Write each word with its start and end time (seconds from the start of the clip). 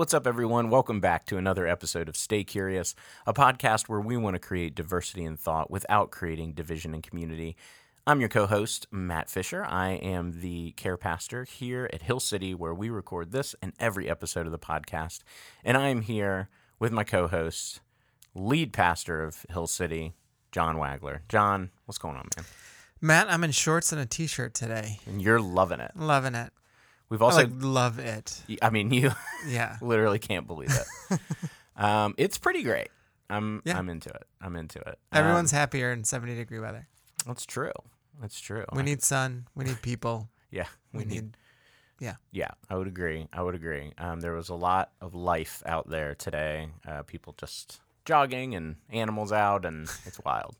what's 0.00 0.14
up, 0.14 0.26
everyone? 0.26 0.70
Welcome 0.70 0.98
back 0.98 1.26
to 1.26 1.36
another 1.36 1.66
episode 1.66 2.08
of 2.08 2.16
Stay 2.16 2.42
Curious, 2.42 2.94
a 3.26 3.34
podcast 3.34 3.86
where 3.86 4.00
we 4.00 4.16
want 4.16 4.34
to 4.34 4.38
create 4.38 4.74
diversity 4.74 5.26
in 5.26 5.36
thought 5.36 5.70
without 5.70 6.10
creating 6.10 6.54
division 6.54 6.94
in 6.94 7.02
community. 7.02 7.54
I'm 8.06 8.18
your 8.18 8.30
co 8.30 8.46
host, 8.46 8.86
Matt 8.90 9.28
Fisher. 9.28 9.62
I 9.62 9.90
am 9.90 10.40
the 10.40 10.70
care 10.70 10.96
pastor 10.96 11.44
here 11.44 11.86
at 11.92 12.00
Hill 12.00 12.18
City, 12.18 12.54
where 12.54 12.72
we 12.72 12.88
record 12.88 13.30
this 13.30 13.54
and 13.60 13.74
every 13.78 14.08
episode 14.08 14.46
of 14.46 14.52
the 14.52 14.58
podcast. 14.58 15.18
And 15.62 15.76
I 15.76 15.88
am 15.88 16.00
here 16.00 16.48
with 16.78 16.92
my 16.92 17.04
co 17.04 17.28
host, 17.28 17.82
lead 18.34 18.72
pastor 18.72 19.22
of 19.22 19.44
Hill 19.50 19.66
City, 19.66 20.14
John 20.50 20.76
Wagler. 20.76 21.20
John, 21.28 21.72
what's 21.84 21.98
going 21.98 22.16
on, 22.16 22.26
man? 22.38 22.46
Matt, 23.02 23.30
I'm 23.30 23.44
in 23.44 23.50
shorts 23.50 23.92
and 23.92 24.00
a 24.00 24.06
t-shirt 24.06 24.54
today. 24.54 24.98
And 25.04 25.20
you're 25.20 25.42
loving 25.42 25.80
it. 25.80 25.92
Loving 25.94 26.34
it. 26.34 26.54
We've 27.10 27.20
I 27.20 27.24
also, 27.26 27.38
like, 27.42 27.50
love 27.58 27.98
it. 27.98 28.40
I 28.62 28.70
mean, 28.70 28.90
you 28.92 29.10
Yeah. 29.46 29.76
literally 29.82 30.18
can't 30.18 30.46
believe 30.46 30.70
it. 30.72 31.18
um, 31.76 32.14
it's 32.16 32.38
pretty 32.38 32.62
great. 32.62 32.88
I'm 33.28 33.62
Yeah. 33.64 33.76
I'm 33.78 33.88
into 33.88 34.08
it. 34.10 34.24
I'm 34.40 34.56
into 34.56 34.78
it. 34.80 34.98
Everyone's 35.12 35.52
Um, 35.52 35.58
happier 35.58 35.92
in 35.92 36.04
70 36.04 36.34
degree 36.36 36.60
weather. 36.60 36.86
that's 37.26 37.44
true. 37.46 37.72
That's 38.20 38.40
true. 38.40 38.64
We 38.72 38.78
I- 38.80 38.84
need 38.84 39.02
sun. 39.02 39.46
We 39.54 39.64
need 39.64 39.82
people. 39.82 40.28
yeah. 40.50 40.66
We, 40.92 41.04
need. 41.04 41.36
Yeah. 41.98 42.14
Yeah, 42.32 42.50
I 42.68 42.76
would 42.76 42.86
agree. 42.86 43.28
I 43.32 43.42
would 43.42 43.54
agree. 43.54 43.92
Um, 43.98 44.20
there 44.20 44.32
was 44.32 44.48
a 44.48 44.54
lot 44.54 44.92
of 45.00 45.14
life 45.14 45.62
out 45.66 45.88
there 45.90 46.14
today. 46.14 46.68
Uh, 46.86 47.02
people 47.02 47.34
just 47.36 47.80
jogging 48.04 48.54
and 48.54 48.76
animals 48.90 49.32
out, 49.32 49.64
and 49.66 49.88
it's 50.06 50.18
wild. 50.24 50.56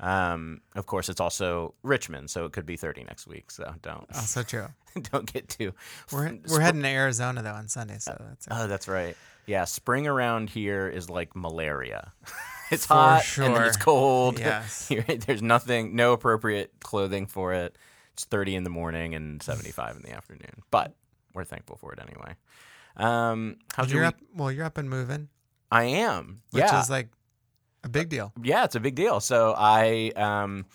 Um, 0.00 0.60
of 0.76 0.86
course, 0.86 1.08
it's 1.08 1.20
also 1.20 1.74
Richmond, 1.82 2.30
so 2.30 2.44
it 2.44 2.52
could 2.52 2.66
be 2.66 2.76
30 2.76 3.04
next 3.04 3.26
week. 3.26 3.50
So 3.50 3.74
don't 3.82 4.06
Also 4.14 4.42
true. 4.42 4.66
don't 5.12 5.30
get 5.32 5.48
too. 5.48 5.72
We're 6.12 6.38
we're 6.48 6.60
heading 6.60 6.82
to 6.82 6.88
Arizona 6.88 7.42
though 7.42 7.52
on 7.52 7.68
Sunday, 7.68 7.98
so 7.98 8.16
that's 8.28 8.46
it. 8.46 8.52
Oh, 8.54 8.66
that's 8.66 8.86
right. 8.88 9.16
Yeah, 9.46 9.64
spring 9.64 10.06
around 10.06 10.50
here 10.50 10.88
is 10.88 11.08
like 11.10 11.34
malaria. 11.34 12.12
it's 12.70 12.86
For 12.86 12.94
hot 12.94 13.38
and 13.38 13.56
then 13.56 13.62
it's 13.64 13.76
cold. 13.76 14.38
Yes. 14.48 14.92
There's 15.26 15.42
nothing, 15.42 15.96
no 15.96 16.12
appropriate 16.12 16.72
clothing 16.80 17.26
for 17.26 17.54
it. 17.54 17.76
It's 18.12 18.24
30 18.24 18.56
in 18.56 18.64
the 18.64 18.70
morning 18.70 19.14
and 19.14 19.42
75 19.42 19.96
in 19.96 20.02
the 20.02 20.12
afternoon. 20.12 20.62
But 20.70 20.94
we're 21.34 21.44
thankful 21.44 21.76
for 21.76 21.92
it 21.92 22.00
anyway. 22.00 22.34
Um, 22.96 23.56
how's 23.74 23.90
your 23.90 24.02
you're 24.02 24.08
week? 24.08 24.16
up. 24.16 24.20
Well, 24.34 24.52
you're 24.52 24.64
up 24.64 24.76
and 24.76 24.90
moving, 24.90 25.28
I 25.70 25.84
am. 25.84 26.42
which 26.50 26.64
yeah. 26.64 26.80
is 26.80 26.90
like 26.90 27.08
a 27.88 27.92
big 27.92 28.08
deal. 28.08 28.32
yeah, 28.42 28.64
it's 28.64 28.74
a 28.74 28.80
big 28.80 28.94
deal. 28.94 29.20
So 29.20 29.54
I 29.56 30.12
um 30.16 30.66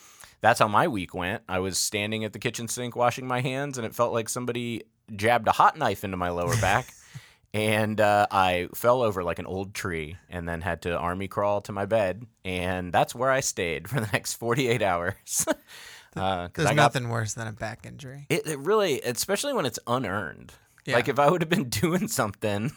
that's 0.41 0.59
how 0.59 0.67
my 0.67 0.87
week 0.89 1.13
went. 1.13 1.43
I 1.47 1.59
was 1.59 1.77
standing 1.77 2.25
at 2.25 2.33
the 2.33 2.39
kitchen 2.39 2.67
sink 2.67 2.95
washing 2.95 3.25
my 3.27 3.39
hands 3.41 3.77
and 3.77 3.85
it 3.87 3.95
felt 3.95 4.11
like 4.13 4.27
somebody 4.27 4.83
jabbed 5.15 5.47
a 5.47 5.51
hot 5.53 5.77
knife 5.77 6.03
into 6.03 6.17
my 6.17 6.29
lower 6.29 6.55
back. 6.59 6.93
and 7.53 8.01
uh, 8.01 8.27
I 8.31 8.67
fell 8.75 9.03
over 9.03 9.23
like 9.23 9.39
an 9.39 9.45
old 9.45 9.73
tree 9.73 10.17
and 10.29 10.47
then 10.49 10.59
had 10.61 10.81
to 10.81 10.97
army 10.97 11.27
crawl 11.27 11.61
to 11.61 11.71
my 11.71 11.85
bed 11.85 12.25
and 12.43 12.91
that's 12.91 13.13
where 13.15 13.29
I 13.31 13.39
stayed 13.41 13.87
for 13.87 13.99
the 14.01 14.09
next 14.11 14.33
48 14.33 14.81
hours. 14.81 15.45
uh, 16.17 16.49
There's 16.53 16.67
got- 16.67 16.75
nothing 16.75 17.09
worse 17.09 17.35
than 17.35 17.47
a 17.47 17.53
back 17.53 17.85
injury. 17.85 18.25
it, 18.29 18.45
it 18.47 18.59
really, 18.59 18.99
especially 19.01 19.53
when 19.53 19.65
it's 19.65 19.79
unearned. 19.87 20.51
Yeah. 20.85 20.95
Like 20.95 21.07
if 21.07 21.19
I 21.19 21.29
would 21.29 21.41
have 21.41 21.49
been 21.49 21.69
doing 21.69 22.07
something, 22.09 22.71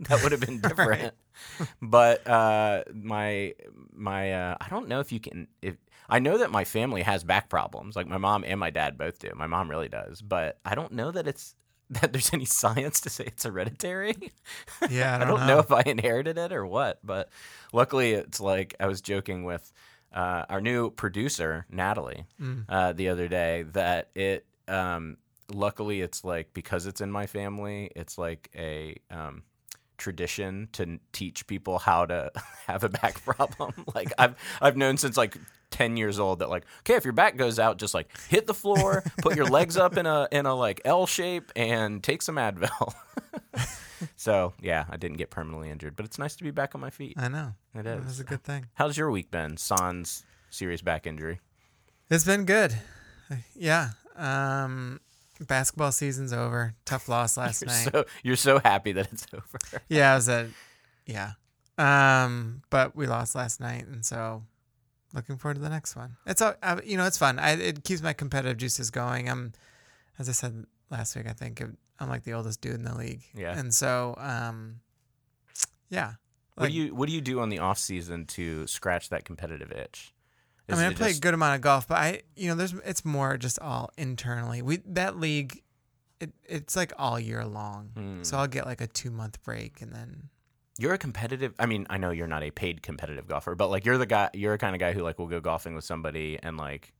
that 0.08 0.22
would 0.22 0.32
have 0.32 0.40
been 0.40 0.60
different. 0.68 1.14
But 1.80 2.26
uh, 2.26 2.84
my 2.94 3.54
my 3.92 4.32
uh, 4.32 4.56
I 4.60 4.68
don't 4.68 4.88
know 4.88 5.00
if 5.00 5.12
you 5.12 5.20
can. 5.20 5.48
If 5.62 5.76
I 6.08 6.18
know 6.18 6.38
that 6.38 6.50
my 6.50 6.64
family 6.64 7.02
has 7.02 7.22
back 7.24 7.48
problems, 7.48 7.96
like 7.96 8.06
my 8.06 8.18
mom 8.18 8.44
and 8.46 8.58
my 8.58 8.70
dad 8.70 8.98
both 8.98 9.18
do. 9.18 9.30
My 9.36 9.46
mom 9.46 9.70
really 9.70 9.88
does, 9.88 10.20
but 10.22 10.58
I 10.64 10.74
don't 10.74 10.92
know 10.92 11.10
that 11.12 11.26
it's 11.28 11.54
that 11.90 12.12
there's 12.12 12.32
any 12.32 12.44
science 12.44 13.00
to 13.02 13.10
say 13.10 13.24
it's 13.24 13.44
hereditary. 13.44 14.32
Yeah, 14.90 15.12
I 15.12 15.16
I 15.16 15.18
don't, 15.24 15.38
don't 15.38 15.46
know. 15.46 15.58
if 15.58 15.72
I 15.72 15.82
inherited 15.86 16.38
it 16.38 16.52
or 16.52 16.66
what, 16.66 16.98
but 17.04 17.30
luckily 17.72 18.12
it's 18.12 18.40
like 18.40 18.74
I 18.80 18.86
was 18.86 19.00
joking 19.00 19.44
with 19.44 19.72
uh, 20.12 20.44
our 20.48 20.60
new 20.60 20.90
producer 20.90 21.66
Natalie 21.70 22.24
Mm. 22.40 22.64
uh, 22.68 22.92
the 22.92 23.08
other 23.08 23.28
day 23.28 23.64
that 23.72 24.10
it. 24.14 24.46
Um, 24.68 25.16
luckily, 25.52 26.00
it's 26.00 26.22
like 26.24 26.52
because 26.54 26.86
it's 26.86 27.00
in 27.00 27.10
my 27.10 27.26
family, 27.26 27.90
it's 27.96 28.16
like 28.18 28.48
a 28.54 28.96
um, 29.10 29.42
tradition 30.00 30.68
to 30.72 30.98
teach 31.12 31.46
people 31.46 31.78
how 31.78 32.06
to 32.06 32.32
have 32.66 32.82
a 32.82 32.88
back 32.88 33.24
problem. 33.24 33.72
like 33.94 34.12
I've 34.18 34.34
I've 34.60 34.76
known 34.76 34.96
since 34.96 35.16
like. 35.16 35.36
10 35.70 35.96
years 35.96 36.18
old 36.18 36.40
that 36.40 36.50
like 36.50 36.64
okay 36.80 36.94
if 36.94 37.04
your 37.04 37.12
back 37.12 37.36
goes 37.36 37.60
out 37.60 37.78
just 37.78 37.94
like 37.94 38.08
hit 38.28 38.48
the 38.48 38.52
floor 38.52 39.04
put 39.22 39.36
your 39.36 39.46
legs 39.46 39.76
up 39.76 39.96
in 39.96 40.04
a 40.04 40.26
in 40.32 40.44
a 40.44 40.52
like 40.52 40.80
L 40.84 41.06
shape 41.06 41.52
and 41.54 42.02
take 42.02 42.22
some 42.22 42.34
Advil 42.34 42.92
so 44.16 44.52
yeah, 44.60 44.84
I 44.90 44.96
didn't 44.96 45.18
get 45.18 45.30
permanently 45.30 45.70
injured, 45.70 45.96
but 45.96 46.06
it's 46.06 46.18
nice 46.18 46.36
to 46.36 46.44
be 46.44 46.50
back 46.50 46.74
on 46.74 46.80
my 46.80 46.90
feet. 46.90 47.14
I 47.16 47.28
know. 47.28 47.54
It 47.74 47.86
is. 47.86 47.98
It 47.98 48.04
was 48.04 48.12
is. 48.14 48.20
a 48.20 48.24
good 48.24 48.42
thing. 48.42 48.66
How's 48.74 48.96
your 48.96 49.10
week 49.10 49.30
been? 49.30 49.56
Sans 49.56 50.24
serious 50.50 50.82
back 50.82 51.06
injury. 51.06 51.40
It's 52.10 52.24
been 52.24 52.44
good. 52.44 52.74
Yeah. 53.54 53.90
Um, 54.16 55.00
basketball 55.46 55.92
season's 55.92 56.32
over. 56.32 56.74
Tough 56.84 57.08
loss 57.08 57.36
last 57.36 57.62
You're 57.62 57.68
night. 57.68 57.88
so 57.92 58.04
you're 58.22 58.36
so 58.36 58.58
happy 58.58 58.92
that 58.92 59.12
it's 59.12 59.26
over. 59.34 59.82
Yeah, 59.88 60.12
I 60.12 60.14
was 60.16 60.28
at 60.28 60.46
yeah. 61.06 61.32
Um, 61.78 62.62
but 62.70 62.94
we 62.94 63.06
lost 63.06 63.34
last 63.34 63.60
night, 63.60 63.86
and 63.86 64.04
so 64.04 64.42
looking 65.14 65.38
forward 65.38 65.54
to 65.54 65.60
the 65.60 65.70
next 65.70 65.96
one. 65.96 66.16
It's 66.26 66.42
all 66.42 66.54
uh, 66.62 66.80
you 66.84 66.96
know, 66.96 67.06
it's 67.06 67.18
fun. 67.18 67.38
I 67.38 67.52
it 67.52 67.84
keeps 67.84 68.02
my 68.02 68.12
competitive 68.12 68.58
juices 68.58 68.90
going. 68.90 69.28
I'm, 69.28 69.52
as 70.18 70.28
I 70.28 70.32
said 70.32 70.64
last 70.90 71.16
week, 71.16 71.26
I 71.26 71.32
think 71.32 71.62
I'm 71.98 72.08
like 72.08 72.24
the 72.24 72.34
oldest 72.34 72.60
dude 72.60 72.74
in 72.74 72.84
the 72.84 72.94
league. 72.94 73.22
Yeah. 73.34 73.58
and 73.58 73.74
so 73.74 74.14
um, 74.18 74.80
yeah. 75.88 76.14
what 76.54 76.68
do 76.68 76.72
you 76.74 76.94
what 76.94 77.08
do 77.08 77.14
you 77.14 77.20
do 77.20 77.40
on 77.40 77.48
the 77.48 77.58
off 77.58 77.78
season 77.78 78.26
to 78.26 78.66
scratch 78.66 79.08
that 79.08 79.24
competitive 79.24 79.72
itch? 79.72 80.12
I 80.72 80.76
mean, 80.76 80.86
I 80.86 80.94
play 80.94 81.10
a 81.10 81.14
good 81.18 81.34
amount 81.34 81.56
of 81.56 81.60
golf, 81.60 81.88
but 81.88 81.98
I, 81.98 82.22
you 82.36 82.48
know, 82.48 82.54
there's 82.54 82.74
it's 82.84 83.04
more 83.04 83.36
just 83.36 83.58
all 83.58 83.90
internally. 83.98 84.62
We 84.62 84.78
that 84.86 85.18
league, 85.18 85.62
it 86.20 86.32
it's 86.44 86.76
like 86.76 86.92
all 86.98 87.18
year 87.18 87.44
long. 87.44 87.90
Hmm. 87.94 88.22
So 88.22 88.36
I'll 88.38 88.46
get 88.48 88.66
like 88.66 88.80
a 88.80 88.86
two 88.86 89.10
month 89.10 89.42
break, 89.42 89.80
and 89.82 89.92
then 89.92 90.28
You're 90.78 90.94
a 90.94 90.98
competitive. 90.98 91.54
I 91.58 91.66
mean, 91.66 91.86
I 91.90 91.98
know 91.98 92.10
you're 92.10 92.26
not 92.26 92.42
a 92.42 92.50
paid 92.50 92.82
competitive 92.82 93.26
golfer, 93.26 93.54
but 93.54 93.68
like 93.70 93.84
you're 93.84 93.98
the 93.98 94.06
guy. 94.06 94.30
You're 94.34 94.54
a 94.54 94.58
kind 94.58 94.74
of 94.74 94.80
guy 94.80 94.92
who 94.92 95.00
like 95.02 95.18
will 95.18 95.26
go 95.28 95.40
golfing 95.40 95.74
with 95.74 95.84
somebody 95.84 96.38
and 96.42 96.56
like 96.56 96.92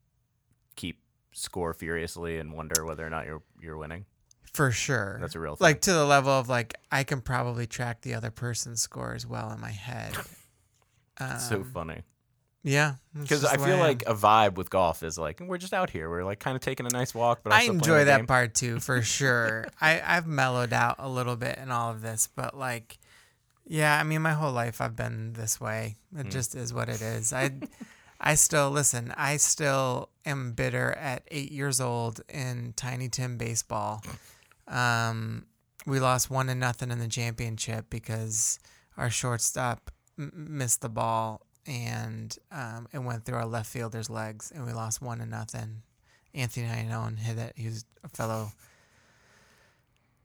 keep 0.77 1.01
score 1.33 1.73
furiously 1.75 2.39
and 2.39 2.53
wonder 2.53 2.85
whether 2.85 3.07
or 3.07 3.11
not 3.11 3.25
you're 3.27 3.43
you're 3.61 3.77
winning. 3.79 4.05
for 4.53 4.73
sure, 4.73 5.19
That's 5.21 5.37
a 5.37 5.41
real 5.41 5.55
thing. 5.55 5.65
like 5.65 5.81
to 5.83 5.93
the 5.93 6.05
level 6.05 6.33
of 6.33 6.49
like 6.49 6.75
I 6.91 7.05
can 7.05 7.21
probably 7.21 7.67
track 7.69 8.01
the 8.03 8.15
other 8.15 8.31
person's 8.33 8.83
score 8.83 9.15
as 9.15 9.25
well 9.27 9.51
in 9.53 9.61
my 9.61 9.71
head. 9.71 10.15
Um, 11.23 11.39
so 11.39 11.63
funny. 11.63 12.01
Yeah, 12.63 12.97
Because 13.19 13.43
I 13.45 13.57
feel 13.57 13.75
am. 13.75 13.81
like 13.81 14.03
a 14.07 14.15
vibe 14.15 14.55
with 14.57 14.69
golf 14.69 15.03
is 15.03 15.17
like 15.17 15.41
we're 15.41 15.57
just 15.57 15.73
out 15.73 15.89
here. 15.89 16.11
We're 16.11 16.25
like 16.25 16.41
kind 16.41 16.57
of 16.57 16.61
taking 16.61 16.85
a 16.85 16.91
nice 16.91 17.15
walk, 17.15 17.41
but 17.43 17.55
I 17.55 17.63
enjoy 17.63 18.05
that 18.05 18.19
game. 18.19 18.27
part 18.27 18.55
too, 18.55 18.81
for 18.81 19.01
sure. 19.19 19.67
I 19.81 20.03
I've 20.05 20.27
mellowed 20.27 20.73
out 20.75 20.97
a 20.99 21.09
little 21.09 21.37
bit 21.37 21.57
in 21.59 21.71
all 21.71 21.91
of 21.91 22.03
this, 22.03 22.29
but 22.37 22.55
like, 22.57 22.99
yeah, 23.67 23.99
I 23.99 24.03
mean, 24.03 24.21
my 24.21 24.33
whole 24.33 24.53
life 24.53 24.81
I've 24.83 24.95
been 24.95 25.33
this 25.33 25.59
way. 25.59 25.97
It 26.15 26.27
Mm. 26.27 26.31
just 26.31 26.55
is 26.55 26.75
what 26.75 26.91
it 26.91 27.01
is. 27.01 27.33
I 27.33 27.53
I 28.21 28.35
still 28.35 28.71
listen. 28.71 29.15
I 29.17 29.39
still 29.39 30.11
am 30.27 30.53
bitter 30.53 30.93
at 30.93 31.23
eight 31.31 31.53
years 31.53 31.81
old 31.81 32.21
in 32.29 32.75
Tiny 32.77 33.09
Tim 33.09 33.39
baseball. 33.39 34.03
Um, 34.69 35.47
we 35.87 35.99
lost 35.99 36.31
one 36.31 36.49
to 36.49 36.55
nothing 36.55 36.91
in 36.91 36.99
the 36.99 37.09
championship 37.09 37.87
because 37.89 38.59
our 38.99 39.09
shortstop 39.09 39.91
m- 40.19 40.33
missed 40.51 40.83
the 40.83 40.91
ball 40.91 41.41
and 41.71 42.37
um, 42.51 42.89
it 42.93 42.99
went 42.99 43.25
through 43.25 43.37
our 43.37 43.47
left 43.47 43.71
fielder's 43.71 44.11
legs, 44.11 44.51
and 44.53 44.67
we 44.67 44.73
lost 44.73 45.01
one 45.01 45.19
to 45.19 45.27
nothing. 45.27 45.83
Anthony 46.35 46.67
Iannone 46.67 47.19
hit 47.19 47.39
it. 47.39 47.53
He 47.57 47.67
was 47.67 47.85
a 48.03 48.09
fellow 48.09 48.51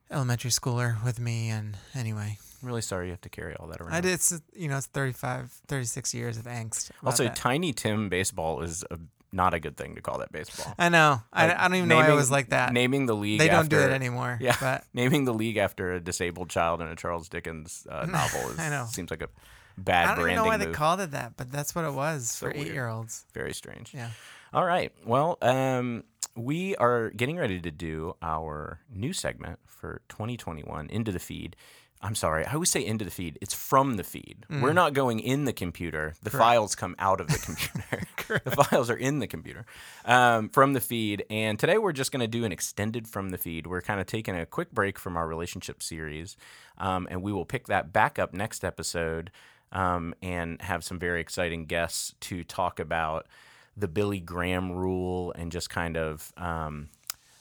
elementary 0.09 0.50
schooler 0.50 1.03
with 1.03 1.19
me, 1.19 1.50
and 1.50 1.77
anyway, 1.94 2.38
I'm 2.62 2.68
really 2.68 2.81
sorry 2.81 3.07
you 3.07 3.12
have 3.12 3.21
to 3.21 3.30
carry 3.30 3.56
all 3.56 3.68
that 3.68 3.80
around. 3.80 3.94
I 3.94 4.01
did. 4.01 4.13
It's, 4.13 4.42
you 4.56 4.68
know, 4.68 4.77
it's 4.77 4.88
35, 4.88 5.51
36 5.68 6.13
years 6.15 6.38
of 6.38 6.45
angst. 6.45 6.89
Also, 7.03 7.25
that. 7.25 7.36
Tiny 7.36 7.74
Tim 7.74 8.09
baseball 8.09 8.62
is 8.62 8.83
a, 8.89 8.98
not 9.31 9.53
a 9.53 9.59
good 9.59 9.77
thing 9.77 9.94
to 9.95 10.01
call 10.01 10.18
that 10.19 10.31
baseball. 10.31 10.74
I 10.80 10.89
know. 10.89 11.21
I, 11.31 11.48
Like, 11.48 11.57
I 11.59 11.68
don't 11.68 11.75
even 11.77 11.89
know 11.89 11.98
why 11.98 12.09
it 12.12 12.15
was 12.15 12.31
like 12.31 12.50
that. 12.50 12.74
Naming 12.74 13.06
the 13.06 13.15
league. 13.15 13.39
they 13.39 13.50
don't 13.50 13.69
do 13.69 13.80
it 13.80 13.91
anymore. 13.91 14.39
Yeah, 14.41 14.56
but 14.59 14.83
naming 14.95 15.25
the 15.25 15.33
league 15.33 15.57
after 15.57 15.94
a 15.94 16.00
disabled 16.00 16.50
child 16.50 16.81
in 16.81 16.88
a 16.88 16.95
Charles 16.95 17.30
Dickens 17.30 17.86
uh, 17.89 18.06
novel 18.09 18.50
is, 18.50 18.59
I 18.59 18.69
know. 18.69 18.88
seems 18.89 19.12
like 19.12 19.21
a 19.21 19.30
bad 19.77 20.10
I 20.10 20.16
don't 20.16 20.25
even 20.25 20.36
know 20.36 20.45
why 20.45 20.57
move. 20.57 20.68
they 20.68 20.74
called 20.74 21.00
it 21.00 21.12
that. 21.12 21.33
But 21.38 21.51
that's 21.51 21.75
what 21.75 21.86
it 21.86 21.94
was 21.94 22.30
So 22.30 22.48
for 22.48 22.54
eight 22.56 22.68
year 22.68 22.88
olds. 22.88 23.25
Very 23.33 23.54
strange. 23.54 23.94
Yeah. 23.94 24.10
All 24.54 24.66
right. 24.66 24.92
Well, 25.06 25.38
um, 25.42 26.04
we 26.36 26.75
are 26.77 27.10
getting 27.12 27.38
ready 27.38 27.60
to 27.60 27.72
do 27.72 28.16
our 28.22 28.80
new 28.94 29.13
segment 29.13 29.60
for 29.66 30.01
2021 30.10 30.89
into 30.89 31.12
the 31.12 31.19
feed. 31.19 31.56
I'm 32.01 32.16
sorry. 32.16 32.45
I 32.45 32.54
always 32.54 32.69
say 32.69 32.86
into 32.86 33.04
the 33.04 33.12
feed. 33.12 33.39
It's 33.42 33.54
from 33.54 33.95
the 33.95 34.04
feed. 34.04 34.45
Mm. 34.50 34.62
We're 34.62 34.74
not 34.74 34.94
going 34.94 35.19
in 35.19 35.45
the 35.45 35.54
computer. 35.54 36.13
The 36.22 36.30
files 36.30 36.75
come 36.75 36.95
out 37.00 37.19
of 37.19 37.27
the 37.27 37.39
computer. 37.39 38.04
the 38.44 38.51
files 38.51 38.89
are 38.89 38.95
in 38.95 39.19
the 39.19 39.27
computer 39.27 39.66
um, 40.06 40.50
from 40.50 40.74
the 40.74 40.80
feed. 40.80 41.25
And 41.30 41.60
today 41.60 41.77
we're 41.77 41.94
just 41.94 42.12
going 42.12 42.22
to 42.22 42.27
do 42.27 42.44
an 42.44 42.51
extended 42.51 43.07
from 43.07 43.30
the 43.30 43.38
feed. 43.38 43.68
We're 43.68 43.81
kind 43.81 44.00
of 44.00 44.07
taking 44.07 44.36
a 44.36 44.45
quick 44.45 44.72
break 44.72 44.98
from 44.98 45.18
our 45.18 45.27
relationship 45.27 45.83
series, 45.83 46.38
um, 46.77 47.07
and 47.10 47.22
we 47.22 47.31
will 47.31 47.45
pick 47.45 47.68
that 47.68 47.94
back 47.94 48.19
up 48.19 48.33
next 48.33 48.63
episode 48.63 49.31
um, 49.75 50.16
and 50.24 50.60
have 50.62 50.83
some 50.83 50.98
very 50.98 51.19
exciting 51.22 51.66
guests 51.66 52.16
to 52.22 52.44
talk 52.45 52.80
about 52.80 53.27
the 53.75 53.89
Billy 53.89 54.22
Graham 54.22 54.72
rule 54.72 55.33
and 55.33 55.51
just 55.51 55.69
kind 55.69 55.98
of 55.98 56.31
um, 56.38 56.88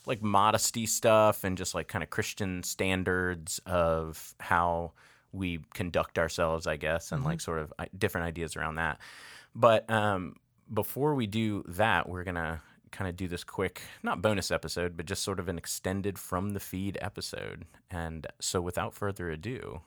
like 0.04 0.20
modesty 0.20 0.84
stuff 0.84 1.44
and 1.44 1.56
just 1.56 1.74
like 1.76 1.86
kind 1.86 2.02
of 2.02 2.10
Christian 2.10 2.64
standards 2.64 3.60
of 3.66 4.34
how 4.40 4.92
we 5.32 5.60
conduct 5.74 6.18
ourselves, 6.18 6.66
I 6.66 6.76
guess, 6.76 7.12
and 7.12 7.24
like 7.24 7.40
sort 7.40 7.60
of 7.60 7.72
different 7.96 8.26
ideas 8.26 8.56
around 8.56 8.76
that. 8.76 8.98
But 9.54 9.88
um, 9.88 10.34
before 10.72 11.14
we 11.14 11.28
do 11.28 11.62
that, 11.68 12.08
we're 12.08 12.24
gonna 12.24 12.60
kind 12.90 13.08
of 13.08 13.16
do 13.16 13.28
this 13.28 13.44
quick, 13.44 13.82
not 14.02 14.22
bonus 14.22 14.50
episode, 14.50 14.96
but 14.96 15.06
just 15.06 15.22
sort 15.22 15.38
of 15.38 15.48
an 15.48 15.56
extended 15.56 16.18
from 16.18 16.50
the 16.50 16.60
feed 16.60 16.98
episode. 17.00 17.64
And 17.90 18.26
so, 18.40 18.60
without 18.60 18.92
further 18.92 19.30
ado, 19.30 19.82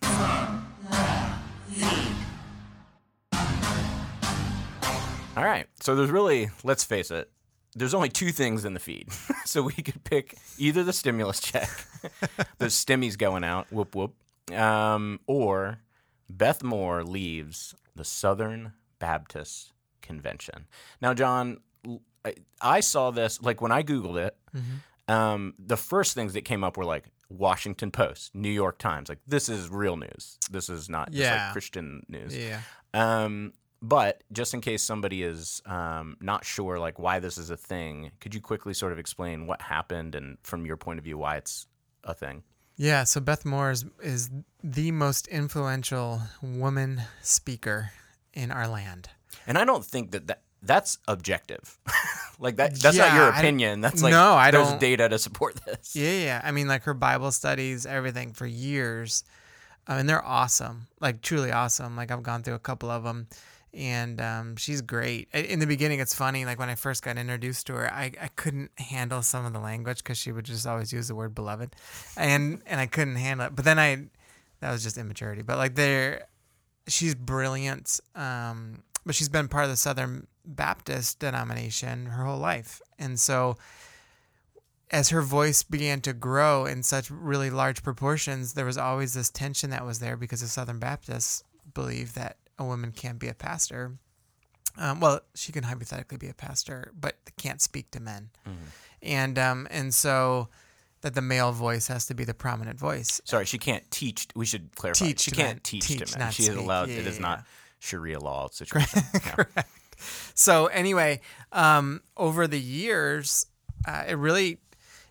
all 5.38 5.44
right. 5.46 5.68
So 5.82 5.96
there's 5.96 6.10
really, 6.10 6.50
let's 6.64 6.84
face 6.84 7.12
it, 7.12 7.30
there's 7.76 7.94
only 7.94 8.10
two 8.10 8.32
things 8.32 8.66
in 8.66 8.74
the 8.74 8.80
feed. 8.80 9.10
so 9.46 9.62
we 9.62 9.74
could 9.74 10.04
pick 10.04 10.36
either 10.58 10.84
the 10.84 10.94
stimulus 10.94 11.40
check, 11.40 11.70
the 12.58 12.66
stimmies 12.66 13.18
going 13.18 13.44
out, 13.44 13.72
whoop 13.72 13.96
whoop, 13.96 14.16
um, 14.54 15.20
or 15.28 15.78
Beth 16.30 16.64
Moore 16.64 17.04
leaves 17.04 17.76
the 17.96 18.04
Southern 18.04 18.74
Baptist 19.00 19.74
Convention. 20.02 20.66
Now, 21.02 21.14
John, 21.14 21.60
I 22.60 22.80
saw 22.82 23.12
this 23.12 23.42
like 23.42 23.62
when 23.62 23.72
I 23.72 23.84
googled 23.84 24.18
it. 24.18 24.36
Um, 25.08 25.54
the 25.58 25.78
first 25.78 26.16
things 26.16 26.34
that 26.34 26.44
came 26.44 26.64
up 26.66 26.76
were 26.76 26.84
like 26.84 27.06
Washington 27.30 27.92
Post, 27.92 28.36
New 28.36 28.50
York 28.50 28.78
Times. 28.78 29.08
Like 29.08 29.20
this 29.28 29.48
is 29.48 29.70
real 29.70 29.96
news. 29.96 30.38
This 30.52 30.68
is 30.70 30.90
not 30.90 31.12
just 31.12 31.22
Yeah. 31.22 31.46
like 31.46 31.54
Christian 31.54 32.04
news. 32.10 32.36
Yeah. 32.36 32.60
Um, 32.94 33.54
but 33.82 34.24
just 34.32 34.54
in 34.54 34.62
case 34.62 34.82
somebody 34.84 35.24
is 35.24 35.62
um, 35.66 36.18
not 36.22 36.44
sure, 36.46 36.80
like 36.80 36.98
why 37.00 37.20
this 37.20 37.38
is 37.38 37.50
a 37.50 37.58
thing, 37.58 38.12
could 38.20 38.34
you 38.34 38.42
quickly 38.42 38.74
sort 38.74 38.92
of 38.92 39.00
explain 39.00 39.48
what 39.48 39.62
happened 39.62 40.16
and, 40.16 40.38
from 40.44 40.66
your 40.66 40.78
point 40.78 40.98
of 41.00 41.04
view, 41.06 41.18
why 41.18 41.38
it's 41.38 41.68
a 42.04 42.14
thing? 42.14 42.44
Yeah, 42.76 43.04
so 43.06 43.20
Beth 43.20 43.44
Moore 43.46 43.72
is, 43.72 43.86
is 44.04 44.30
the 44.64 44.92
most 44.92 45.28
influential 45.28 46.22
woman 46.44 47.02
speaker 47.24 47.92
in 48.34 48.52
our 48.52 48.68
land. 48.68 49.10
And 49.48 49.58
I 49.58 49.66
don't 49.66 49.84
think 49.86 50.12
that, 50.12 50.28
that 50.28 50.42
that's 50.62 50.98
objective. 51.08 51.78
like 52.40 52.58
that, 52.58 52.76
that's 52.76 52.98
not 52.98 53.08
Yeah, 53.08 53.16
your 53.16 53.32
I- 53.34 53.40
opinion. 53.40 53.82
That's 53.82 54.02
like 54.04 54.12
No, 54.12 54.34
I 54.34 54.52
there's 54.52 54.68
don't- 54.70 54.80
data 54.80 55.10
to 55.10 55.18
support 55.20 55.56
this. 55.66 55.96
Yeah, 55.96 56.12
yeah. 56.24 56.42
I 56.44 56.52
mean, 56.52 56.68
like 56.68 56.84
her 56.84 56.94
Bible 56.94 57.32
studies, 57.32 57.86
everything 57.86 58.34
for 58.34 58.46
years, 58.46 59.24
um, 59.88 60.00
and 60.00 60.10
they're 60.10 60.24
awesome, 60.26 60.88
like 61.00 61.22
truly 61.22 61.52
awesome. 61.52 61.96
Like 61.96 62.12
I've 62.12 62.24
gone 62.24 62.44
through 62.44 62.56
a 62.56 62.60
couple 62.60 62.90
of 62.92 63.04
them, 63.04 63.28
and 63.78 64.20
um, 64.20 64.56
she's 64.56 64.82
great. 64.82 65.30
In 65.34 65.60
the 65.60 65.68
beginning, 65.68 66.00
it's 66.00 66.16
funny. 66.16 66.46
Like 66.46 66.58
when 66.58 66.70
I 66.70 66.76
first 66.76 67.04
got 67.04 67.18
introduced 67.18 67.68
to 67.68 67.74
her, 67.74 67.94
I, 67.94 68.12
I 68.20 68.28
couldn't 68.36 68.72
handle 68.80 69.22
some 69.22 69.46
of 69.46 69.54
the 69.54 69.60
language 69.60 70.00
because 70.00 70.18
she 70.18 70.32
would 70.32 70.46
just 70.46 70.66
always 70.66 70.92
use 70.92 71.08
the 71.08 71.16
word 71.16 71.36
beloved, 71.36 71.76
and 72.18 72.62
and 72.66 72.82
I 72.82 72.88
couldn't 72.88 73.18
handle 73.18 73.46
it. 73.48 73.56
But 73.56 73.66
then 73.66 73.78
I, 73.78 74.08
that 74.62 74.72
was 74.72 74.82
just 74.82 74.98
immaturity. 74.98 75.44
But 75.44 75.58
like 75.58 75.76
they're, 75.76 76.26
she's 76.88 77.14
brilliant. 77.14 78.00
Um, 78.16 78.82
but 79.06 79.14
she's 79.14 79.30
been 79.30 79.48
part 79.48 79.66
of 79.66 79.70
the 79.70 79.78
Southern 79.78 80.26
Baptist 80.44 81.20
denomination 81.20 82.08
her 82.08 82.26
whole 82.26 82.40
life, 82.40 82.82
and 82.98 83.20
so 83.20 83.58
as 84.90 85.10
her 85.10 85.22
voice 85.22 85.64
began 85.64 86.02
to 86.02 86.14
grow 86.14 86.66
in 86.66 86.82
such 86.82 87.12
really 87.12 87.50
large 87.50 87.84
proportions, 87.84 88.54
there 88.54 88.66
was 88.66 88.78
always 88.78 89.14
this 89.14 89.30
tension 89.30 89.70
that 89.70 89.86
was 89.86 90.00
there 90.00 90.16
because 90.16 90.42
the 90.42 90.48
Southern 90.48 90.80
Baptists 90.80 91.44
believe 91.74 92.14
that 92.14 92.38
a 92.60 92.66
woman 92.66 92.92
can't 92.92 93.20
be 93.20 93.28
a 93.28 93.34
pastor. 93.34 93.94
Um, 94.78 95.00
well, 95.00 95.22
she 95.34 95.52
can 95.52 95.64
hypothetically 95.64 96.18
be 96.18 96.30
a 96.30 96.34
pastor, 96.34 96.92
but 97.00 97.16
can't 97.38 97.62
speak 97.62 97.92
to 97.92 98.00
men, 98.00 98.30
and 99.02 99.40
um, 99.40 99.68
and 99.72 99.94
so 99.94 100.50
that 101.02 101.16
the 101.16 101.22
male 101.22 101.52
voice 101.52 101.88
has 101.88 102.06
to 102.08 102.14
be 102.14 102.24
the 102.24 102.34
prominent 102.34 102.80
voice. 102.80 103.22
Sorry, 103.24 103.46
she 103.46 103.58
can't 103.58 103.90
teach. 103.92 104.28
We 104.36 104.46
should 104.46 104.76
clarify. 104.76 105.08
Teach 105.08 105.22
she 105.22 105.32
can't 105.32 105.56
men. 105.56 105.60
teach, 105.64 105.88
Teach, 105.88 106.12
to 106.12 106.20
men. 106.20 106.32
She 106.32 106.44
is 106.44 106.50
allowed. 106.50 106.90
Yeah, 106.90 106.98
it 106.98 107.08
is 107.08 107.16
yeah, 107.16 107.22
not. 107.22 107.46
Sharia 107.80 108.20
law 108.20 108.50
situation. 108.52 109.02
Yeah. 109.26 109.64
So 110.36 110.68
anyway, 110.68 111.22
um, 111.52 112.02
over 112.16 112.48
the 112.48 112.60
years, 112.60 113.48
uh, 113.88 114.04
it 114.08 114.14
really 114.14 114.60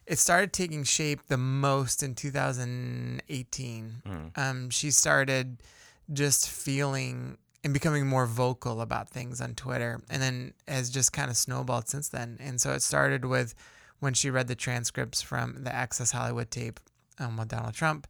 it 0.07 0.19
started 0.19 0.53
taking 0.53 0.85
shape 0.85 1.27
the 1.27 1.37
most 1.37 2.03
in 2.03 2.15
2018. 2.15 4.33
Um, 4.37 4.71
she 4.71 4.93
started 4.93 5.59
just 6.13 6.49
feeling 6.49 7.39
and 7.65 7.73
becoming 7.73 8.07
more 8.07 8.27
vocal 8.27 8.81
about 8.81 9.09
things 9.09 9.41
on 9.41 9.55
Twitter, 9.55 10.01
and 10.09 10.23
then 10.23 10.55
has 10.69 10.89
just 10.89 11.13
kind 11.13 11.31
of 11.31 11.37
snowballed 11.37 11.89
since 11.89 12.09
then. 12.09 12.37
And 12.41 12.61
so 12.61 12.73
it 12.73 12.83
started 12.83 13.25
with 13.25 13.55
when 13.99 14.15
she 14.15 14.31
read 14.31 14.47
the 14.47 14.55
transcripts 14.55 15.21
from 15.23 15.65
the 15.65 15.75
Access 15.75 16.13
Hollywood 16.13 16.51
tape 16.51 16.79
um, 17.19 17.37
with 17.37 17.49
Donald 17.49 17.75
Trump, 17.75 18.07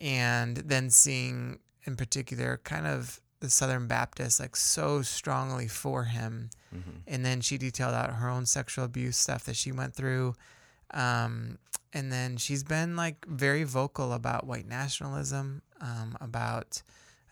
and 0.00 0.56
then 0.56 0.88
seeing 0.90 1.58
in 1.84 1.96
particular 1.96 2.60
kind 2.64 2.86
of 2.86 3.20
the 3.40 3.50
Southern 3.50 3.86
Baptists 3.86 4.40
like 4.40 4.56
so 4.56 5.02
strongly 5.02 5.68
for 5.68 6.04
him. 6.04 6.48
And 7.06 7.24
then 7.24 7.42
she 7.42 7.58
detailed 7.58 7.94
out 7.94 8.14
her 8.14 8.30
own 8.30 8.46
sexual 8.46 8.84
abuse 8.86 9.18
stuff 9.18 9.44
that 9.44 9.56
she 9.56 9.72
went 9.72 9.94
through. 9.94 10.34
Um, 10.94 11.58
and 11.92 12.10
then 12.10 12.38
she's 12.38 12.64
been 12.64 12.96
like 12.96 13.26
very 13.26 13.64
vocal 13.64 14.12
about 14.12 14.46
white 14.46 14.66
nationalism, 14.66 15.62
um, 15.80 16.16
about 16.20 16.82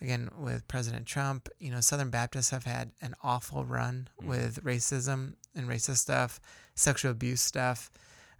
again 0.01 0.29
with 0.39 0.67
President 0.69 1.07
Trump. 1.07 1.49
You 1.59 1.71
know, 1.71 1.81
Southern 1.81 2.11
Baptists 2.11 2.51
have 2.51 2.65
had 2.65 2.93
an 3.01 3.15
awful 3.23 3.65
run 3.65 4.09
with 4.23 4.63
racism 4.65 5.35
and 5.55 5.69
racist 5.69 5.99
stuff, 5.99 6.41
sexual 6.75 7.11
abuse 7.11 7.41
stuff. 7.41 7.91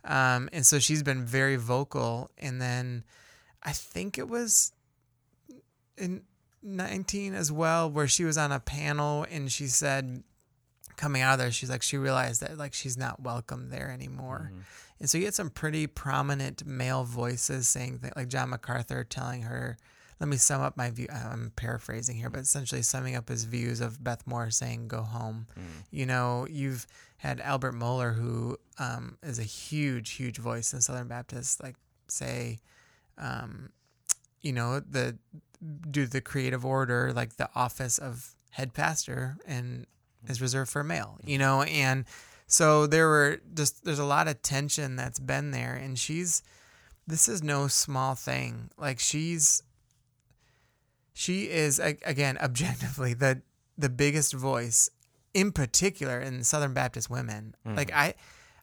Um, 0.05 0.49
and 0.53 0.67
so 0.67 0.79
she's 0.79 1.03
been 1.03 1.25
very 1.25 1.57
vocal. 1.57 2.31
And 2.39 2.61
then 2.61 3.05
I 3.63 3.73
think 3.73 4.19
it 4.19 4.29
was 4.29 4.73
in 5.97 6.23
19 6.63 7.35
as 7.35 7.51
well, 7.51 7.91
where 7.91 8.09
she 8.09 8.25
was 8.25 8.37
on 8.37 8.53
a 8.53 8.61
panel 8.61 9.27
and 9.31 9.51
she 9.51 9.67
said, 9.67 10.23
coming 10.97 11.23
out 11.23 11.35
of 11.35 11.39
there, 11.41 11.51
she's 11.51 11.71
like, 11.71 11.83
she 11.83 11.97
realized 11.97 12.41
that 12.41 12.57
like 12.59 12.75
she's 12.75 12.97
not 12.97 13.23
welcome 13.23 13.71
there 13.71 13.91
anymore. 13.91 14.53
And 15.01 15.11
so 15.11 15.19
you 15.19 15.25
had 15.25 15.35
some 15.35 15.51
pretty 15.51 15.87
prominent 15.87 16.67
male 16.67 17.05
voices 17.05 17.69
saying 17.69 17.99
that, 18.03 18.17
like 18.17 18.29
John 18.29 18.51
MacArthur 18.51 19.05
telling 19.05 19.43
her, 19.43 19.77
let 20.25 20.31
me 20.31 20.39
sum 20.39 20.63
up 20.63 20.75
my 20.75 20.89
view. 20.89 21.07
I'm 21.13 21.53
paraphrasing 21.55 22.17
here, 22.17 22.31
but 22.31 22.41
essentially 22.41 22.81
summing 22.81 23.15
up 23.15 23.29
his 23.29 23.45
views 23.45 23.83
of 23.83 24.03
Beth 24.03 24.27
Moore 24.27 24.51
saying, 24.51 24.89
go 24.89 25.03
home. 25.03 25.47
You 25.91 26.07
know, 26.07 26.47
you've 26.49 26.87
had 27.19 27.41
Albert 27.41 27.75
Mohler, 27.75 28.17
who 28.17 28.57
um, 28.79 29.19
is 29.23 29.39
a 29.39 29.43
huge, 29.43 30.13
huge 30.13 30.39
voice 30.39 30.73
in 30.73 30.81
Southern 30.81 31.09
Baptists, 31.09 31.63
like 31.63 31.77
say, 32.09 32.59
um, 33.19 33.69
you 34.41 34.55
know, 34.55 34.81
the 34.81 35.19
to 35.93 36.07
the 36.07 36.23
creative 36.23 36.65
order, 36.65 37.13
like 37.13 37.37
the 37.37 37.51
office 37.55 37.99
of 37.99 38.35
head 38.53 38.73
pastor 38.73 39.37
and 39.47 39.87
is 40.27 40.41
reserved 40.41 40.71
for 40.71 40.83
male, 40.83 41.19
you 41.23 41.37
know, 41.37 41.65
and 41.65 42.07
so 42.47 42.87
there 42.87 43.09
were 43.09 43.43
just 43.53 43.85
there's 43.85 43.99
a 43.99 44.07
lot 44.07 44.27
of 44.27 44.41
tension 44.41 44.97
that's 44.97 45.21
been 45.21 45.51
there, 45.51 45.75
and 45.75 45.99
she's 45.99 46.43
this 47.07 47.29
is 47.29 47.43
no 47.43 47.69
small 47.69 48.15
thing. 48.15 48.71
Like 48.79 48.99
she's 48.99 49.63
she 51.15 51.49
is 51.49 51.79
again 51.79 52.37
objectively 52.43 53.15
the 53.15 53.41
the 53.79 53.89
biggest 53.89 54.35
voice 54.35 54.91
in 55.33 55.51
particular 55.51 56.21
in 56.21 56.45
Southern 56.45 56.75
Baptist 56.75 57.09
women. 57.09 57.55
Hmm. 57.65 57.75
Like 57.75 57.93
I 57.93 58.15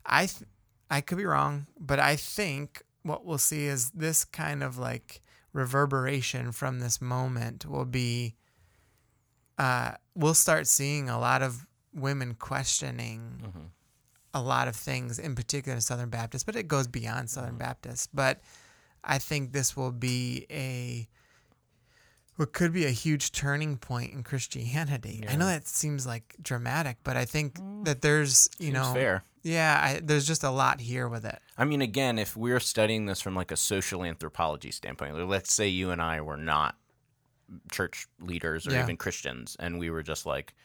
I 0.06 0.28
th- 0.28 0.50
I 0.90 1.02
could 1.02 1.18
be 1.18 1.26
wrong, 1.26 1.68
but 1.80 2.00
I 2.00 2.16
think 2.16 2.84
what 3.04 3.26
we'll 3.26 3.38
see 3.38 3.66
is 3.66 3.90
this 3.92 4.24
kind 4.26 4.62
of 4.62 4.78
like 4.78 5.22
reverberation 5.54 6.52
from 6.52 6.80
this 6.80 7.02
moment 7.02 7.66
will 7.66 7.86
be 7.86 8.36
uh 9.58 9.92
we'll 10.16 10.34
start 10.34 10.68
seeing 10.68 11.10
a 11.10 11.20
lot 11.20 11.42
of 11.42 11.66
women 11.94 12.36
questioning 12.36 13.42
mm-hmm. 13.44 13.66
a 14.34 14.42
lot 14.42 14.70
of 14.70 14.76
things 14.76 15.20
in 15.20 15.36
particular 15.36 15.76
in 15.76 15.82
Southern 15.82 16.10
Baptist, 16.10 16.46
but 16.46 16.56
it 16.56 16.68
goes 16.68 16.88
beyond 16.88 17.30
Southern 17.30 17.52
mm-hmm. 17.52 17.60
Baptist. 17.60 18.10
But 18.14 18.42
I 19.04 19.18
think 19.18 19.52
this 19.52 19.76
will 19.76 19.92
be 19.92 20.46
a 20.50 21.08
what 22.42 22.54
could 22.54 22.74
be 22.74 22.86
a 22.86 22.90
huge 22.90 23.32
turning 23.32 23.78
point 23.78 24.12
in 24.14 24.24
Christianity. 24.24 25.24
I 25.30 25.36
know 25.36 25.46
that 25.46 25.68
seems 25.68 26.08
like 26.08 26.36
dramatic, 26.42 26.98
but 27.04 27.16
I 27.16 27.24
think 27.24 27.60
mm. 27.60 27.86
that 27.86 28.02
there's 28.02 28.50
you 28.58 28.72
Seems 28.72 28.74
know 28.74 28.94
fair. 28.96 29.24
Yeah, 29.44 29.80
I, 29.80 30.02
there's 30.04 30.26
just 30.26 30.44
a 30.44 30.50
lot 30.50 30.82
here 30.82 31.08
with 31.08 31.24
it. 31.24 31.38
I 31.56 31.66
mean, 31.66 31.84
again, 31.84 32.18
if 32.18 32.36
we're 32.36 32.60
studying 32.60 33.06
this 33.06 33.22
from 33.22 33.36
like 33.36 33.52
a 33.52 33.56
social 33.56 34.04
anthropology 34.04 34.72
standpoint, 34.72 35.16
like, 35.16 35.28
let's 35.28 35.54
say 35.54 35.68
you 35.68 35.92
and 35.92 36.02
I 36.02 36.22
were 36.22 36.36
not 36.36 36.78
church 37.72 38.08
leaders 38.20 38.66
or 38.66 38.72
Yeah. 38.72 38.84
even 38.84 38.98
Christians, 38.98 39.56
and 39.60 39.78
we 39.78 39.92
were 39.92 40.02
just 40.02 40.26
like 40.26 40.56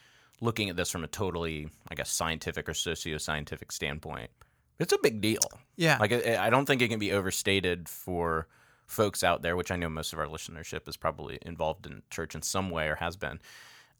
looking 0.41 0.71
at 0.71 0.77
this 0.77 0.91
from 0.91 1.05
a 1.05 1.09
totally, 1.09 1.69
I 1.91 1.95
guess, 1.95 2.11
scientific 2.11 2.71
or 2.71 2.75
socio-scientific 2.75 3.71
standpoint, 3.71 4.31
it's 4.79 4.95
a 4.95 4.99
big 5.03 5.21
deal. 5.21 5.41
Yeah. 5.77 5.99
Like, 6.01 6.13
I 6.15 6.47
I 6.47 6.49
don't 6.49 6.65
think 6.65 6.81
it 6.81 6.89
can 6.89 6.99
be 6.99 7.13
overstated 7.13 7.87
for 7.87 8.49
folks 8.87 9.23
out 9.25 9.43
there, 9.43 9.57
which 9.57 9.71
I 9.71 9.77
know 9.77 9.89
most 9.89 10.13
of 10.13 10.19
our 10.19 10.27
listenership 10.27 10.89
is 10.89 10.97
probably 10.97 11.39
involved 11.43 11.87
in 11.87 12.03
church 12.11 12.35
in 12.35 12.43
some 12.43 12.71
way 12.71 12.89
or 12.89 12.97
has 12.97 13.17
been. 13.17 13.41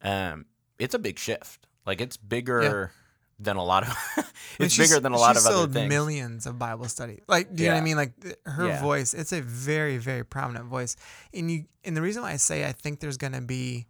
Um, 0.01 0.45
it's 0.79 0.93
a 0.93 0.99
big 0.99 1.19
shift. 1.19 1.67
Like, 1.85 2.01
it's 2.01 2.17
bigger 2.17 2.91
than 3.39 3.55
a 3.57 3.63
lot 3.63 3.83
of. 3.87 3.95
It's 4.59 4.75
bigger 4.77 4.99
than 4.99 5.11
a 5.11 5.17
lot 5.17 5.37
of 5.37 5.45
other 5.45 5.67
things. 5.71 5.87
millions 5.89 6.45
of 6.47 6.57
Bible 6.57 6.85
study. 6.85 7.21
Like, 7.27 7.53
do 7.55 7.61
you 7.63 7.69
know 7.69 7.75
what 7.75 7.81
I 7.81 7.83
mean? 7.83 7.97
Like 7.97 8.13
her 8.45 8.67
Yeah. 8.67 8.81
voice, 8.81 9.13
it's 9.13 9.31
a 9.31 9.41
very, 9.41 9.97
very 9.97 10.23
prominent 10.23 10.65
voice. 10.65 10.95
And 11.33 11.51
you, 11.51 11.65
and 11.83 11.95
the 11.95 12.01
reason 12.01 12.23
why 12.23 12.31
I 12.31 12.37
say 12.37 12.65
I 12.65 12.71
think 12.71 12.99
there's 13.01 13.17
going 13.17 13.33
to 13.33 13.41
be 13.41 13.85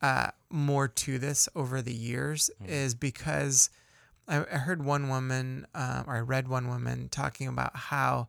uh, 0.00 0.28
more 0.48 0.86
to 0.86 1.18
this 1.18 1.48
over 1.56 1.82
the 1.82 1.92
years 1.92 2.50
Hmm. 2.58 2.66
is 2.70 2.94
because 2.94 3.70
I, 4.28 4.38
I 4.44 4.58
heard 4.58 4.84
one 4.84 5.08
woman, 5.08 5.66
um, 5.74 6.04
or 6.06 6.16
I 6.16 6.20
read 6.20 6.46
one 6.46 6.68
woman 6.68 7.08
talking 7.08 7.48
about 7.48 7.74
how 7.74 8.28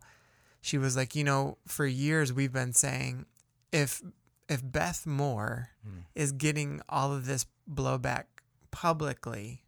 she 0.62 0.78
was 0.78 0.96
like, 0.96 1.14
you 1.14 1.24
know, 1.24 1.58
for 1.66 1.84
years 1.84 2.32
we've 2.32 2.52
been 2.52 2.72
saying 2.72 3.26
if 3.72 4.00
if 4.48 4.60
Beth 4.64 5.06
Moore 5.06 5.68
Hmm. 5.84 5.98
is 6.14 6.32
getting 6.32 6.80
all 6.88 7.12
of 7.12 7.26
this 7.26 7.44
blowback 7.70 8.24
publicly, 8.70 9.62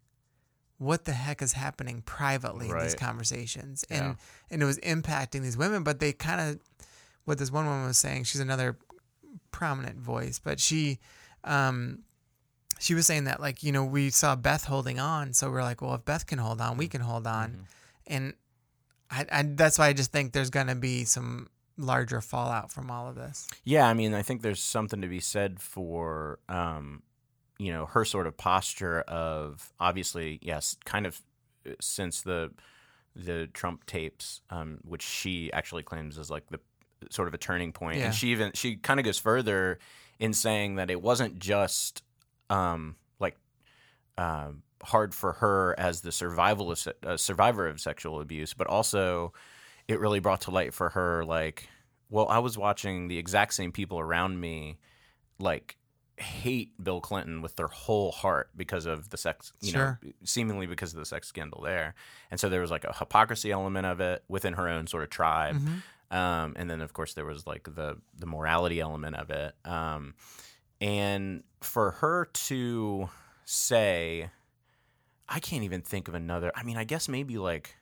what 0.79 1.05
the 1.05 1.13
heck 1.13 1.41
is 1.43 1.53
happening 1.53 2.03
privately 2.03 2.69
in 2.69 2.79
these 2.79 2.93
Right. 2.93 2.97
conversations? 3.01 3.85
Yeah. 3.91 3.97
And 4.11 4.17
and 4.51 4.63
it 4.63 4.67
was 4.67 4.79
impacting 4.79 5.43
these 5.43 5.57
women, 5.57 5.83
but 5.85 6.01
they 6.01 6.13
kind 6.13 6.41
of 6.41 6.61
what 7.25 7.39
this 7.39 7.51
one 7.51 7.67
woman 7.67 7.87
was 7.87 7.99
saying, 7.99 8.25
she's 8.25 8.41
another 8.41 8.77
prominent 9.51 9.99
voice, 9.99 10.39
but 10.43 10.59
she 10.61 10.99
um 11.45 12.03
she 12.81 12.95
was 12.95 13.07
saying 13.07 13.25
that 13.25 13.41
like, 13.41 13.63
you 13.63 13.71
know, 13.73 13.85
we 13.85 14.11
saw 14.11 14.35
Beth 14.37 14.65
holding 14.65 14.99
on, 14.99 15.33
so 15.33 15.51
we're 15.51 15.63
like, 15.63 15.81
well, 15.81 15.95
if 15.95 16.05
Beth 16.05 16.27
can 16.27 16.39
hold 16.39 16.61
on, 16.61 16.77
we 16.77 16.89
can 16.89 17.01
hold 17.01 17.27
on. 17.27 17.51
Mhm. 17.53 17.65
And 18.07 18.35
I, 19.15 19.27
I 19.31 19.43
that's 19.43 19.79
why 19.79 19.89
I 19.89 19.93
just 19.93 20.13
think 20.13 20.33
there's 20.33 20.51
going 20.51 20.67
to 20.69 20.75
be 20.75 21.05
some 21.05 21.49
larger 21.77 22.21
fallout 22.21 22.71
from 22.73 22.91
all 22.91 23.09
of 23.09 23.15
this. 23.17 23.49
Yeah, 23.65 23.89
I 23.89 23.95
mean, 23.95 24.15
I 24.15 24.23
think 24.23 24.43
there's 24.43 24.63
something 24.63 25.01
to 25.03 25.09
be 25.09 25.21
said 25.21 25.61
for, 25.61 26.39
um, 26.49 27.03
you 27.59 27.73
know, 27.73 27.87
her 27.87 28.05
sort 28.05 28.27
of 28.27 28.37
posture 28.37 29.01
of 29.03 29.73
obviously, 29.81 30.39
yes, 30.43 30.77
kind 30.85 31.07
of 31.07 31.21
uh, 31.67 31.71
since 31.81 32.23
the 32.23 32.51
the 33.17 33.47
Trump 33.53 33.87
tapes, 33.87 34.41
um, 34.51 34.79
which 34.83 35.03
she 35.03 35.53
actually 35.53 35.85
claims 35.85 36.19
is 36.19 36.31
like 36.31 36.49
the 36.51 36.59
sort 37.11 37.29
of 37.29 37.35
a 37.35 37.39
turning 37.39 37.73
point, 37.73 37.99
Yeah. 37.99 38.07
and 38.07 38.15
she 38.15 38.29
even 38.33 38.51
she 38.55 38.75
kind 38.77 38.99
of 38.99 39.05
goes 39.05 39.19
further 39.19 39.79
in 40.19 40.33
saying 40.33 40.77
that 40.77 40.91
it 40.91 41.01
wasn't 41.01 41.39
just 41.39 42.03
um, 42.51 42.97
like 43.21 43.37
um, 44.19 44.63
hard 44.83 45.15
for 45.15 45.35
her 45.35 45.75
as 45.79 46.01
the 46.03 46.13
survival 46.13 46.71
of, 46.73 46.89
uh, 47.07 47.17
survivor 47.17 47.67
of 47.67 47.81
sexual 47.81 48.21
abuse, 48.21 48.55
but 48.55 48.67
also 48.67 49.33
it 49.89 50.01
really 50.01 50.21
brought 50.21 50.43
to 50.43 50.51
light 50.51 50.75
for 50.75 50.91
her 50.91 51.25
like, 51.25 51.69
well, 52.11 52.29
I 52.29 52.39
was 52.39 52.59
watching 52.59 53.09
the 53.09 53.19
exact 53.19 53.55
same 53.55 53.73
people 53.73 53.99
around 53.99 54.41
me 54.41 54.79
like 55.39 55.77
hate 56.17 56.73
Bill 56.83 57.01
Clinton 57.01 57.43
with 57.43 57.57
their 57.57 57.67
whole 57.67 58.13
heart 58.13 58.51
because 58.57 58.87
of 58.87 59.11
the 59.11 59.17
sex, 59.17 59.53
you 59.61 59.73
Sure. 59.73 59.99
know, 60.03 60.13
seemingly 60.23 60.67
because 60.67 60.93
of 60.93 60.99
the 61.01 61.05
sex 61.07 61.27
scandal 61.27 61.61
there. 61.63 61.95
And 62.31 62.39
so 62.39 62.49
there 62.49 62.61
was 62.61 62.71
like 62.71 62.85
a 62.85 62.95
hypocrisy 62.97 63.51
element 63.51 63.87
of 63.87 64.01
it 64.01 64.23
within 64.29 64.53
her 64.55 64.69
own 64.69 64.87
sort 64.87 65.03
of 65.03 65.11
tribe. 65.11 65.57
Mhm. 65.57 65.83
Um, 66.17 66.53
and 66.57 66.71
then 66.71 66.81
of 66.83 66.93
course 66.93 67.15
there 67.15 67.25
was 67.25 67.47
like 67.47 67.65
the 67.75 67.97
the 68.17 68.27
morality 68.27 68.79
element 68.81 69.17
of 69.17 69.31
it. 69.31 69.55
Um, 69.65 70.15
and 70.81 71.43
for 71.63 71.93
her 71.93 72.27
to 72.27 73.09
say, 73.45 74.31
I 75.29 75.41
can't 75.41 75.65
even 75.65 75.81
think 75.83 76.09
of 76.09 76.15
another. 76.15 76.53
I 76.55 76.63
mean, 76.63 76.77
I 76.77 76.85
guess 76.85 77.09
maybe 77.09 77.39
like 77.39 77.77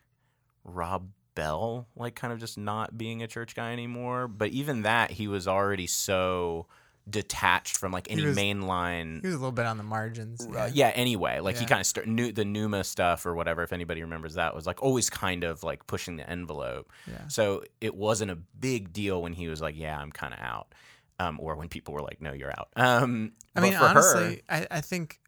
Rob 0.63 1.09
Bell, 1.35 1.87
like 1.95 2.15
kind 2.15 2.31
of 2.31 2.39
just 2.39 2.57
not 2.57 2.97
being 2.97 3.21
a 3.23 3.27
church 3.27 3.55
guy 3.55 3.73
anymore. 3.73 4.27
But 4.27 4.49
even 4.51 4.83
that, 4.83 5.11
he 5.11 5.27
was 5.27 5.47
already 5.47 5.87
so 5.87 6.67
detached 7.09 7.75
from 7.75 7.91
like 7.91 8.09
any 8.09 8.23
was- 8.23 8.37
mainline 8.37 9.19
He 9.19 9.27
was 9.27 9.35
a 9.35 9.37
little 9.37 9.51
bit 9.51 9.65
on 9.65 9.77
the 9.77 9.83
margins. 9.83 10.47
uh, 10.47 10.69
yeah. 10.73 10.87
Anyway, 10.95 11.39
like 11.41 11.57
he 11.57 11.65
kind 11.65 11.81
of 11.81 11.85
start 11.87 12.07
new 12.07 12.31
the 12.31 12.43
Nooma 12.43 12.85
stuff 12.85 13.25
or 13.25 13.35
whatever. 13.35 13.61
If 13.63 13.73
anybody 13.73 14.01
remembers 14.01 14.35
that, 14.35 14.55
was 14.55 14.65
like 14.65 14.81
always 14.81 15.09
kind 15.09 15.43
of 15.43 15.63
like 15.63 15.85
pushing 15.85 16.15
the 16.15 16.29
envelope. 16.29 16.89
Yeah. 17.07 17.27
So 17.27 17.63
it 17.81 17.93
wasn't 17.95 18.31
a 18.31 18.35
big 18.35 18.93
deal 18.93 19.21
when 19.21 19.33
he 19.33 19.49
was 19.49 19.59
like, 19.61 19.75
"Yeah, 19.77 19.97
I'm 19.99 20.11
kind 20.13 20.33
of 20.33 20.39
out," 20.39 20.73
um, 21.19 21.39
or 21.41 21.55
when 21.57 21.67
people 21.67 21.93
were 21.93 22.01
like, 22.01 22.21
"No, 22.21 22.31
you're 22.31 22.51
out." 22.57 22.69
Um, 22.77 23.33
I 23.53 23.59
mean, 23.59 23.73
for 23.73 23.83
honestly, 23.83 24.43
I, 24.47 24.65
I 24.71 24.79
think 24.81 25.19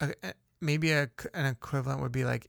a, 0.00 0.14
a- 0.22 0.34
maybe 0.60 0.92
a, 0.92 1.10
an 1.34 1.46
equivalent 1.46 2.00
would 2.02 2.12
be 2.12 2.24
like 2.24 2.48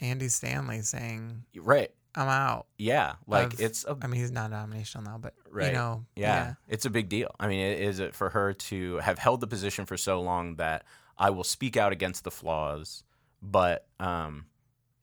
Andy 0.00 0.28
Stanley 0.28 0.80
saying, 0.82 1.44
right? 1.56 1.90
"I'm 2.14 2.28
out." 2.28 2.66
Yeah, 2.78 3.14
like 3.26 3.54
Of- 3.54 3.60
it's 3.60 3.84
a 3.84 3.96
I 4.00 4.06
mean, 4.06 4.20
he's 4.20 4.30
not 4.32 4.50
nominational 4.50 5.04
now, 5.04 5.18
but 5.18 5.34
Right. 5.50 5.66
you 5.68 5.72
know, 5.72 6.04
yeah, 6.16 6.54
it's 6.68 6.84
a 6.84 6.90
big 6.90 7.08
deal. 7.08 7.34
I 7.40 7.48
mean, 7.48 7.60
it 7.60 7.80
is 7.80 7.98
it 8.00 8.14
for 8.14 8.30
her 8.30 8.52
to 8.52 8.96
have 8.98 9.18
held 9.18 9.40
the 9.40 9.46
position 9.46 9.86
for 9.86 9.96
so 9.96 10.20
long 10.20 10.56
that 10.56 10.84
I 11.16 11.30
will 11.30 11.44
speak 11.44 11.76
out 11.76 11.90
against 11.92 12.24
the 12.24 12.30
flaws, 12.30 13.02
but 13.42 13.86
um, 13.98 14.46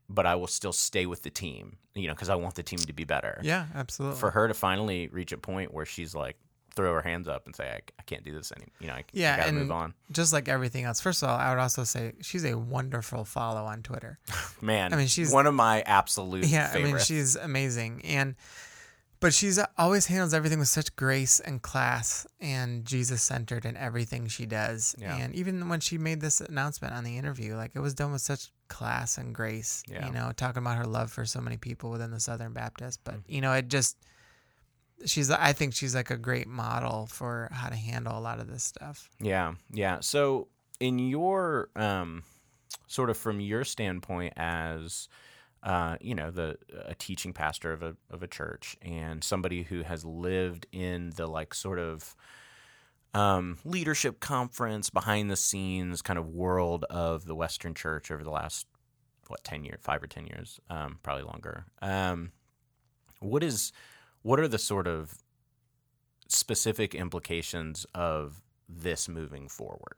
but 0.09 0.25
I 0.25 0.35
will 0.35 0.47
still 0.47 0.73
stay 0.73 1.05
with 1.05 1.23
the 1.23 1.29
team. 1.29 1.77
You 1.93 2.07
know, 2.07 2.13
because 2.13 2.27
I 2.29 2.35
want 2.35 2.55
the 2.55 2.63
team 2.63 2.79
to 2.79 2.91
be 2.93 3.05
better. 3.05 3.39
yeah, 3.41 3.67
absolutely. 3.73 4.19
For 4.19 4.31
her 4.31 4.49
to 4.49 4.53
finally 4.53 5.07
reach 5.07 5.31
a 5.31 5.37
point 5.37 5.73
where 5.73 5.85
she's 5.85 6.13
like, 6.13 6.35
throw 6.75 6.93
her 6.93 7.01
hands 7.01 7.27
up 7.27 7.45
and 7.45 7.55
say, 7.55 7.69
I, 7.69 7.79
I 7.99 8.03
can't 8.05 8.23
do 8.23 8.33
this 8.33 8.51
anymore. 8.51 8.69
You 8.79 8.87
know, 8.87 8.93
I, 8.93 9.03
Yeah, 9.13 9.33
I 9.33 9.37
gotta 9.37 9.49
and- 9.49 9.57
move 9.59 9.71
on. 9.71 9.93
just 10.11 10.33
like 10.33 10.47
everything 10.49 10.83
else. 10.85 10.99
First 11.01 11.23
of 11.23 11.29
all, 11.29 11.37
I 11.37 11.49
would 11.53 11.59
also 11.59 11.83
say 11.83 12.13
she's 12.21 12.45
a 12.45 12.55
wonderful 12.57 13.23
follow 13.25 13.63
on 13.65 13.81
Twitter. 13.81 14.19
Man, 14.61 14.93
I 14.93 14.97
mean, 14.97 15.07
she's- 15.07 15.31
one 15.31 15.47
of 15.47 15.53
my 15.53 15.81
absolute 15.81 16.45
yeah, 16.47 16.71
I 16.73 16.79
mean, 16.81 16.97
she's 16.99 17.35
amazing, 17.35 18.01
and 18.05 18.35
but 19.21 19.33
she's 19.33 19.59
always 19.77 20.05
handles 20.07 20.33
everything 20.33 20.59
with 20.59 20.67
such 20.67 20.95
grace 20.97 21.39
and 21.39 21.61
class 21.61 22.27
and 22.41 22.85
Jesus 22.85 23.23
centered 23.23 23.65
in 23.65 23.75
everything 23.77 24.27
she 24.27 24.45
does. 24.45 24.93
Yeah. 24.99 25.15
And 25.15 25.33
even 25.33 25.67
when 25.69 25.79
she 25.79 25.97
made 25.97 26.19
this 26.21 26.41
announcement 26.41 26.93
on 26.93 27.03
the 27.05 27.17
interview, 27.17 27.55
like 27.55 27.71
it 27.73 27.79
was 27.79 27.93
done 27.93 28.11
with 28.11 28.21
such 28.21 28.51
class 28.67 29.17
and 29.17 29.33
grace. 29.33 29.81
Yeah. 29.89 30.05
You 30.05 30.11
know, 30.11 30.31
talking 30.35 30.61
about 30.61 30.77
her 30.77 30.85
love 30.85 31.11
for 31.11 31.25
so 31.25 31.39
many 31.39 31.55
people 31.57 31.89
within 31.89 32.11
the 32.11 32.19
Southern 32.19 32.51
Baptist, 32.53 32.99
but 33.03 33.15
Mm-hmm. 33.15 33.31
you 33.31 33.41
know, 33.41 33.53
it 33.53 33.69
just. 33.69 33.97
She's, 35.05 35.29
I 35.29 35.53
think 35.53 35.73
she's 35.73 35.93
like 35.93 36.09
a 36.09 36.17
great 36.17 36.47
model 36.47 37.07
for 37.07 37.49
how 37.51 37.69
to 37.69 37.75
handle 37.75 38.17
a 38.17 38.21
lot 38.21 38.39
of 38.39 38.47
this 38.47 38.63
stuff. 38.63 39.09
Yeah, 39.19 39.55
yeah. 39.71 39.99
So, 39.99 40.47
in 40.79 40.99
your 40.99 41.69
um, 41.75 42.23
sort 42.87 43.09
of 43.09 43.17
from 43.17 43.39
your 43.39 43.63
standpoint 43.63 44.33
as 44.37 45.07
uh, 45.63 45.97
you 45.99 46.13
know 46.13 46.31
the 46.31 46.57
a 46.85 46.95
teaching 46.95 47.33
pastor 47.33 47.73
of 47.73 47.81
a 47.83 47.95
of 48.09 48.23
a 48.23 48.27
church 48.27 48.77
and 48.81 49.23
somebody 49.23 49.63
who 49.63 49.81
has 49.81 50.05
lived 50.05 50.67
in 50.71 51.11
the 51.15 51.27
like 51.27 51.53
sort 51.53 51.79
of 51.79 52.15
um, 53.13 53.57
leadership 53.63 54.19
conference 54.19 54.89
behind 54.89 55.31
the 55.31 55.35
scenes 55.35 56.01
kind 56.01 56.19
of 56.19 56.27
world 56.27 56.83
of 56.89 57.25
the 57.25 57.35
Western 57.35 57.73
Church 57.73 58.11
over 58.11 58.23
the 58.23 58.29
last 58.29 58.67
what 59.27 59.43
ten 59.43 59.63
years, 59.63 59.79
five 59.81 60.03
or 60.03 60.07
ten 60.07 60.27
years, 60.27 60.59
um, 60.69 60.99
probably 61.01 61.23
longer. 61.23 61.65
Um, 61.81 62.31
what 63.19 63.43
is 63.43 63.71
what 64.25 64.39
are 64.39 64.47
the 64.47 64.57
sort 64.57 64.87
of 64.87 65.19
specific 66.27 66.95
implications 66.95 67.85
of 67.93 68.41
this 68.67 69.07
moving 69.07 69.47
forward? 69.47 69.97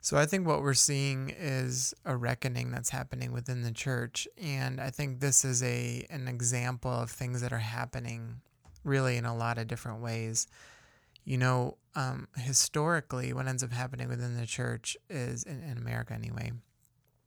So 0.00 0.16
I 0.16 0.26
think 0.26 0.46
what 0.46 0.62
we're 0.62 0.74
seeing 0.74 1.34
is 1.36 1.92
a 2.04 2.16
reckoning 2.16 2.70
that's 2.70 2.90
happening 2.90 3.32
within 3.32 3.62
the 3.62 3.72
church, 3.72 4.28
and 4.40 4.80
I 4.80 4.90
think 4.90 5.18
this 5.18 5.44
is 5.44 5.60
a 5.64 6.06
an 6.08 6.28
example 6.28 6.92
of 6.92 7.10
things 7.10 7.40
that 7.40 7.52
are 7.52 7.58
happening 7.58 8.42
really 8.84 9.16
in 9.16 9.24
a 9.24 9.36
lot 9.36 9.58
of 9.58 9.66
different 9.66 10.00
ways. 10.00 10.46
You 11.24 11.38
know, 11.38 11.78
um, 11.96 12.28
historically, 12.36 13.32
what 13.32 13.48
ends 13.48 13.64
up 13.64 13.72
happening 13.72 14.08
within 14.08 14.38
the 14.38 14.46
church 14.46 14.96
is 15.10 15.42
in, 15.42 15.64
in 15.64 15.78
America 15.78 16.14
anyway. 16.14 16.52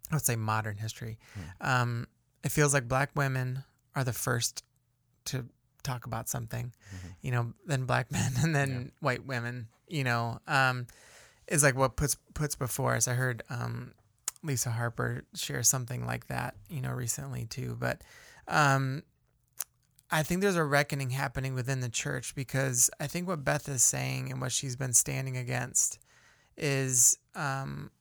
I 0.09 0.15
would 0.15 0.23
say 0.23 0.37
modern 0.37 0.77
history. 0.77 1.17
Um, 1.59 2.07
it 2.41 2.53
feels 2.53 2.73
like 2.73 2.87
black 2.87 3.09
women 3.15 3.65
are 3.97 4.05
the 4.05 4.13
first 4.13 4.63
to 5.25 5.45
talk 5.89 6.05
about 6.05 6.29
something, 6.29 6.71
you 7.21 7.31
know, 7.31 7.53
then 7.65 7.85
black 7.85 8.11
men 8.11 8.31
and 8.41 8.55
then 8.55 8.91
white 8.99 9.25
women, 9.25 9.67
you 9.87 10.03
know, 10.03 10.39
um, 10.47 10.87
is 11.47 11.63
like 11.63 11.75
what 11.75 11.95
puts 11.95 12.15
puts 12.33 12.55
before 12.55 12.95
us. 12.95 13.07
I 13.07 13.13
heard 13.13 13.43
um, 13.49 13.93
Lisa 14.43 14.69
Harper 14.69 15.23
share 15.33 15.63
something 15.63 16.05
like 16.05 16.27
that, 16.27 16.55
you 16.69 16.81
know, 16.81 16.91
recently 16.91 17.45
too. 17.45 17.75
But 17.79 18.01
um, 18.47 19.03
I 20.11 20.23
think 20.23 20.41
there's 20.41 20.55
a 20.55 20.63
reckoning 20.63 21.11
happening 21.11 21.53
within 21.53 21.81
the 21.81 21.89
church 21.89 22.35
because 22.35 22.89
I 22.99 23.07
think 23.07 23.27
what 23.27 23.43
Beth 23.43 23.67
is 23.67 23.83
saying 23.83 24.31
and 24.31 24.41
what 24.41 24.51
she's 24.51 24.75
been 24.75 24.93
standing 24.93 25.37
against 25.37 25.99
is 26.57 27.17
um, 27.35 27.91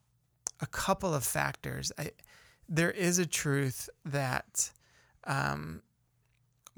a 0.60 0.66
couple 0.66 1.14
of 1.14 1.24
factors. 1.24 1.92
I, 1.98 2.10
there 2.68 2.90
is 2.90 3.18
a 3.18 3.26
truth 3.26 3.88
that 4.04 4.70
um, 5.24 5.82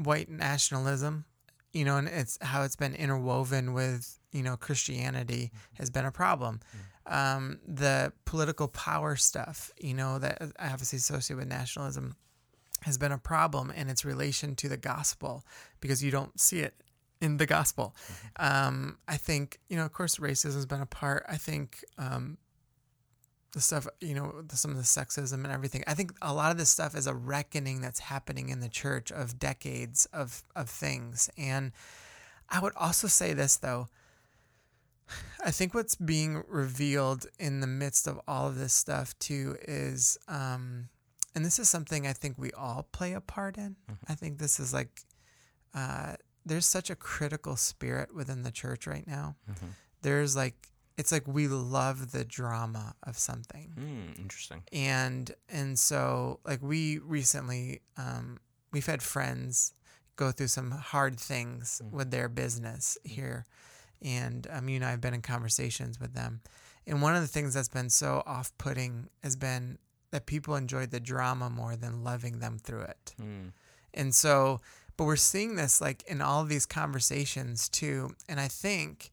white 0.02 0.28
nationalism, 0.28 1.25
you 1.73 1.85
know, 1.85 1.97
and 1.97 2.09
it's 2.09 2.38
how 2.40 2.62
it's 2.62 2.76
been 2.76 2.95
interwoven 2.95 3.73
with 3.73 4.19
you 4.33 4.42
know 4.42 4.57
Christianity 4.57 5.50
has 5.75 5.90
been 5.90 6.04
a 6.04 6.12
problem. 6.12 6.61
Um, 7.07 7.59
the 7.66 8.12
political 8.25 8.69
power 8.69 9.16
stuff, 9.16 9.73
you 9.80 9.95
know, 9.95 10.19
that 10.19 10.40
obviously 10.61 10.99
associated 10.99 11.38
with 11.38 11.49
nationalism 11.49 12.14
has 12.83 12.99
been 12.99 13.12
a 13.12 13.19
problem 13.19 13.71
in 13.71 13.88
its 13.88 14.04
relation 14.04 14.54
to 14.57 14.69
the 14.69 14.76
gospel 14.76 15.45
because 15.80 16.02
you 16.04 16.11
don't 16.11 16.38
see 16.38 16.61
it 16.61 16.75
in 17.21 17.37
the 17.37 17.47
gospel. 17.47 17.95
Um, 18.37 18.99
I 19.07 19.16
think, 19.16 19.59
you 19.69 19.76
know, 19.76 19.85
of 19.85 19.92
course, 19.92 20.16
racism 20.16 20.54
has 20.54 20.66
been 20.66 20.80
a 20.80 20.87
part. 20.87 21.25
I 21.28 21.37
think 21.37 21.85
um, 21.99 22.38
the 23.52 23.61
stuff, 23.61 23.87
you 24.00 24.14
know, 24.14 24.42
the, 24.47 24.57
some 24.57 24.71
of 24.71 24.76
the 24.76 24.83
sexism 24.83 25.45
and 25.45 25.49
everything. 25.49 25.83
I 25.87 25.95
think 25.95 26.12
a 26.23 26.33
lot 26.33 26.52
of 26.52 26.59
this 26.59 26.69
stuff 26.71 26.95
is 26.95 27.07
a 27.07 27.14
reckoning 27.14 27.80
that's 27.80 28.00
happening 28.00 28.49
in 28.49 28.61
the 28.61 28.69
church 28.69 29.11
of 29.11 29.38
decades 29.38 30.07
of, 30.12 30.42
of 30.54 30.71
things. 30.71 31.28
And 31.37 31.73
I 32.49 32.61
would 32.61 32.73
also 32.76 33.09
say 33.09 33.33
this, 33.33 33.57
though. 33.57 33.88
I 35.45 35.50
think 35.50 35.75
what's 35.75 35.97
being 35.97 36.45
revealed 36.47 37.26
in 37.38 37.61
the 37.61 37.66
midst 37.66 38.07
of 38.07 38.21
all 38.28 38.47
of 38.47 38.57
this 38.57 38.73
stuff, 38.73 39.19
too, 39.19 39.57
is, 39.66 40.16
um, 40.28 40.88
and 41.35 41.45
this 41.45 41.59
is 41.59 41.69
something 41.69 42.07
I 42.07 42.12
think 42.12 42.37
we 42.38 42.52
all 42.52 42.87
play 42.92 43.14
a 43.14 43.21
part 43.21 43.57
in. 43.59 43.75
I 44.09 44.14
think 44.14 44.38
this 44.38 44.61
is 44.61 44.73
like, 44.73 45.02
uh, 45.75 46.14
there's 46.47 46.66
such 46.66 46.90
a 46.90 46.97
critical 46.97 47.57
spirit 47.57 48.14
within 48.14 48.42
the 48.45 48.52
church 48.52 48.87
right 48.87 49.07
now. 49.07 49.35
There's 50.02 50.37
like 50.37 50.54
it's 51.00 51.11
like 51.11 51.26
we 51.26 51.49
love 51.49 52.12
the 52.12 52.25
drama 52.25 52.95
of 53.04 53.16
something. 53.16 53.73
Mm, 53.75 54.19
interesting. 54.19 54.62
And 54.71 55.33
and 55.49 55.78
so 55.78 56.40
like 56.45 56.62
we 56.62 56.99
recently 56.99 57.80
um 57.97 58.38
we've 58.71 58.87
had 58.87 59.02
friends 59.02 59.73
go 60.16 60.30
through 60.30 60.49
some 60.49 60.71
hard 60.71 61.19
things 61.19 61.80
with 61.90 62.11
their 62.11 62.28
business 62.28 62.99
here. 63.02 63.47
And 64.02 64.47
um 64.50 64.69
you 64.69 64.76
and 64.76 64.85
I 64.85 64.90
have 64.90 65.00
been 65.00 65.14
in 65.14 65.23
conversations 65.23 65.99
with 65.99 66.12
them. 66.12 66.42
And 66.87 67.00
one 67.00 67.16
of 67.16 67.23
the 67.23 67.28
things 67.28 67.54
that's 67.54 67.69
been 67.69 67.88
so 67.88 68.23
off 68.26 68.52
putting 68.59 69.09
has 69.23 69.37
been 69.37 69.78
that 70.11 70.26
people 70.26 70.54
enjoyed 70.54 70.90
the 70.90 71.00
drama 71.00 71.49
more 71.49 71.76
than 71.76 72.04
loving 72.04 72.40
them 72.40 72.59
through 72.59 72.83
it. 72.83 73.14
Mm. 73.19 73.52
And 73.95 74.14
so, 74.14 74.61
but 74.99 75.04
we're 75.04 75.16
seeing 75.16 75.57
this 75.57 75.80
like 75.80 76.02
in 76.07 76.21
all 76.21 76.42
of 76.42 76.50
these 76.50 76.66
conversations 76.66 77.71
too. 77.71 78.11
And 78.28 78.38
I 78.38 78.49
think 78.49 79.11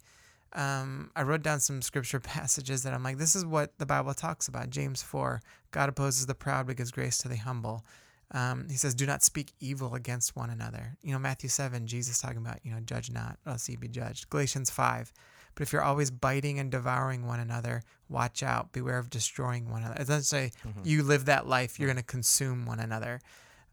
um, 0.54 1.12
I 1.16 1.24
wrote 1.24 1.42
down 1.42 1.60
some 1.60 1.82
scripture 1.82 2.20
passages 2.22 2.84
that 2.84 2.94
I'm 2.94 3.04
like, 3.04 3.18
this 3.18 3.36
is 3.36 3.46
what 3.46 3.78
the 3.78 3.86
Bible 3.86 4.14
talks 4.14 4.48
about. 4.48 4.70
James 4.70 5.02
4 5.02 5.42
God 5.72 5.90
opposes 5.90 6.26
the 6.26 6.36
proud 6.36 6.68
but 6.68 6.78
gives 6.78 6.92
grace 6.92 7.18
to 7.20 7.28
the 7.28 7.36
humble. 7.36 7.86
Um, 8.32 8.68
he 8.70 8.76
says, 8.76 8.94
do 8.94 9.06
not 9.06 9.24
speak 9.24 9.54
evil 9.60 9.96
against 9.96 10.36
one 10.36 10.50
another. 10.50 10.98
You 11.02 11.14
know, 11.14 11.20
Matthew 11.20 11.50
7, 11.50 11.88
Jesus 11.88 12.20
talking 12.20 12.38
about, 12.38 12.60
you 12.64 12.72
know, 12.72 12.80
judge 12.82 13.10
not, 13.10 13.38
else 13.46 13.70
ye 13.70 13.76
be 13.78 13.88
judged. 13.88 14.30
Galatians 14.30 14.70
5, 14.70 15.14
but 15.56 15.64
if 15.64 15.72
you're 15.72 15.82
always 15.82 16.12
biting 16.12 16.60
and 16.60 16.70
devouring 16.70 17.26
one 17.26 17.40
another, 17.40 17.84
watch 18.10 18.44
out, 18.44 18.74
beware 18.74 18.98
of 18.98 19.10
destroying 19.10 19.70
one 19.70 19.82
another. 19.82 19.96
It 19.96 20.08
doesn't 20.08 20.24
say 20.24 20.52
you 20.84 21.04
live 21.04 21.26
that 21.26 21.48
life, 21.48 21.80
you're 21.80 21.88
going 21.88 21.98
to 21.98 22.04
consume 22.04 22.66
one 22.66 22.80
another. 22.80 23.22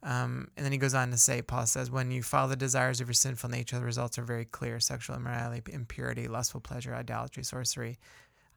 Um, 0.04 0.48
and 0.56 0.64
then 0.64 0.72
he 0.72 0.78
goes 0.78 0.92
on 0.92 1.10
to 1.12 1.16
say, 1.16 1.40
Paul 1.40 1.66
says, 1.66 1.90
when 1.90 2.10
you 2.10 2.22
follow 2.22 2.50
the 2.50 2.56
desires 2.56 3.00
of 3.00 3.08
your 3.08 3.14
sinful 3.14 3.48
nature, 3.48 3.78
the 3.78 3.84
results 3.84 4.18
are 4.18 4.22
very 4.22 4.44
clear 4.44 4.78
sexual 4.78 5.16
immorality, 5.16 5.62
impurity, 5.72 6.28
lustful 6.28 6.60
pleasure, 6.60 6.94
idolatry, 6.94 7.42
sorcery, 7.42 7.98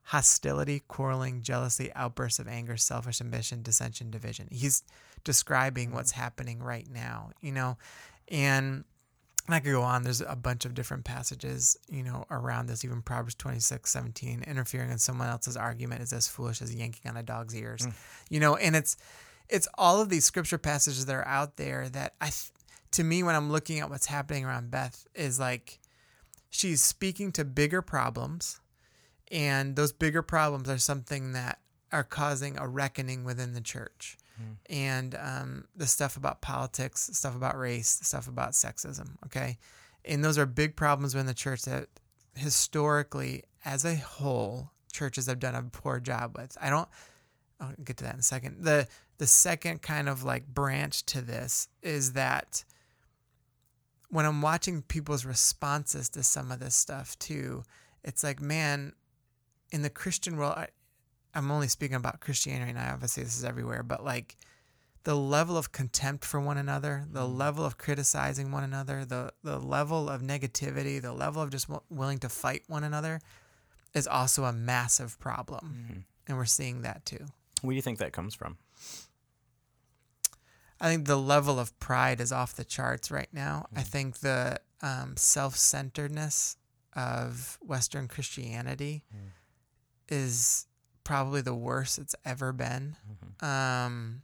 hostility, 0.03 0.81
quarreling, 0.89 1.41
jealousy, 1.41 1.89
outbursts 1.95 2.39
of 2.39 2.49
anger, 2.49 2.75
selfish 2.75 3.21
ambition, 3.21 3.61
dissension, 3.61 4.11
division. 4.11 4.49
He's 4.51 4.83
describing 5.23 5.93
what's 5.93 6.11
happening 6.11 6.59
right 6.59 6.87
now, 6.89 7.31
you 7.39 7.53
know, 7.53 7.77
and 8.27 8.83
I 9.47 9.61
could 9.61 9.71
go 9.71 9.83
on. 9.83 10.03
There's 10.03 10.19
a 10.19 10.35
bunch 10.35 10.65
of 10.65 10.73
different 10.73 11.05
passages, 11.05 11.77
you 11.89 12.03
know, 12.03 12.25
around 12.29 12.67
this. 12.67 12.83
Even 12.83 13.01
Proverbs 13.01 13.35
26, 13.35 13.89
17, 13.89 14.43
interfering 14.45 14.91
in 14.91 14.97
someone 14.97 15.29
else's 15.29 15.55
argument 15.55 16.01
is 16.01 16.11
as 16.11 16.27
foolish 16.27 16.61
as 16.61 16.75
yanking 16.75 17.09
on 17.09 17.15
a 17.15 17.23
dog's 17.23 17.55
ears, 17.55 17.87
you 18.29 18.41
know, 18.41 18.57
and 18.57 18.75
it's, 18.75 18.97
it's 19.49 19.67
all 19.77 20.01
of 20.01 20.09
these 20.09 20.25
scripture 20.25 20.57
passages 20.57 21.05
that 21.05 21.15
are 21.15 21.27
out 21.27 21.57
there 21.57 21.89
that 21.89 22.15
I, 22.19 22.25
th- 22.25 22.51
to 22.91 23.03
me, 23.03 23.23
when 23.23 23.35
I'm 23.35 23.51
looking 23.51 23.79
at 23.79 23.89
what's 23.89 24.07
happening 24.07 24.45
around 24.45 24.71
Beth, 24.71 25.05
is 25.15 25.39
like 25.39 25.79
she's 26.49 26.81
speaking 26.81 27.31
to 27.33 27.45
bigger 27.45 27.81
problems, 27.81 28.59
and 29.31 29.75
those 29.75 29.91
bigger 29.91 30.21
problems 30.21 30.69
are 30.69 30.77
something 30.77 31.33
that 31.33 31.59
are 31.91 32.03
causing 32.03 32.57
a 32.57 32.67
reckoning 32.67 33.23
within 33.23 33.53
the 33.53 33.61
church. 33.61 34.17
And 34.69 35.15
um, 35.19 35.65
the 35.75 35.87
stuff 35.87 36.15
about 36.15 36.41
politics, 36.41 37.09
stuff 37.13 37.35
about 37.35 37.57
race, 37.57 37.99
stuff 38.03 38.27
about 38.27 38.51
sexism, 38.51 39.15
okay? 39.25 39.57
And 40.05 40.23
those 40.23 40.37
are 40.37 40.45
big 40.45 40.75
problems 40.75 41.15
within 41.15 41.25
the 41.25 41.33
church 41.33 41.63
that 41.63 41.87
historically, 42.35 43.43
as 43.65 43.83
a 43.83 43.95
whole, 43.95 44.69
churches 44.93 45.25
have 45.25 45.39
done 45.39 45.55
a 45.55 45.63
poor 45.63 45.99
job 45.99 46.37
with. 46.37 46.55
I 46.61 46.69
don't, 46.69 46.87
I'll 47.59 47.73
get 47.83 47.97
to 47.97 48.03
that 48.03 48.13
in 48.13 48.19
a 48.19 48.23
second. 48.23 48.63
The 48.63 48.87
the 49.17 49.27
second 49.27 49.81
kind 49.81 50.07
of 50.07 50.23
like 50.23 50.47
branch 50.47 51.03
to 51.07 51.21
this 51.21 51.67
is 51.81 52.13
that 52.13 52.63
when 54.09 54.25
I'm 54.25 54.41
watching 54.41 54.83
people's 54.83 55.25
responses 55.25 56.09
to 56.09 56.23
some 56.23 56.51
of 56.51 56.59
this 56.59 56.75
stuff 56.75 57.17
too, 57.19 57.63
it's 58.03 58.23
like, 58.23 58.39
man, 58.39 58.93
in 59.71 59.81
the 59.81 59.89
Christian 59.89 60.37
world, 60.37 60.53
I, 60.55 60.67
I'm 61.33 61.51
only 61.51 61.67
speaking 61.67 61.97
about 61.97 62.19
Christianity 62.19 62.73
now. 62.73 62.93
Obviously, 62.93 63.23
this 63.23 63.37
is 63.37 63.43
everywhere, 63.43 63.83
but 63.83 64.03
like 64.03 64.37
the 65.03 65.15
level 65.15 65.57
of 65.57 65.71
contempt 65.71 66.25
for 66.25 66.39
one 66.39 66.57
another, 66.57 67.05
the 67.11 67.21
mm. 67.21 67.37
level 67.37 67.65
of 67.65 67.77
criticizing 67.77 68.51
one 68.51 68.63
another, 68.63 69.05
the 69.05 69.31
the 69.43 69.59
level 69.59 70.09
of 70.09 70.21
negativity, 70.21 71.01
the 71.01 71.13
level 71.13 71.41
of 71.41 71.49
just 71.49 71.67
w- 71.67 71.83
willing 71.89 72.19
to 72.19 72.29
fight 72.29 72.63
one 72.67 72.83
another, 72.83 73.19
is 73.93 74.07
also 74.07 74.45
a 74.45 74.53
massive 74.53 75.19
problem, 75.19 75.65
mm-hmm. 75.65 75.99
and 76.27 76.37
we're 76.37 76.45
seeing 76.45 76.81
that 76.81 77.05
too. 77.05 77.25
Where 77.63 77.71
do 77.71 77.75
you 77.75 77.81
think 77.81 77.99
that 77.99 78.13
comes 78.13 78.35
from? 78.35 78.57
I 80.79 80.89
think 80.89 81.07
the 81.07 81.17
level 81.17 81.59
of 81.59 81.77
pride 81.79 82.21
is 82.21 82.31
off 82.31 82.55
the 82.55 82.63
charts 82.63 83.09
right 83.09 83.29
now. 83.33 83.65
I 83.75 83.81
think 83.81 84.19
the 84.19 84.59
um, 84.81 85.15
self 85.17 85.55
centeredness 85.57 86.57
of 86.95 87.57
Western 87.61 88.07
Christianity 88.07 89.03
is 90.07 90.67
probably 91.03 91.41
the 91.41 91.55
worst 91.55 91.97
it's 91.97 92.15
ever 92.25 92.51
been. 92.53 92.95
Um, 93.41 94.21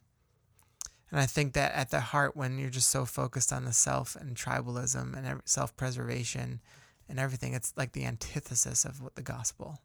and 1.11 1.19
I 1.19 1.25
think 1.25 1.53
that 1.53 1.73
at 1.73 1.89
the 1.91 1.99
heart, 1.99 2.35
when 2.35 2.57
you're 2.57 2.69
just 2.69 2.89
so 2.89 3.05
focused 3.05 3.53
on 3.53 3.65
the 3.65 3.73
self 3.73 4.15
and 4.15 4.35
tribalism 4.35 5.15
and 5.15 5.41
self 5.45 5.75
preservation 5.75 6.61
and 7.09 7.19
everything, 7.19 7.53
it's 7.53 7.73
like 7.77 7.93
the 7.93 8.05
antithesis 8.05 8.85
of 8.85 9.01
what 9.01 9.15
the 9.15 9.21
gospel. 9.21 9.79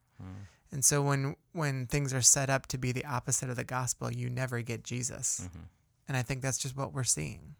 And 0.71 0.85
so 0.85 1.03
when 1.03 1.37
when 1.53 1.87
things 1.87 2.13
are 2.13 2.23
set 2.23 2.51
up 2.51 2.67
to 2.67 2.79
be 2.79 2.93
the 2.93 3.05
opposite 3.05 3.49
of 3.51 3.57
the 3.57 3.65
gospel, 3.65 4.13
you 4.13 4.29
never 4.29 4.61
get 4.63 4.85
Jesus. 4.85 5.49
And 6.07 6.17
I 6.17 6.23
think 6.23 6.43
that's 6.43 6.59
just 6.59 6.77
what 6.77 6.93
we're 6.93 7.05
seeing. 7.05 7.55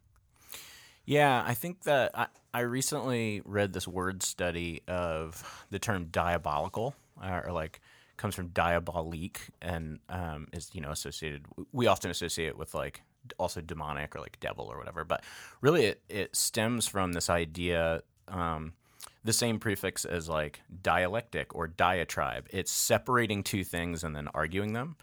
Yeah, 1.05 1.43
I 1.47 1.55
think 1.55 1.85
that 1.85 2.11
I, 2.15 2.27
I 2.53 2.61
recently 2.61 3.41
read 3.47 3.73
this 3.73 3.89
word 3.89 4.23
study 4.23 4.83
of 4.87 5.65
the 5.71 5.79
term 5.79 6.09
diabolical, 6.11 6.95
uh, 7.23 7.41
or 7.47 7.53
like 7.53 7.81
comes 8.19 8.35
from 8.35 8.49
diabolique, 8.49 9.41
and 9.63 10.01
um, 10.11 10.49
is 10.53 10.71
you 10.75 10.83
know 10.83 10.91
associated. 10.91 11.47
We 11.73 11.87
often 11.87 12.11
associate 12.11 12.49
it 12.49 12.59
with 12.59 12.75
like 12.75 13.03
also 13.39 13.63
demonic 13.63 14.15
or 14.17 14.21
like 14.21 14.39
devil 14.41 14.67
or 14.67 14.77
whatever, 14.77 15.05
but 15.05 15.25
really 15.63 15.87
it 15.87 16.03
it 16.11 16.37
stems 16.37 16.87
from 16.87 17.15
this 17.15 17.31
idea. 17.31 18.03
Um, 18.29 18.75
the 19.29 19.33
same 19.35 19.59
prefix 19.59 20.07
as 20.07 20.27
like 20.27 20.63
dialectic 20.83 21.55
or 21.55 21.69
diatribe. 21.69 22.49
It's 22.51 22.73
separating 22.73 23.43
two 23.43 23.63
things 23.63 24.03
and 24.03 24.17
then 24.17 24.27
arguing 24.33 24.73
them, 24.73 24.97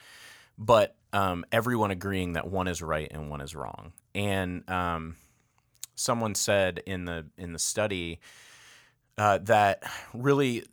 but 0.58 0.96
um, 1.14 1.46
everyone 1.52 1.92
agreeing 1.92 2.34
that 2.34 2.48
one 2.48 2.68
is 2.68 2.82
right 2.82 3.08
and 3.12 3.30
one 3.30 3.40
is 3.40 3.54
wrong. 3.54 3.94
And 4.16 4.68
um, 4.68 5.16
someone 5.94 6.34
said 6.34 6.82
in 6.88 7.06
the 7.06 7.28
in 7.38 7.54
the 7.54 7.60
study 7.60 8.20
uh, 9.20 9.38
that 9.44 9.84
really 10.12 10.64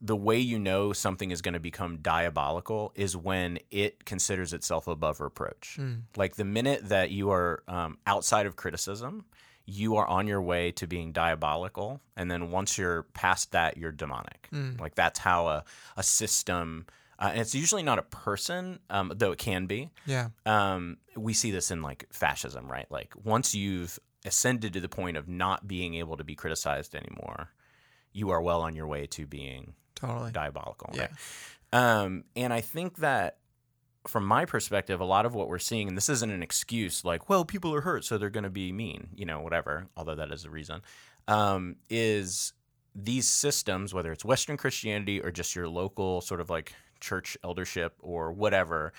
the 0.00 0.16
way 0.16 0.38
you 0.38 0.58
know 0.58 0.94
something 0.94 1.30
is 1.30 1.42
going 1.42 1.52
to 1.52 1.60
become 1.60 1.98
diabolical 1.98 2.92
is 2.94 3.14
when 3.14 3.58
it 3.70 4.06
considers 4.06 4.54
itself 4.54 4.88
above 4.88 5.20
reproach. 5.20 5.78
Like 6.16 6.36
the 6.36 6.46
minute 6.46 6.88
that 6.88 7.10
you 7.10 7.30
are 7.30 7.62
um, 7.68 7.98
outside 8.06 8.46
of 8.46 8.56
criticism, 8.56 9.26
you 9.66 9.96
are 9.96 10.06
on 10.06 10.26
your 10.28 10.40
way 10.40 10.70
to 10.72 10.86
being 10.86 11.12
diabolical, 11.12 12.00
and 12.16 12.30
then 12.30 12.50
once 12.50 12.78
you're 12.78 13.02
past 13.14 13.52
that, 13.52 13.76
you're 13.76 13.92
demonic. 13.92 14.48
Like 14.80 14.94
that's 14.94 15.18
how 15.18 15.48
a 15.48 15.64
a 15.96 16.02
system. 16.02 16.86
Uh, 17.18 17.28
and 17.32 17.40
it's 17.40 17.54
usually 17.54 17.82
not 17.82 17.98
a 17.98 18.02
person, 18.02 18.78
um, 18.90 19.10
though 19.16 19.32
it 19.32 19.38
can 19.38 19.64
be 19.66 19.90
Yeah. 20.04 20.28
um, 20.44 20.98
we 21.16 21.32
see 21.32 21.50
this 21.50 21.70
in 21.70 21.80
like 21.82 22.06
fascism, 22.12 22.70
right? 22.70 22.86
Like 22.90 23.14
once 23.24 23.54
you've 23.54 23.98
ascended 24.26 24.74
to 24.74 24.80
the 24.80 24.88
point 24.88 25.16
of 25.16 25.26
not 25.26 25.66
being 25.66 25.94
able 25.94 26.16
to 26.18 26.24
be 26.24 26.34
criticized 26.34 26.94
anymore, 26.94 27.48
you 28.12 28.30
are 28.30 28.42
well 28.42 28.60
on 28.60 28.76
your 28.76 28.86
way 28.86 29.06
to 29.06 29.26
being 29.26 29.72
Totally. 29.94 30.30
diabolical. 30.30 30.90
Yeah. 30.92 31.08
Right? 31.72 31.80
Um, 32.02 32.24
and 32.36 32.52
I 32.52 32.60
think 32.60 32.98
that 32.98 33.38
from 34.08 34.24
my 34.24 34.44
perspective, 34.44 35.00
a 35.00 35.04
lot 35.04 35.26
of 35.26 35.34
what 35.34 35.48
we're 35.48 35.58
seeing, 35.58 35.88
and 35.88 35.96
this 35.96 36.08
isn't 36.08 36.30
an 36.30 36.42
excuse 36.42 37.04
like, 37.04 37.28
well, 37.28 37.44
people 37.44 37.74
are 37.74 37.80
hurt, 37.80 38.04
so 38.04 38.18
they're 38.18 38.30
going 38.30 38.44
to 38.44 38.50
be 38.50 38.72
mean, 38.72 39.08
you 39.14 39.26
know, 39.26 39.40
whatever, 39.40 39.88
although 39.96 40.14
that 40.14 40.32
is 40.32 40.44
a 40.44 40.50
reason, 40.50 40.82
um, 41.28 41.76
is 41.90 42.52
these 42.94 43.28
systems, 43.28 43.92
whether 43.92 44.12
it's 44.12 44.24
Western 44.24 44.56
Christianity 44.56 45.20
or 45.20 45.30
just 45.30 45.54
your 45.54 45.68
local 45.68 46.20
sort 46.20 46.40
of 46.40 46.50
like 46.50 46.72
church 47.00 47.36
eldership 47.44 47.94
or 48.00 48.32
whatever, 48.32 48.92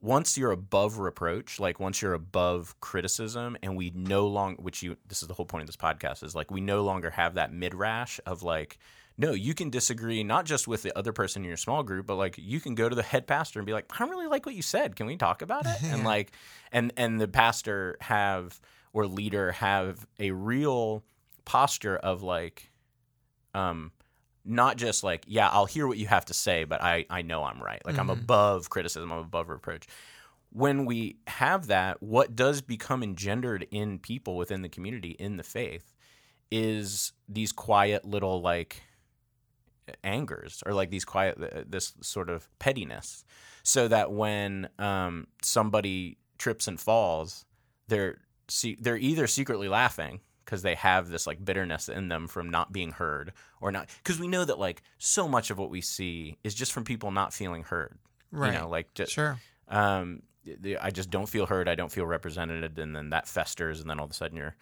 once 0.00 0.38
you're 0.38 0.52
above 0.52 0.98
reproach, 0.98 1.58
like 1.58 1.80
once 1.80 2.00
you're 2.00 2.14
above 2.14 2.78
criticism, 2.80 3.56
and 3.62 3.76
we 3.76 3.92
no 3.94 4.26
longer, 4.26 4.60
which 4.62 4.82
you, 4.82 4.96
this 5.08 5.22
is 5.22 5.28
the 5.28 5.34
whole 5.34 5.46
point 5.46 5.62
of 5.62 5.66
this 5.66 5.76
podcast, 5.76 6.22
is 6.22 6.34
like 6.34 6.50
we 6.50 6.60
no 6.60 6.84
longer 6.84 7.10
have 7.10 7.34
that 7.34 7.52
midrash 7.52 8.20
of 8.26 8.42
like, 8.42 8.78
no, 9.18 9.32
you 9.32 9.54
can 9.54 9.70
disagree 9.70 10.22
not 10.22 10.44
just 10.44 10.68
with 10.68 10.82
the 10.82 10.96
other 10.96 11.12
person 11.12 11.42
in 11.42 11.48
your 11.48 11.56
small 11.56 11.82
group, 11.82 12.06
but 12.06 12.16
like 12.16 12.36
you 12.38 12.60
can 12.60 12.74
go 12.74 12.88
to 12.88 12.94
the 12.94 13.02
head 13.02 13.26
pastor 13.26 13.58
and 13.58 13.66
be 13.66 13.72
like, 13.72 13.86
I 13.94 13.98
don't 13.98 14.10
really 14.10 14.26
like 14.26 14.44
what 14.44 14.54
you 14.54 14.62
said. 14.62 14.94
Can 14.94 15.06
we 15.06 15.16
talk 15.16 15.42
about 15.42 15.66
it? 15.66 15.76
And 15.86 16.04
like, 16.04 16.32
and 16.72 16.92
and 16.96 17.20
the 17.20 17.28
pastor 17.28 17.96
have 18.00 18.60
or 18.92 19.06
leader 19.06 19.52
have 19.52 20.06
a 20.18 20.32
real 20.32 21.04
posture 21.44 21.96
of 21.96 22.22
like, 22.22 22.70
um, 23.54 23.92
not 24.44 24.76
just 24.76 25.02
like, 25.02 25.24
yeah, 25.26 25.48
I'll 25.48 25.66
hear 25.66 25.86
what 25.86 25.96
you 25.96 26.06
have 26.06 26.26
to 26.26 26.34
say, 26.34 26.64
but 26.64 26.82
I 26.82 27.06
I 27.08 27.22
know 27.22 27.44
I'm 27.44 27.62
right. 27.62 27.80
Like 27.86 27.98
I'm 27.98 28.10
above 28.10 28.68
criticism. 28.68 29.12
I'm 29.12 29.18
above 29.18 29.48
reproach. 29.48 29.86
When 30.50 30.84
we 30.84 31.16
have 31.26 31.68
that, 31.68 32.02
what 32.02 32.36
does 32.36 32.60
become 32.62 33.02
engendered 33.02 33.66
in 33.70 33.98
people 33.98 34.36
within 34.36 34.62
the 34.62 34.68
community 34.68 35.10
in 35.10 35.36
the 35.36 35.42
faith 35.42 35.92
is 36.50 37.12
these 37.28 37.52
quiet 37.52 38.04
little 38.04 38.40
like 38.40 38.82
angers 40.04 40.62
or 40.66 40.72
like 40.74 40.90
these 40.90 41.04
quiet 41.04 41.38
uh, 41.40 41.62
this 41.66 41.94
sort 42.00 42.28
of 42.30 42.48
pettiness 42.58 43.24
so 43.62 43.88
that 43.88 44.10
when 44.12 44.68
um, 44.78 45.26
somebody 45.42 46.18
trips 46.38 46.68
and 46.68 46.80
falls 46.80 47.44
they're 47.88 48.18
see, 48.48 48.76
they're 48.80 48.96
either 48.96 49.26
secretly 49.26 49.68
laughing 49.68 50.20
because 50.44 50.62
they 50.62 50.74
have 50.76 51.08
this 51.08 51.26
like 51.26 51.44
bitterness 51.44 51.88
in 51.88 52.08
them 52.08 52.28
from 52.28 52.50
not 52.50 52.72
being 52.72 52.92
heard 52.92 53.32
or 53.60 53.70
not 53.72 53.88
because 54.02 54.18
we 54.20 54.28
know 54.28 54.44
that 54.44 54.58
like 54.58 54.82
so 54.98 55.26
much 55.28 55.50
of 55.50 55.58
what 55.58 55.70
we 55.70 55.80
see 55.80 56.36
is 56.44 56.54
just 56.54 56.72
from 56.72 56.84
people 56.84 57.10
not 57.10 57.32
feeling 57.32 57.62
heard 57.64 57.98
Right. 58.32 58.52
you 58.52 58.58
know 58.58 58.68
like 58.68 58.92
just 58.94 59.12
Sure. 59.12 59.38
um, 59.68 60.22
I 60.80 60.90
just 60.92 61.10
don't 61.10 61.28
feel 61.28 61.46
heard. 61.46 61.68
I 61.68 61.74
don't 61.74 61.90
feel 61.90 62.06
represented, 62.06 62.78
and 62.78 62.94
then 62.94 63.10
that 63.10 63.26
festers, 63.26 63.80
and 63.80 63.90
then 63.90 63.98
all 63.98 64.04
of 64.04 64.12
a 64.12 64.14
sudden 64.14 64.36
you're, 64.36 64.54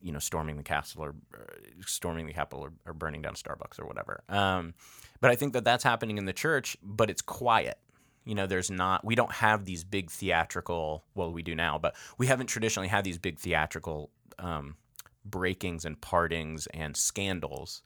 you 0.00 0.12
know, 0.12 0.18
storming 0.18 0.56
the 0.56 0.62
castle 0.62 1.02
or 1.02 1.14
uh, 1.34 1.42
storming 1.84 2.26
the 2.26 2.32
Capitol 2.32 2.64
or, 2.64 2.72
or 2.86 2.94
burning 2.94 3.22
down 3.22 3.34
Starbucks 3.34 3.78
or 3.78 3.86
whatever. 3.86 4.22
Um, 4.28 4.74
but 5.20 5.30
I 5.30 5.36
think 5.36 5.52
that 5.52 5.64
that's 5.64 5.84
happening 5.84 6.18
in 6.18 6.24
the 6.24 6.32
church, 6.32 6.76
but 6.82 7.10
it's 7.10 7.22
quiet. 7.22 7.78
You 8.24 8.34
know, 8.34 8.46
there's 8.46 8.70
not. 8.70 9.04
We 9.04 9.14
don't 9.14 9.32
have 9.32 9.64
these 9.64 9.84
big 9.84 10.10
theatrical. 10.10 11.04
Well, 11.14 11.32
we 11.32 11.42
do 11.42 11.54
now, 11.54 11.78
but 11.78 11.94
we 12.18 12.26
haven't 12.26 12.46
traditionally 12.46 12.88
had 12.88 13.04
these 13.04 13.18
big 13.18 13.38
theatrical 13.38 14.10
um, 14.38 14.76
breakings 15.24 15.84
and 15.84 16.00
partings 16.00 16.66
and 16.68 16.96
scandals. 16.96 17.82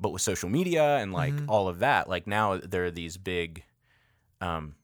But 0.00 0.10
with 0.10 0.22
social 0.22 0.48
media 0.48 0.98
and 0.98 1.12
like 1.12 1.34
all 1.48 1.66
of 1.66 1.80
that, 1.80 2.08
like 2.08 2.26
now 2.26 2.58
there 2.58 2.84
are 2.84 2.90
these 2.90 3.16
big 3.16 3.64
um, 4.40 4.76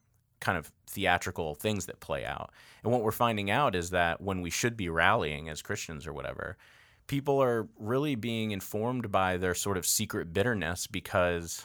kind 0.44 0.58
of 0.58 0.70
theatrical 0.86 1.54
things 1.54 1.86
that 1.86 2.00
play 2.00 2.24
out. 2.26 2.50
And 2.82 2.92
what 2.92 3.02
we're 3.02 3.12
finding 3.12 3.50
out 3.50 3.74
is 3.74 3.90
that 3.90 4.20
when 4.20 4.42
we 4.42 4.50
should 4.50 4.76
be 4.76 4.90
rallying 4.90 5.48
as 5.48 5.62
Christians 5.62 6.06
or 6.06 6.12
whatever, 6.12 6.58
people 7.06 7.42
are 7.42 7.66
really 7.78 8.14
being 8.14 8.50
informed 8.50 9.10
by 9.10 9.38
their 9.38 9.54
sort 9.54 9.78
of 9.78 9.86
secret 9.86 10.34
bitterness 10.34 10.86
because, 10.86 11.64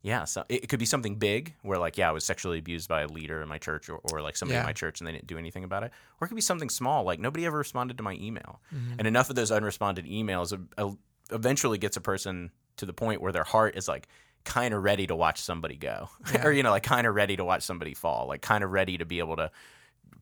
yeah, 0.00 0.22
so 0.24 0.44
it, 0.48 0.68
could 0.68 0.78
be 0.78 0.86
something 0.86 1.16
big 1.16 1.54
where, 1.62 1.78
like, 1.78 1.98
yeah, 1.98 2.08
I 2.08 2.12
was 2.12 2.24
sexually 2.24 2.60
abused 2.60 2.88
by 2.88 3.02
a 3.02 3.08
leader 3.08 3.42
in 3.42 3.48
my 3.48 3.58
church 3.58 3.88
or, 3.88 3.98
or 4.12 4.22
like 4.22 4.36
somebody 4.36 4.58
in 4.60 4.66
my 4.66 4.72
church 4.72 5.00
and 5.00 5.08
they 5.08 5.12
didn't 5.12 5.26
do 5.26 5.36
anything 5.36 5.64
about 5.64 5.82
it. 5.82 5.90
Or 6.20 6.26
it 6.26 6.28
could 6.28 6.36
be 6.36 6.40
something 6.40 6.70
small, 6.70 7.02
like 7.02 7.18
nobody 7.18 7.46
ever 7.46 7.58
responded 7.58 7.96
to 7.96 8.04
my 8.04 8.14
email. 8.14 8.60
And 8.98 9.08
enough 9.08 9.28
of 9.28 9.34
those 9.34 9.50
unresponded 9.50 10.08
emails 10.08 10.56
uh, 10.78 10.90
eventually 11.32 11.78
gets 11.78 11.96
a 11.96 12.00
person 12.00 12.52
to 12.76 12.86
the 12.86 12.92
point 12.92 13.20
where 13.20 13.32
their 13.32 13.44
heart 13.44 13.76
is 13.76 13.88
like, 13.88 14.06
kind 14.46 14.72
of 14.72 14.82
ready 14.82 15.06
to 15.06 15.14
watch 15.14 15.40
somebody 15.42 15.76
go 15.76 16.08
or 16.42 16.52
you 16.52 16.62
know 16.62 16.70
like 16.70 16.82
kind 16.82 17.06
of 17.06 17.14
ready 17.14 17.36
to 17.36 17.44
watch 17.44 17.62
somebody 17.62 17.92
fall 17.92 18.26
like 18.26 18.40
kind 18.40 18.64
of 18.64 18.70
ready 18.70 18.96
to 18.96 19.04
be 19.04 19.18
able 19.18 19.36
to 19.36 19.50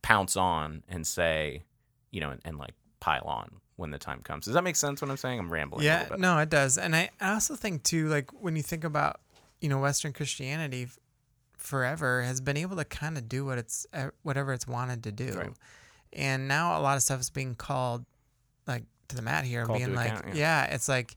pounce 0.03 0.37
on 0.37 0.83
and 0.89 1.07
say 1.07 1.63
you 2.11 2.21
know 2.21 2.31
and, 2.31 2.41
and 2.45 2.59
like 2.59 2.75
pile 3.01 3.25
on 3.25 3.61
when 3.77 3.91
the 3.91 3.99
time 3.99 4.21
comes 4.23 4.45
does 4.47 4.55
that 4.55 4.65
make 4.65 4.77
sense 4.77 5.01
what 5.01 5.11
i'm 5.11 5.17
saying 5.17 5.39
i'm 5.39 5.51
rambling 5.53 5.85
Yeah, 5.85 6.09
no, 6.17 6.39
it 6.39 6.49
does. 6.51 6.79
And 6.79 6.95
I, 6.97 7.11
I 7.21 7.35
also 7.35 7.55
think 7.55 7.83
too, 7.83 8.09
like 8.09 8.31
when 8.33 8.57
you 8.57 8.63
think 8.63 8.85
about, 8.85 9.21
you 9.61 9.69
know, 9.69 9.79
Western 9.79 10.13
Christianity 10.13 10.89
forever 11.57 12.23
has 12.23 12.41
been 12.41 12.57
able 12.57 12.77
to 12.77 12.85
kind 12.85 13.19
of 13.19 13.29
do 13.29 13.45
what 13.45 13.59
it's 13.59 13.87
whatever 14.23 14.53
it's 14.53 14.67
wanted 14.69 15.03
to 15.05 15.13
do. 15.13 15.33
Right. 15.33 15.53
And 16.13 16.47
now 16.47 16.79
a 16.79 16.81
lot 16.81 16.97
of 16.97 17.03
stuff 17.03 17.21
is 17.21 17.31
being 17.31 17.55
called 17.55 18.05
like 18.67 18.85
to 19.09 19.17
the 19.17 19.23
mat 19.23 19.45
here 19.45 19.61
and 19.61 19.69
Called 19.69 19.81
being 19.81 19.95
like, 19.95 20.19
account, 20.19 20.37
yeah. 20.37 20.65
it's 20.67 20.89
like, 20.89 21.17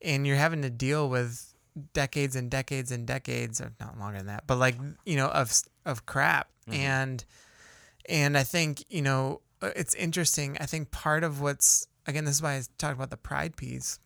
and 0.00 0.26
you're 0.26 0.36
having 0.36 0.62
to 0.62 0.70
deal 0.70 1.08
with 1.08 1.54
decades 1.92 2.36
and 2.36 2.50
decades 2.50 2.90
and 2.90 3.06
decades, 3.06 3.60
or 3.60 3.72
not 3.80 3.98
longer 3.98 4.18
than 4.18 4.26
that, 4.28 4.46
but 4.46 4.56
like 4.58 4.76
you 5.04 5.16
know 5.16 5.28
of 5.28 5.52
of 5.84 6.06
crap 6.06 6.48
Mm-hmm. 6.68 6.80
and 6.80 7.24
and 8.08 8.36
I 8.36 8.42
think 8.42 8.82
you 8.88 9.02
know 9.02 9.40
uh, 9.62 9.70
it's 9.76 9.94
interesting. 9.94 10.56
I 10.60 10.66
think 10.66 10.90
part 10.90 11.22
of 11.22 11.40
what's 11.40 11.86
again 12.06 12.24
this 12.24 12.36
is 12.36 12.42
why 12.42 12.54
I 12.56 12.62
talked 12.78 12.94
about 12.96 13.10
the 13.10 13.16
pride 13.16 13.56
piece. 13.56 13.98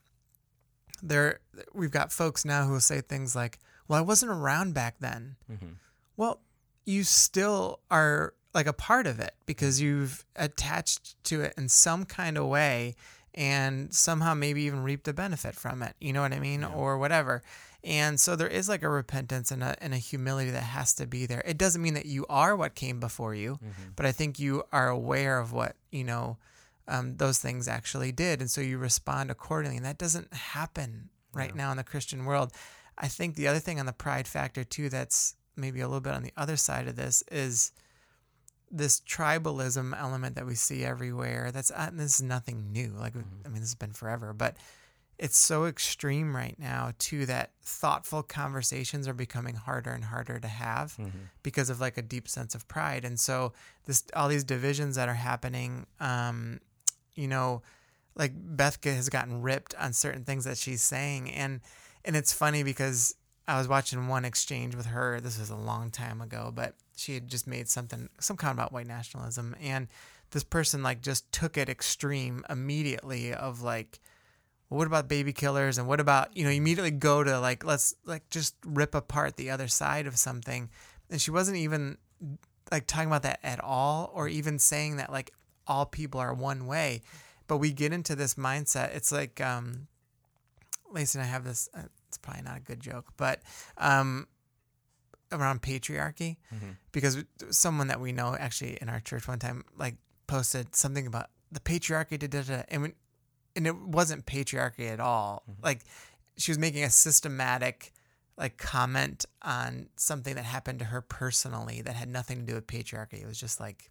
There, 1.03 1.41
we've 1.73 1.91
got 1.91 2.13
folks 2.13 2.45
now 2.45 2.67
who 2.67 2.73
will 2.73 2.81
say 2.81 3.01
things 3.01 3.35
like, 3.35 3.59
"Well, 3.89 3.99
I 3.99 4.03
wasn't 4.03 4.33
around 4.33 4.75
back 4.75 4.97
then." 5.01 5.37
Mhm. 5.51 5.77
Well, 6.17 6.43
you 6.85 7.05
still 7.05 7.81
are 7.91 8.35
like 8.53 8.67
a 8.67 8.73
part 8.75 9.07
of 9.07 9.19
it 9.21 9.35
because 9.47 9.81
you've 9.81 10.27
attached 10.37 11.23
to 11.25 11.41
it 11.41 11.55
in 11.57 11.69
some 11.71 12.05
kind 12.05 12.37
of 12.37 12.47
way 12.47 12.97
and 13.35 13.95
somehow 13.95 14.35
maybe 14.35 14.63
even 14.63 14.83
reap 14.83 15.05
the 15.05 15.13
benefit 15.13 15.55
from 15.55 15.83
it. 15.83 15.95
You 16.01 16.13
know 16.13 16.23
what 16.23 16.33
I 16.33 16.41
mean? 16.41 16.65
Or 16.65 16.99
whatever. 16.99 17.43
And 17.83 18.21
so 18.21 18.37
there 18.37 18.49
is 18.49 18.69
like 18.69 18.83
a 18.83 18.89
repentance 18.91 19.51
and 19.51 19.63
a, 19.63 19.75
and 19.83 19.95
a 19.95 19.99
humility 19.99 20.51
that 20.51 20.63
has 20.63 20.93
to 20.95 21.07
be 21.07 21.25
there. 21.27 21.43
It 21.47 21.57
doesn't 21.57 21.81
mean 21.81 21.95
that 21.95 22.07
you 22.07 22.27
are 22.29 22.55
what 22.55 22.75
came 22.75 23.01
before 23.01 23.35
you, 23.35 23.59
but 23.97 24.05
I 24.05 24.13
think 24.13 24.39
you 24.39 24.65
are 24.73 24.89
aware 24.89 25.39
of 25.39 25.53
what, 25.53 25.77
you 25.91 26.05
know, 26.05 26.37
um, 26.89 27.17
those 27.17 27.39
things 27.39 27.69
actually 27.69 28.13
did. 28.13 28.41
And 28.41 28.51
so 28.51 28.61
you 28.61 28.77
respond 28.77 29.31
accordingly. 29.31 29.77
And 29.79 29.87
that 29.87 29.97
doesn't 29.97 30.35
happen 30.35 31.09
right 31.33 31.55
now 31.55 31.71
in 31.71 31.77
the 31.79 31.85
Christian 31.85 32.25
world. 32.27 32.53
I 32.99 33.09
think 33.09 33.35
the 33.35 33.49
other 33.49 33.61
thing 33.61 33.81
on 33.81 33.87
the 33.87 33.93
pride 33.93 34.29
factor, 34.29 34.63
too, 34.65 34.91
that's 34.91 35.37
maybe 35.57 35.81
a 35.81 35.87
little 35.87 36.01
bit 36.01 36.13
on 36.13 36.23
the 36.23 36.33
other 36.37 36.57
side 36.57 36.87
of 36.87 36.97
this 36.97 37.23
is 37.31 37.73
this 38.71 39.01
tribalism 39.01 39.99
element 39.99 40.37
that 40.37 40.47
we 40.47 40.55
see 40.55 40.85
everywhere. 40.85 41.51
That's 41.53 41.71
uh, 41.71 41.91
this 41.93 42.17
is 42.17 42.23
nothing 42.23 42.73
new. 42.73 42.95
Like 42.97 43.15
I 43.17 43.49
mean, 43.49 43.61
this 43.61 43.71
has 43.71 43.75
been 43.75 43.93
forever, 43.93 44.33
but 44.33 44.57
it's 45.19 45.37
so 45.37 45.67
extreme 45.67 46.35
right 46.35 46.57
now 46.59 46.93
too 46.99 47.27
that 47.27 47.51
thoughtful 47.63 48.23
conversations 48.23 49.07
are 49.07 49.13
becoming 49.13 49.55
harder 49.55 49.91
and 49.91 50.05
harder 50.05 50.41
to 50.41 50.49
have 50.49 50.97
because 51.43 51.69
of 51.69 51.79
like 51.79 51.99
a 51.99 52.03
deep 52.03 52.27
sense 52.27 52.55
of 52.55 52.67
pride. 52.69 53.05
And 53.05 53.21
so 53.21 53.53
this 53.85 54.05
all 54.17 54.29
these 54.29 54.45
divisions 54.45 54.97
that 54.97 55.11
are 55.11 55.15
happening, 55.15 55.87
um, 56.01 56.61
you 57.15 57.29
know, 57.29 57.61
like 58.15 58.33
Bethka 58.35 58.95
has 58.95 59.11
gotten 59.11 59.43
ripped 59.43 59.75
on 59.79 59.93
certain 59.93 60.25
things 60.25 60.45
that 60.45 60.57
she's 60.57 60.81
saying, 60.81 61.31
and 61.31 61.61
and 62.05 62.17
it's 62.17 62.33
funny 62.33 62.63
because 62.63 63.15
I 63.51 63.59
was 63.59 63.67
watching 63.67 64.07
one 64.07 64.25
exchange 64.25 64.77
with 64.77 64.87
her. 64.87 65.21
This 65.21 65.39
was 65.39 65.51
a 65.51 65.57
long 65.57 65.91
time 65.91 66.21
ago, 66.21 66.53
but 66.55 66.75
she 66.97 67.15
had 67.15 67.27
just 67.27 67.49
made 67.49 67.69
something 67.69 68.09
some 68.21 68.37
comment 68.37 68.59
about 68.61 68.73
white 68.73 68.87
nationalism, 68.87 69.57
and 69.61 69.89
this 70.31 70.45
person 70.45 70.85
like 70.85 71.03
just 71.03 71.31
took 71.33 71.59
it 71.59 71.69
extreme 71.69 72.45
immediately 72.49 73.35
of 73.35 73.61
like 73.61 73.99
well, 74.69 74.79
what 74.79 74.87
about 74.87 75.09
baby 75.09 75.33
killers? 75.33 75.79
And 75.79 75.89
what 75.89 75.99
about 75.99 76.37
you 76.37 76.45
know 76.45 76.51
immediately 76.51 76.93
go 76.93 77.25
to 77.25 77.41
like 77.41 77.65
let's 77.65 77.93
like 78.05 78.31
just 78.31 78.55
rip 78.65 78.95
apart 78.95 79.37
the 79.37 79.51
other 79.51 79.67
side 79.67 80.07
of 80.07 80.17
something. 80.17 80.71
And 81.11 81.21
she 81.21 81.33
wasn't 81.33 81.57
even 81.57 81.99
like 82.71 82.87
talking 82.87 83.09
about 83.09 83.25
that 83.25 83.41
at 83.43 83.59
all 83.59 84.13
or 84.15 84.29
even 84.29 84.61
saying 84.61 84.99
that 84.99 85.11
like 85.11 85.33
all 85.67 85.87
people 85.87 86.21
are 86.21 86.33
one 86.33 86.69
way. 86.69 87.03
But 87.49 87.57
we 87.57 87.73
get 87.73 87.93
into 87.93 88.15
this 88.15 88.37
mindset. 88.37 88.95
It's 88.95 89.11
like 89.11 89.41
um 89.41 89.89
Lacey 90.93 91.19
and 91.19 91.27
I 91.27 91.31
have 91.31 91.43
this 91.43 91.69
uh, 91.75 91.83
it's 92.11 92.19
probably 92.19 92.43
not 92.43 92.57
a 92.57 92.61
good 92.61 92.81
joke 92.81 93.07
but 93.17 93.41
um 93.79 94.27
around 95.33 95.63
patriarchy 95.63 96.37
because 96.91 97.25
someone 97.51 97.87
that 97.87 98.01
we 98.01 98.11
know 98.13 98.37
actually 98.39 98.77
in 98.83 98.89
our 98.89 98.99
church 99.01 99.29
one 99.29 99.39
time 99.39 99.65
like 99.79 99.95
posted 100.27 100.75
something 100.75 101.07
about 101.07 101.27
the 101.53 101.61
patriarchy 101.61 102.19
da, 102.19 102.27
da, 102.27 102.43
da, 102.43 102.63
and 102.69 102.83
when, 102.83 102.93
and 103.57 103.67
it 103.67 103.77
wasn't 103.77 104.25
patriarchy 104.27 104.91
at 104.91 105.01
all. 105.01 105.43
Like 105.63 105.81
she 106.37 106.51
was 106.51 106.59
making 106.59 106.85
a 106.85 106.91
systematic 106.91 107.93
like 108.39 108.57
comment 108.57 109.25
on 109.43 109.89
something 109.97 110.35
that 110.35 110.45
happened 110.45 110.79
to 110.79 110.87
her 110.87 111.01
personally 111.01 111.83
that 111.83 111.95
had 111.95 112.09
nothing 112.09 112.41
to 112.41 112.47
do 112.47 112.55
with 112.55 112.67
patriarchy. 112.67 113.21
It 113.23 113.27
was 113.27 113.39
just 113.39 113.61
like 113.61 113.91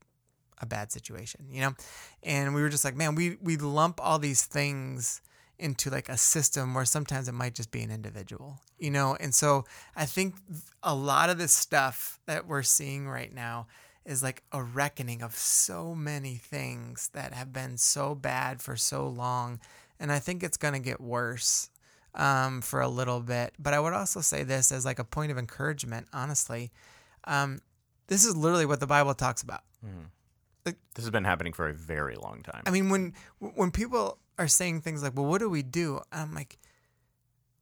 a 0.61 0.65
bad 0.65 0.91
situation 0.91 1.45
you 1.49 1.61
know? 1.61 1.73
And 2.21 2.53
we 2.53 2.61
were 2.61 2.69
just 2.69 2.83
like 2.83 2.95
man 2.95 3.15
we 3.15 3.37
we 3.41 3.57
lump 3.57 3.99
all 4.01 4.19
these 4.19 4.43
things 4.43 5.21
into 5.59 5.89
like 5.89 6.09
a 6.09 6.17
system 6.17 6.73
where 6.73 6.85
sometimes 6.85 7.27
it 7.27 7.33
might 7.33 7.55
just 7.55 7.71
be 7.71 7.81
an 7.81 7.91
individual, 7.91 8.59
you 8.77 8.89
know? 8.89 9.15
And 9.19 9.35
so 9.35 9.65
I 9.95 10.05
think 10.05 10.35
a 10.81 10.95
lot 10.95 11.29
of 11.29 11.37
this 11.37 11.51
stuff 11.51 12.19
that 12.25 12.47
we're 12.47 12.63
seeing 12.63 13.07
right 13.07 13.33
now 13.33 13.67
is 14.05 14.23
like 14.23 14.43
a 14.51 14.63
reckoning 14.63 15.21
of 15.21 15.35
so 15.35 15.93
many 15.93 16.35
things 16.35 17.09
that 17.13 17.33
have 17.33 17.53
been 17.53 17.77
so 17.77 18.15
bad 18.15 18.61
for 18.61 18.75
so 18.75 19.07
long. 19.07 19.59
And 19.99 20.11
I 20.11 20.19
think 20.19 20.41
it's 20.41 20.57
going 20.57 20.73
to 20.73 20.79
get 20.79 21.01
worse 21.01 21.69
um, 22.15 22.61
for 22.61 22.81
a 22.81 22.87
little 22.87 23.19
bit. 23.19 23.53
But 23.59 23.73
I 23.73 23.79
would 23.79 23.93
also 23.93 24.21
say 24.21 24.43
this 24.43 24.71
as 24.71 24.85
like 24.85 24.99
a 24.99 25.03
point 25.03 25.31
of 25.31 25.37
encouragement, 25.37 26.07
honestly. 26.13 26.71
Um, 27.25 27.61
this 28.07 28.25
is 28.25 28.35
literally 28.35 28.65
what 28.65 28.79
the 28.79 28.87
Bible 28.87 29.13
talks 29.13 29.43
about. 29.43 29.61
This 30.95 31.05
has 31.05 31.09
been 31.09 31.23
happening 31.23 31.53
for 31.53 31.67
a 31.67 31.73
very 31.73 32.15
long 32.15 32.43
time. 32.43 32.63
I 32.65 32.71
mean, 32.71 32.89
when 32.89 33.13
when 33.39 33.71
people 33.71 34.19
are 34.39 34.47
saying 34.47 34.81
things 34.81 35.03
like, 35.03 35.15
"Well, 35.15 35.25
what 35.25 35.39
do 35.39 35.49
we 35.49 35.61
do?" 35.61 36.01
I'm 36.11 36.33
like, 36.33 36.57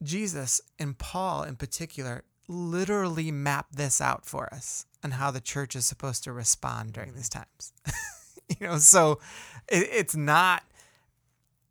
Jesus 0.01 0.61
and 0.79 0.97
Paul 0.97 1.43
in 1.43 1.55
particular 1.55 2.23
literally 2.47 3.31
map 3.31 3.67
this 3.71 3.99
out 3.99 4.25
for 4.25 4.53
us 4.53 4.85
and 5.03 5.13
how 5.13 5.31
the 5.31 5.41
church 5.41 5.75
is 5.75 5.85
supposed 5.85 6.23
to 6.23 6.31
respond 6.31 6.93
during 6.93 7.13
these 7.13 7.29
times. 7.29 7.73
you 8.47 8.67
know, 8.67 8.77
so 8.77 9.19
it, 9.67 9.89
it's 9.91 10.15
not. 10.15 10.63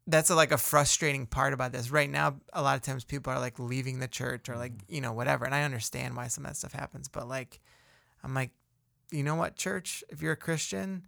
That's 0.08 0.30
a, 0.30 0.36
like 0.36 0.52
a 0.52 0.58
frustrating 0.58 1.26
part 1.26 1.52
about 1.52 1.72
this. 1.72 1.90
Right 1.90 2.08
now, 2.08 2.36
a 2.52 2.62
lot 2.62 2.76
of 2.76 2.82
times 2.82 3.02
people 3.02 3.32
are 3.32 3.40
like 3.40 3.58
leaving 3.58 3.98
the 3.98 4.06
church 4.06 4.48
or 4.48 4.56
like 4.56 4.72
you 4.88 5.00
know 5.00 5.12
whatever, 5.12 5.44
and 5.44 5.54
I 5.54 5.62
understand 5.62 6.16
why 6.16 6.28
some 6.28 6.44
of 6.44 6.50
that 6.50 6.56
stuff 6.56 6.72
happens. 6.72 7.08
But 7.08 7.26
like, 7.26 7.60
I'm 8.22 8.34
like, 8.34 8.50
you 9.10 9.24
know 9.24 9.34
what, 9.34 9.56
church? 9.56 10.04
If 10.08 10.22
you're 10.22 10.32
a 10.32 10.36
Christian, 10.36 11.06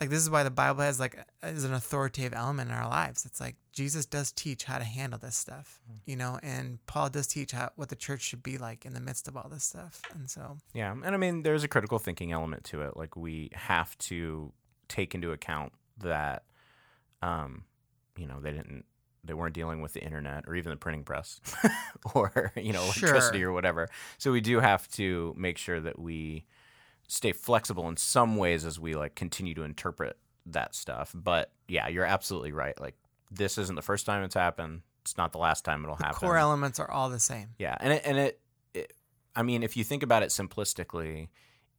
like 0.00 0.10
this 0.10 0.20
is 0.20 0.30
why 0.30 0.42
the 0.44 0.50
Bible 0.50 0.82
has 0.82 1.00
like 1.00 1.18
is 1.42 1.64
an 1.64 1.74
authoritative 1.74 2.32
element 2.34 2.70
in 2.70 2.76
our 2.76 2.88
lives. 2.88 3.24
It's 3.26 3.40
like 3.40 3.56
Jesus 3.72 4.06
does 4.06 4.30
teach 4.32 4.64
how 4.64 4.78
to 4.78 4.84
handle 4.84 5.18
this 5.18 5.34
stuff, 5.36 5.80
you 6.06 6.14
know, 6.16 6.38
and 6.42 6.78
Paul 6.86 7.10
does 7.10 7.26
teach 7.26 7.52
how 7.52 7.70
what 7.76 7.88
the 7.88 7.96
church 7.96 8.22
should 8.22 8.42
be 8.42 8.58
like 8.58 8.86
in 8.86 8.94
the 8.94 9.00
midst 9.00 9.26
of 9.28 9.36
all 9.36 9.48
this 9.48 9.64
stuff. 9.64 10.00
And 10.14 10.28
so, 10.30 10.58
Yeah, 10.72 10.92
and 10.92 11.14
I 11.14 11.16
mean, 11.16 11.42
there's 11.42 11.64
a 11.64 11.68
critical 11.68 11.98
thinking 11.98 12.32
element 12.32 12.64
to 12.64 12.82
it. 12.82 12.96
Like 12.96 13.16
we 13.16 13.50
have 13.54 13.96
to 13.98 14.52
take 14.88 15.14
into 15.14 15.32
account 15.32 15.72
that, 15.98 16.44
um, 17.22 17.64
you 18.16 18.26
know, 18.26 18.40
they 18.40 18.52
didn't, 18.52 18.84
they 19.24 19.34
weren't 19.34 19.54
dealing 19.54 19.80
with 19.82 19.92
the 19.92 20.02
internet 20.02 20.44
or 20.46 20.54
even 20.54 20.70
the 20.70 20.76
printing 20.76 21.02
press, 21.04 21.40
or 22.14 22.52
you 22.56 22.72
know, 22.72 22.82
electricity 22.84 23.40
Sure. 23.40 23.50
or 23.50 23.52
whatever. 23.52 23.88
So 24.16 24.32
we 24.32 24.40
do 24.40 24.60
have 24.60 24.88
to 24.92 25.34
make 25.36 25.58
sure 25.58 25.80
that 25.80 25.98
we 25.98 26.46
stay 27.08 27.32
flexible 27.32 27.88
in 27.88 27.96
some 27.96 28.36
ways 28.36 28.64
as 28.64 28.78
we 28.78 28.94
like 28.94 29.14
continue 29.14 29.54
to 29.54 29.64
interpret 29.64 30.16
that 30.46 30.74
stuff. 30.74 31.12
But 31.14 31.50
yeah, 31.66 31.88
you're 31.88 32.04
absolutely 32.04 32.52
right. 32.52 32.78
Like 32.80 32.94
this 33.30 33.58
isn't 33.58 33.74
the 33.74 33.82
first 33.82 34.06
time 34.06 34.22
it's 34.22 34.34
happened. 34.34 34.82
It's 35.02 35.16
not 35.16 35.32
the 35.32 35.38
last 35.38 35.64
time 35.64 35.82
it'll 35.82 35.96
the 35.96 36.04
happen. 36.04 36.20
core 36.20 36.36
elements 36.36 36.78
are 36.78 36.90
all 36.90 37.08
the 37.08 37.18
same. 37.18 37.48
Yeah, 37.58 37.76
and 37.80 37.94
it, 37.94 38.02
and 38.04 38.18
it, 38.18 38.40
it, 38.74 38.92
I 39.34 39.42
mean, 39.42 39.62
if 39.62 39.76
you 39.76 39.84
think 39.84 40.02
about 40.02 40.22
it 40.22 40.28
simplistically, 40.28 41.28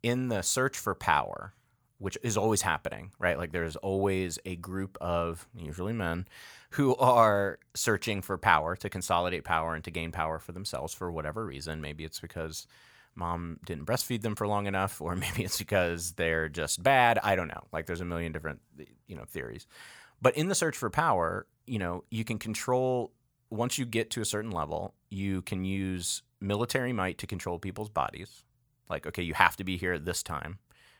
in 0.01 0.29
the 0.29 0.41
search 0.41 0.77
for 0.77 0.95
power, 0.95 1.53
which 1.99 2.17
is 2.23 2.37
always 2.37 2.63
happening, 2.63 3.11
right? 3.19 3.37
Like 3.37 3.51
there's 3.51 3.75
always 3.75 4.39
a 4.45 4.55
group 4.55 4.97
of 4.99 5.47
usually 5.55 5.93
men 5.93 6.27
who 6.71 6.95
are 6.95 7.59
searching 7.75 8.21
for 8.21 8.37
power 8.37 8.75
to 8.77 8.89
consolidate 8.89 9.43
power 9.43 9.75
and 9.75 9.83
to 9.83 9.91
gain 9.91 10.11
power 10.11 10.39
for 10.39 10.53
themselves 10.53 10.93
for 10.93 11.11
whatever 11.11 11.45
reason. 11.45 11.81
Maybe 11.81 12.03
it's 12.03 12.19
because 12.19 12.65
mom 13.19 13.59
didn't 13.65 13.85
breastfeed 13.85 14.21
them 14.21 14.35
for 14.35 14.47
long 14.47 14.65
enough, 14.65 15.01
or 15.01 15.15
maybe 15.15 15.43
it's 15.43 15.59
because 15.59 16.13
they're 16.13 16.49
just 16.49 16.81
bad. 16.81 17.19
I 17.21 17.35
don't 17.35 17.49
know. 17.49 17.63
Like 17.71 17.85
there's 17.85 18.01
a 18.01 18.05
million 18.05 18.31
different, 18.31 18.61
you 19.07 19.15
know, 19.15 19.25
theories. 19.25 19.67
But 20.21 20.35
in 20.35 20.47
the 20.47 20.55
search 20.55 20.75
for 20.75 20.89
power, 20.89 21.45
you 21.67 21.79
know, 21.79 22.03
you 22.09 22.25
can 22.25 22.39
control 22.39 23.11
once 23.51 23.77
you 23.77 23.85
get 23.85 24.11
to 24.11 24.21
a 24.21 24.25
certain 24.25 24.51
level, 24.51 24.93
you 25.09 25.41
can 25.41 25.65
use 25.65 26.21
military 26.39 26.93
might 26.93 27.17
to 27.17 27.27
control 27.27 27.59
people's 27.59 27.89
bodies. 27.89 28.43
Like, 28.89 29.07
okay, 29.07 29.23
you 29.23 29.33
have 29.33 29.55
to 29.57 29.63
be 29.63 29.77
here 29.77 29.93
at 29.93 30.05
this 30.05 30.23
time 30.23 30.59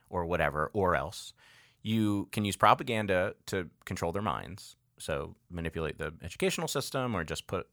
or 0.10 0.26
whatever, 0.26 0.72
or 0.74 0.96
else. 0.96 1.34
You 1.82 2.28
can 2.32 2.46
use 2.46 2.56
propaganda 2.56 3.36
to 3.48 3.70
control 3.86 4.12
their 4.12 4.22
minds. 4.22 4.76
So 4.98 5.36
manipulate 5.50 5.98
the 5.98 6.14
educational 6.24 6.68
system 6.68 7.16
or 7.16 7.24
just 7.24 7.48
put 7.48 7.68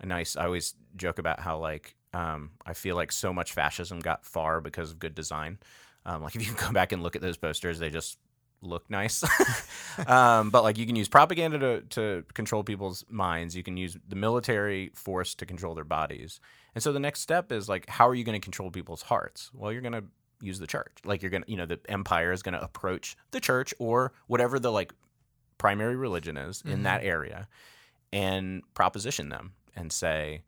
a 0.00 0.06
nice 0.06 0.36
I 0.36 0.46
always 0.46 0.74
joke 0.96 1.18
about 1.18 1.40
how 1.40 1.58
like 1.58 1.94
um, 2.12 2.50
I 2.66 2.74
feel 2.74 2.96
like 2.96 3.12
so 3.12 3.32
much 3.32 3.52
fascism 3.52 4.00
got 4.00 4.24
far 4.24 4.60
because 4.60 4.90
of 4.90 4.98
good 4.98 5.14
design. 5.14 5.58
Um, 6.04 6.22
like 6.22 6.34
if 6.36 6.46
you 6.46 6.54
can 6.54 6.68
go 6.68 6.72
back 6.72 6.92
and 6.92 7.02
look 7.02 7.16
at 7.16 7.22
those 7.22 7.36
posters, 7.36 7.78
they 7.78 7.90
just 7.90 8.18
look 8.62 8.88
nice. 8.88 9.24
um, 10.06 10.50
but 10.50 10.62
like 10.62 10.78
you 10.78 10.86
can 10.86 10.96
use 10.96 11.08
propaganda 11.08 11.58
to, 11.58 11.80
to 11.90 12.24
control 12.34 12.62
people's 12.62 13.04
minds. 13.08 13.56
You 13.56 13.62
can 13.62 13.76
use 13.76 13.96
the 14.08 14.16
military 14.16 14.90
force 14.94 15.34
to 15.36 15.46
control 15.46 15.74
their 15.74 15.84
bodies. 15.84 16.40
And 16.74 16.82
so 16.82 16.92
the 16.92 17.00
next 17.00 17.20
step 17.20 17.52
is 17.52 17.68
like, 17.68 17.88
how 17.88 18.08
are 18.08 18.14
you 18.14 18.24
going 18.24 18.40
to 18.40 18.44
control 18.44 18.70
people's 18.70 19.02
hearts? 19.02 19.50
Well, 19.52 19.72
you're 19.72 19.82
going 19.82 19.92
to 19.92 20.04
use 20.40 20.58
the 20.58 20.66
church. 20.66 20.98
Like 21.04 21.22
you're 21.22 21.30
going 21.30 21.42
to, 21.42 21.50
you 21.50 21.56
know, 21.56 21.66
the 21.66 21.80
empire 21.88 22.32
is 22.32 22.42
going 22.42 22.54
to 22.54 22.62
approach 22.62 23.16
the 23.30 23.40
church 23.40 23.74
or 23.78 24.12
whatever 24.26 24.58
the 24.58 24.72
like 24.72 24.92
primary 25.58 25.96
religion 25.96 26.36
is 26.36 26.62
in 26.66 26.82
that 26.82 27.04
area 27.04 27.46
and 28.12 28.62
proposition 28.74 29.28
them 29.28 29.52
and 29.76 29.92
say, 29.92 30.42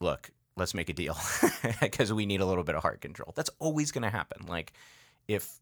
look, 0.00 0.30
let's 0.56 0.74
make 0.74 0.88
a 0.88 0.92
deal 0.92 1.16
because 1.80 2.12
we 2.12 2.26
need 2.26 2.40
a 2.40 2.46
little 2.46 2.64
bit 2.64 2.74
of 2.74 2.82
heart 2.82 3.00
control. 3.00 3.32
That's 3.34 3.50
always 3.58 3.90
going 3.92 4.02
to 4.02 4.10
happen. 4.10 4.46
Like 4.46 4.72
if 5.28 5.58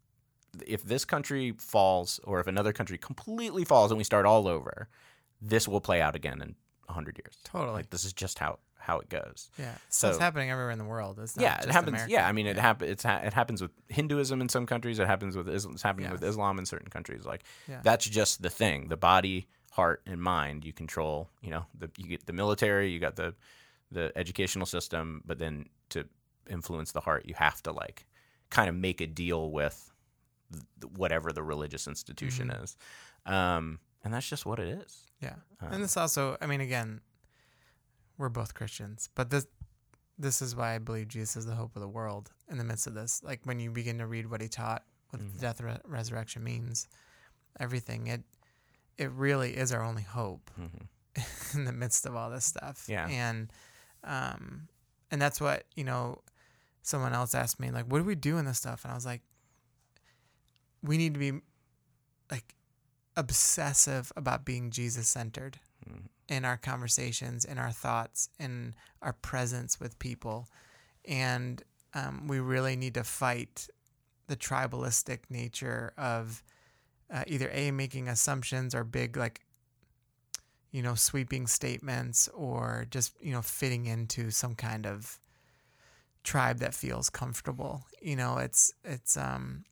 if 0.67 0.83
this 0.83 1.05
country 1.05 1.53
falls 1.59 2.19
or 2.25 2.41
if 2.41 2.47
another 2.49 2.73
country 2.73 2.99
completely 2.99 3.65
falls 3.65 3.91
and 3.93 3.99
we 3.99 4.05
start 4.05 4.27
all 4.27 4.49
over, 4.49 4.89
this 5.41 5.69
will 5.69 5.81
play 5.81 6.01
out 6.01 6.17
again 6.17 6.43
in 6.43 6.55
100 6.87 7.19
years. 7.19 7.37
Totally. 7.45 7.73
Like 7.73 7.91
this 7.91 8.05
is 8.05 8.13
just 8.13 8.39
how 8.39 8.59
how 8.79 8.99
it 8.99 9.09
goes. 9.11 9.51
Yeah. 9.59 9.75
So 9.91 10.09
it's 10.09 10.19
happening 10.19 10.51
everywhere 10.51 10.71
in 10.73 10.79
the 10.79 10.85
world. 10.85 11.19
It's 11.23 11.37
not 11.37 11.43
yeah, 11.43 11.61
it 11.63 11.71
happens. 11.71 11.91
America. 11.91 12.11
Yeah, 12.13 12.27
I 12.27 12.33
mean, 12.33 12.47
it 12.47 12.57
happen. 12.57 12.89
It's 12.89 13.05
ha- 13.05 13.21
it 13.23 13.33
happens 13.35 13.61
with 13.63 13.71
Hinduism 13.89 14.41
in 14.41 14.49
some 14.49 14.67
countries. 14.67 14.99
It 14.99 15.07
happens 15.07 15.37
with 15.37 15.49
Islam. 15.49 15.75
It's 15.75 15.83
happening 15.83 16.11
with 16.11 16.25
Islam 16.25 16.59
in 16.59 16.65
certain 16.67 16.89
countries. 16.89 17.25
Like 17.25 17.45
Yeah. 17.69 17.81
that's 17.85 18.07
just 18.07 18.43
the 18.43 18.51
thing. 18.51 18.89
The 18.89 18.97
body, 18.97 19.47
heart, 19.73 20.03
and 20.07 20.21
mind 20.21 20.65
you 20.65 20.73
control. 20.73 21.29
You 21.43 21.51
know, 21.51 21.67
the 21.79 21.91
you 21.99 22.09
get 22.09 22.27
the 22.27 22.33
military. 22.33 22.91
You 22.91 22.99
got 22.99 23.17
the 23.17 23.35
the 23.91 24.13
educational 24.17 24.67
system, 24.67 25.23
but 25.25 25.39
then 25.39 25.67
to 25.91 26.05
influence 26.49 26.93
the 26.93 27.01
heart, 27.01 27.27
you 27.27 27.35
have 27.35 27.63
to 27.63 27.73
like 27.73 28.07
kind 28.51 28.69
of 28.69 28.75
make 28.75 29.01
a 29.01 29.07
deal 29.07 29.51
with 29.51 29.93
th- 30.53 30.93
whatever 30.97 31.33
the 31.33 31.43
religious 31.43 31.87
institution 31.87 32.49
Mm-hmm. 32.49 32.65
is, 32.65 32.77
um, 33.27 33.79
and 34.05 34.13
that's 34.15 34.29
just 34.29 34.47
what 34.47 34.59
it 34.59 34.69
is. 34.69 35.07
Yeah. 35.21 35.35
Um, 35.61 35.73
and 35.75 35.83
this 35.85 35.97
also, 35.97 36.37
I 36.41 36.47
mean, 36.47 36.61
again, 36.61 37.01
we're 38.19 38.29
both 38.31 38.55
Christians, 38.55 39.09
but 39.15 39.31
this 39.31 39.47
this 40.19 40.43
is 40.43 40.55
why 40.55 40.75
I 40.75 40.79
believe 40.79 41.09
Jesus 41.09 41.37
is 41.37 41.47
the 41.47 41.55
hope 41.55 41.75
of 41.77 41.81
the 41.83 41.89
world 41.89 42.31
in 42.51 42.59
the 42.59 42.65
midst 42.65 42.87
of 42.87 42.93
this. 42.95 43.23
Like 43.25 43.41
when 43.45 43.59
you 43.59 43.71
begin 43.71 43.99
to 43.99 44.07
read 44.07 44.31
what 44.31 44.43
he 44.43 44.49
taught, 44.49 44.85
what 45.09 45.23
Mhm. 45.23 45.33
the 45.33 45.39
death 45.41 45.61
re- 45.63 45.79
resurrection 45.87 46.45
means, 46.45 46.89
everything 47.59 48.07
it 48.07 48.23
it 48.99 49.11
really 49.13 49.57
is 49.57 49.73
our 49.73 49.83
only 49.83 50.03
hope 50.03 50.51
hmm 50.57 50.67
in 51.55 51.65
the 51.65 51.73
midst 51.73 52.05
of 52.07 52.15
all 52.15 52.31
this 52.31 52.45
stuff. 52.45 52.85
Yeah. 52.89 53.09
And 53.09 53.51
um 54.05 54.69
and 55.11 55.21
that's 55.21 55.41
what, 55.41 55.65
you 55.75 55.85
know, 55.85 56.21
someone 56.83 57.13
else 57.13 57.35
asked 57.35 57.59
me 57.59 57.71
like, 57.71 57.87
what 57.87 57.99
do 57.99 58.05
we 58.05 58.15
do 58.15 58.39
in 58.39 58.45
this 58.45 58.59
stuff? 58.59 58.85
And 58.85 58.93
I 58.93 58.95
was 58.95 59.05
like, 59.07 59.23
we 60.83 60.97
need 60.97 61.15
to 61.15 61.21
be 61.21 61.41
like 62.31 62.55
obsessive 63.17 64.13
about 64.17 64.45
being 64.45 64.71
Jesus 64.71 65.09
centered 65.09 65.59
Mhm. 65.89 66.09
in 66.29 66.45
our 66.45 66.57
conversations, 66.57 67.45
in 67.45 67.59
our 67.59 67.73
thoughts, 67.73 68.29
in 68.39 68.75
our 69.03 69.13
presence 69.15 69.81
with 69.81 69.99
people. 69.99 70.49
And 71.05 71.63
um, 71.95 72.29
we 72.29 72.39
really 72.39 72.77
need 72.77 72.95
to 72.95 73.05
fight 73.05 73.69
the 74.29 74.37
tribalistic 74.37 75.21
nature 75.29 75.93
of 75.97 76.43
uh, 77.11 77.25
either 77.27 77.51
A, 77.53 77.73
making 77.73 78.07
assumptions 78.09 78.75
or 78.75 78.85
big, 78.85 79.17
like, 79.17 79.41
you 80.71 80.83
know, 80.83 80.95
sweeping 80.95 81.47
statements 81.47 82.29
or 82.35 82.87
just, 82.91 83.13
you 83.21 83.33
know, 83.33 83.43
fitting 83.43 83.87
into 83.87 84.31
some 84.31 84.55
kind 84.55 84.87
of 84.87 85.19
tribe 86.23 86.59
that 86.59 86.75
feels 86.75 87.11
comfortable. 87.11 87.85
You 88.01 88.17
know, 88.17 88.39
it's, 88.39 88.73
it's, 88.85 89.17
um, 89.17 89.65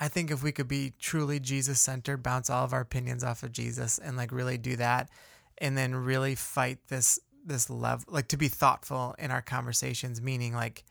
I 0.00 0.08
think 0.08 0.30
if 0.30 0.42
we 0.42 0.52
could 0.52 0.68
be 0.68 0.94
truly 0.98 1.38
Jesus 1.38 1.80
centered, 1.80 2.22
bounce 2.22 2.48
all 2.48 2.64
of 2.64 2.72
our 2.72 2.80
opinions 2.80 3.22
off 3.22 3.42
of 3.42 3.52
Jesus 3.52 3.98
and 3.98 4.16
like 4.16 4.32
really 4.32 4.58
do 4.58 4.76
that 4.76 5.10
and 5.58 5.76
then 5.76 5.94
really 5.94 6.34
fight 6.34 6.78
this 6.88 7.18
this 7.44 7.68
level 7.68 8.04
like 8.08 8.28
to 8.28 8.36
be 8.36 8.48
thoughtful 8.48 9.14
in 9.18 9.30
our 9.30 9.42
conversations 9.42 10.20
meaning 10.20 10.54
like 10.54 10.84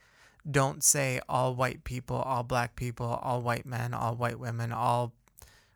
don't 0.49 0.84
say 0.84 1.19
all 1.30 1.56
white 1.56 1.84
people 1.84 2.17
all 2.17 2.43
black 2.43 2.75
people 2.75 3.19
all 3.21 3.41
white 3.41 3.65
men 3.65 3.93
all 3.93 4.15
white 4.15 4.39
women 4.39 4.71
all 4.71 5.13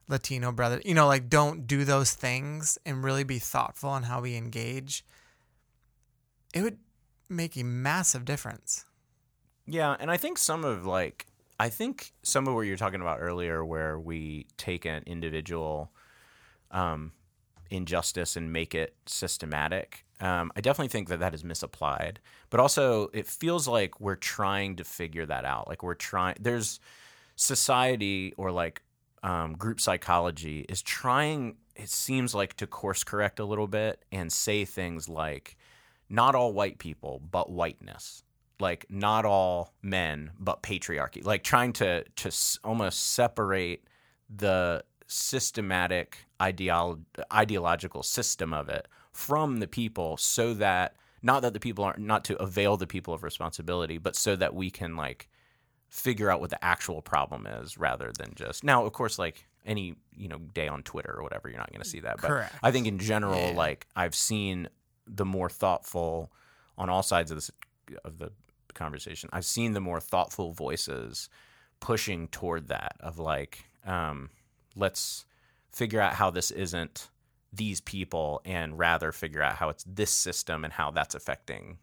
latino 0.08 0.52
brother. 0.52 0.82
you 0.86 0.94
know 0.94 1.08
like 1.08 1.30
don't 1.30 1.68
do 1.68 1.84
those 1.84 2.14
things 2.14 2.78
and 2.86 3.04
really 3.04 3.24
be 3.24 3.40
thoughtful 3.40 3.90
on 3.90 4.04
how 4.04 4.22
we 4.22 4.36
engage 4.36 5.04
it 6.54 6.62
would 6.62 6.78
make 7.30 7.58
a 7.58 7.64
massive 7.64 8.24
difference 8.26 8.86
Yeah, 9.66 9.96
and 10.00 10.12
I 10.12 10.18
think 10.18 10.38
some 10.38 10.64
of 10.64 10.86
like 10.86 11.26
I 11.60 11.70
think 11.70 12.12
some 12.22 12.48
of 12.48 12.54
what 12.54 12.62
you're 12.62 12.78
talking 12.78 13.02
about 13.02 13.20
earlier, 13.22 13.64
where 13.64 13.98
we 13.98 14.46
take 14.58 14.86
an 14.86 15.04
individual, 15.08 15.92
um, 16.72 17.14
injustice 17.72 18.36
and 18.36 18.52
make 18.52 18.76
it 18.76 18.94
systematic. 19.06 20.06
Um, 20.20 20.52
I 20.56 20.62
definitely 20.62 20.90
think 20.90 21.08
that 21.10 21.20
that 21.20 21.34
is 21.34 21.44
misapplied, 21.44 22.20
but 22.50 22.60
also 22.60 23.10
it 23.14 23.26
feels 23.28 23.68
like 23.68 24.00
we're 24.00 24.16
trying 24.16 24.76
to 24.78 24.84
figure 24.84 25.26
that 25.26 25.46
out. 25.46 25.68
Like 25.68 25.82
we're 25.82 25.96
trying. 25.96 26.36
There's 26.40 26.80
society 27.36 28.34
or 28.38 28.52
like 28.52 28.82
um, 29.24 29.54
group 29.54 29.80
psychology 29.82 30.66
is 30.70 30.82
trying. 30.82 31.58
It 31.76 31.90
seems 31.90 32.34
like 32.34 32.56
to 32.58 32.68
course 32.68 33.04
correct 33.04 33.40
a 33.40 33.46
little 33.46 33.68
bit 33.68 34.04
and 34.12 34.32
say 34.32 34.66
things 34.66 35.10
like, 35.10 35.58
"Not 36.10 36.36
all 36.36 36.54
white 36.54 36.78
people, 36.78 37.22
but 37.32 37.52
whiteness." 37.52 38.24
Like 38.60 38.86
not 38.90 39.26
all 39.26 39.74
men, 39.82 40.32
but 40.40 40.64
patriarchy. 40.64 41.26
Like 41.26 41.44
trying 41.44 41.74
to 41.74 42.04
to 42.04 42.32
almost 42.64 43.14
separate 43.14 43.88
the 44.30 44.84
systematic 45.08 46.26
ideolo- 46.40 47.04
ideological 47.32 48.04
system 48.04 48.54
of 48.54 48.70
it 48.70 48.88
from 49.12 49.58
the 49.58 49.68
people 49.68 50.18
so 50.18 50.54
that 50.54 50.96
not 51.22 51.42
that 51.42 51.54
the 51.54 51.60
people 51.60 51.84
are 51.84 51.96
not 51.98 52.26
to 52.26 52.42
avail 52.42 52.76
the 52.78 52.88
people 52.88 53.14
of 53.14 53.24
responsibility 53.24 53.98
but 53.98 54.16
so 54.16 54.36
that 54.36 54.54
we 54.54 54.70
can 54.70 54.96
like 54.96 55.30
figure 55.96 56.30
out 56.30 56.42
what 56.42 56.50
the 56.50 56.64
actual 56.64 57.02
problem 57.02 57.48
is 57.48 57.78
rather 57.78 58.12
than 58.20 58.34
just 58.36 58.64
now 58.66 58.86
of 58.86 58.92
course 58.92 59.18
like 59.18 59.48
any 59.66 59.96
you 60.16 60.28
know 60.28 60.38
day 60.54 60.68
on 60.68 60.84
twitter 60.84 61.16
or 61.18 61.24
whatever 61.24 61.48
you're 61.48 61.58
not 61.58 61.72
going 61.72 61.82
to 61.82 61.88
see 61.88 62.02
that 62.02 62.20
but 62.22 62.28
Correct. 62.28 62.54
i 62.62 62.70
think 62.70 62.86
in 62.86 63.00
general 63.00 63.40
Yeah. 63.52 63.56
like 63.58 63.88
i've 63.96 64.14
seen 64.14 64.68
the 65.08 65.24
more 65.24 65.50
thoughtful 65.50 66.32
on 66.78 66.90
all 66.90 67.02
sides 67.02 67.32
of 67.32 67.38
this 67.38 67.50
of 68.04 68.18
the 68.18 68.30
conversation 68.74 69.30
i've 69.32 69.46
seen 69.46 69.72
the 69.72 69.80
more 69.80 70.02
thoughtful 70.02 70.52
voices 70.52 71.30
pushing 71.80 72.28
toward 72.28 72.68
that 72.68 72.98
of 73.00 73.18
like 73.18 73.64
um, 73.86 74.30
let's 74.76 75.26
figure 75.72 76.02
out 76.02 76.14
how 76.14 76.30
this 76.30 76.52
isn't 76.52 77.10
these 77.54 77.80
people 77.80 78.42
and 78.44 78.78
rather 78.78 79.14
figure 79.14 79.42
out 79.42 79.56
how 79.56 79.70
it's 79.70 79.86
this 79.88 80.12
system 80.12 80.66
and 80.66 80.74
how 80.74 80.92
that's 80.92 81.16
affecting 81.16 81.78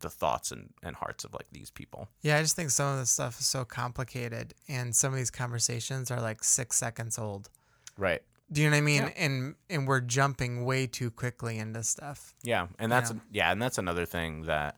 the 0.00 0.10
thoughts 0.10 0.50
and, 0.50 0.70
and 0.82 0.96
hearts 0.96 1.24
of 1.24 1.32
like 1.34 1.46
these 1.52 1.70
people 1.70 2.08
Yeah, 2.22 2.38
I 2.38 2.42
just 2.42 2.56
think 2.56 2.70
some 2.70 2.92
of 2.92 2.98
this 2.98 3.10
stuff 3.10 3.38
is 3.40 3.46
so 3.46 3.64
complicated, 3.64 4.54
and 4.68 4.94
some 4.94 5.12
of 5.12 5.18
these 5.18 5.30
conversations 5.30 6.10
are 6.10 6.20
like 6.20 6.44
six 6.44 6.76
seconds 6.76 7.18
old. 7.18 7.50
right 7.96 8.22
Do 8.50 8.62
you 8.62 8.68
know 8.68 8.76
what 8.76 8.78
I 8.78 8.82
mean? 8.82 9.02
Yeah. 9.02 9.24
And 9.24 9.54
and 9.70 9.88
we're 9.88 10.00
jumping 10.00 10.64
way 10.64 10.86
too 10.86 11.10
quickly 11.10 11.58
into 11.58 11.82
stuff. 11.82 12.34
Yeah, 12.42 12.68
and 12.78 12.90
that's 12.90 13.12
know? 13.12 13.20
yeah, 13.30 13.52
and 13.52 13.60
that's 13.60 13.78
another 13.78 14.06
thing 14.06 14.42
that 14.42 14.76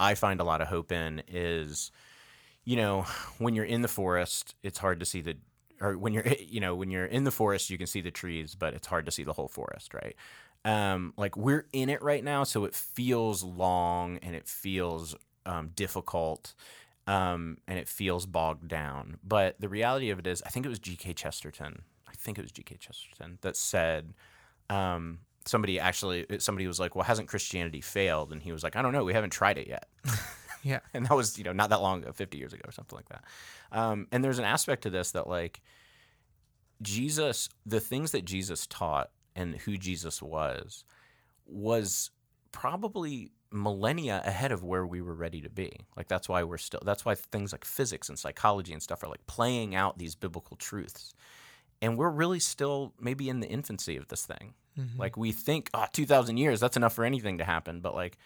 I 0.00 0.14
find 0.14 0.40
a 0.40 0.44
lot 0.44 0.60
of 0.60 0.68
hope 0.68 0.90
in 0.90 1.22
is, 1.28 1.92
you 2.64 2.76
know, 2.76 3.02
when 3.38 3.54
you're 3.54 3.64
in 3.64 3.82
the 3.82 3.88
forest, 3.88 4.54
it's 4.62 4.78
hard 4.78 4.98
to 5.00 5.06
see 5.06 5.20
the, 5.20 5.36
or 5.80 5.96
when 5.96 6.12
you're 6.12 6.26
you 6.40 6.60
know 6.60 6.74
when 6.74 6.90
you're 6.90 7.06
in 7.06 7.24
the 7.24 7.30
forest, 7.30 7.70
you 7.70 7.78
can 7.78 7.86
see 7.86 8.00
the 8.00 8.10
trees, 8.10 8.54
but 8.54 8.74
it's 8.74 8.86
hard 8.86 9.06
to 9.06 9.12
see 9.12 9.24
the 9.24 9.32
whole 9.32 9.48
forest, 9.48 9.94
right? 9.94 10.16
Um, 10.64 11.12
like 11.16 11.36
we're 11.36 11.66
in 11.72 11.88
it 11.88 12.02
right 12.02 12.22
now, 12.22 12.44
so 12.44 12.64
it 12.64 12.74
feels 12.74 13.42
long 13.42 14.18
and 14.22 14.36
it 14.36 14.46
feels 14.46 15.16
um, 15.46 15.70
difficult. 15.74 16.54
Um, 17.08 17.58
and 17.66 17.80
it 17.80 17.88
feels 17.88 18.26
bogged 18.26 18.68
down. 18.68 19.18
But 19.24 19.60
the 19.60 19.68
reality 19.68 20.10
of 20.10 20.20
it 20.20 20.26
is, 20.28 20.40
I 20.46 20.50
think 20.50 20.64
it 20.64 20.68
was 20.68 20.78
G.K. 20.78 21.14
Chesterton. 21.14 21.82
I 22.06 22.12
think 22.16 22.38
it 22.38 22.42
was 22.42 22.52
G.K. 22.52 22.76
Chesterton 22.76 23.38
that 23.40 23.56
said, 23.56 24.14
um, 24.70 25.18
somebody 25.44 25.80
actually 25.80 26.24
somebody 26.38 26.66
was 26.66 26.78
like 26.78 26.94
well 26.94 27.04
hasn't 27.04 27.28
christianity 27.28 27.80
failed 27.80 28.32
and 28.32 28.42
he 28.42 28.52
was 28.52 28.62
like 28.62 28.76
i 28.76 28.82
don't 28.82 28.92
know 28.92 29.02
we 29.04 29.12
haven't 29.12 29.30
tried 29.30 29.58
it 29.58 29.66
yet 29.66 29.88
Yeah. 30.62 30.78
and 30.94 31.06
that 31.06 31.14
was 31.14 31.38
you 31.38 31.44
know 31.44 31.52
not 31.52 31.70
that 31.70 31.82
long 31.82 32.02
ago 32.02 32.12
50 32.12 32.38
years 32.38 32.52
ago 32.52 32.62
or 32.64 32.72
something 32.72 32.96
like 32.96 33.08
that 33.08 33.24
um, 33.72 34.06
and 34.12 34.22
there's 34.22 34.38
an 34.38 34.44
aspect 34.44 34.82
to 34.82 34.90
this 34.90 35.10
that 35.12 35.26
like 35.26 35.60
jesus 36.80 37.48
the 37.66 37.80
things 37.80 38.12
that 38.12 38.24
jesus 38.24 38.66
taught 38.66 39.10
and 39.36 39.56
who 39.56 39.76
jesus 39.76 40.20
was 40.22 40.84
was 41.46 42.10
probably 42.52 43.30
millennia 43.50 44.22
ahead 44.24 44.50
of 44.52 44.62
where 44.64 44.86
we 44.86 45.00
were 45.02 45.14
ready 45.14 45.40
to 45.40 45.50
be 45.50 45.70
like 45.96 46.08
that's 46.08 46.28
why 46.28 46.42
we're 46.42 46.56
still 46.58 46.80
that's 46.84 47.04
why 47.04 47.14
things 47.14 47.52
like 47.52 47.64
physics 47.64 48.08
and 48.08 48.18
psychology 48.18 48.72
and 48.72 48.82
stuff 48.82 49.02
are 49.02 49.08
like 49.08 49.26
playing 49.26 49.74
out 49.74 49.98
these 49.98 50.14
biblical 50.14 50.56
truths 50.56 51.12
and 51.82 51.98
we're 51.98 52.10
really 52.10 52.38
still 52.40 52.92
maybe 53.00 53.28
in 53.28 53.40
the 53.40 53.48
infancy 53.48 53.96
of 53.96 54.08
this 54.08 54.24
thing 54.26 54.54
Mhm. 54.78 54.98
like 54.98 55.18
we 55.18 55.32
think, 55.32 55.68
oh, 55.74 55.84
2,000 55.92 56.38
years, 56.38 56.58
that's 56.58 56.78
enough 56.78 56.94
for 56.94 57.04
anything 57.04 57.36
to 57.36 57.44
happen. 57.44 57.80
But 57.80 57.94
like 57.94 58.16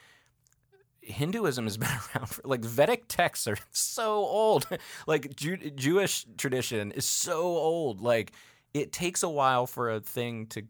Hinduism 1.01 1.65
has 1.65 1.77
been 1.77 1.89
around 1.89 2.27
for 2.29 2.43
like 2.45 2.61
Vedic 2.65 3.05
texts 3.09 3.47
are 3.47 3.57
so 3.73 4.15
old. 4.15 4.67
like 5.07 5.35
Jew- 5.37 5.57
Jewish 5.71 6.25
tradition 6.37 6.93
is 6.93 7.05
so 7.05 7.43
old. 7.43 8.01
Like 8.01 8.33
it 8.75 8.93
takes 8.93 9.23
a 9.25 9.29
while 9.29 9.67
for 9.67 9.91
a 9.91 9.99
thing 10.01 10.47
to 10.49 10.63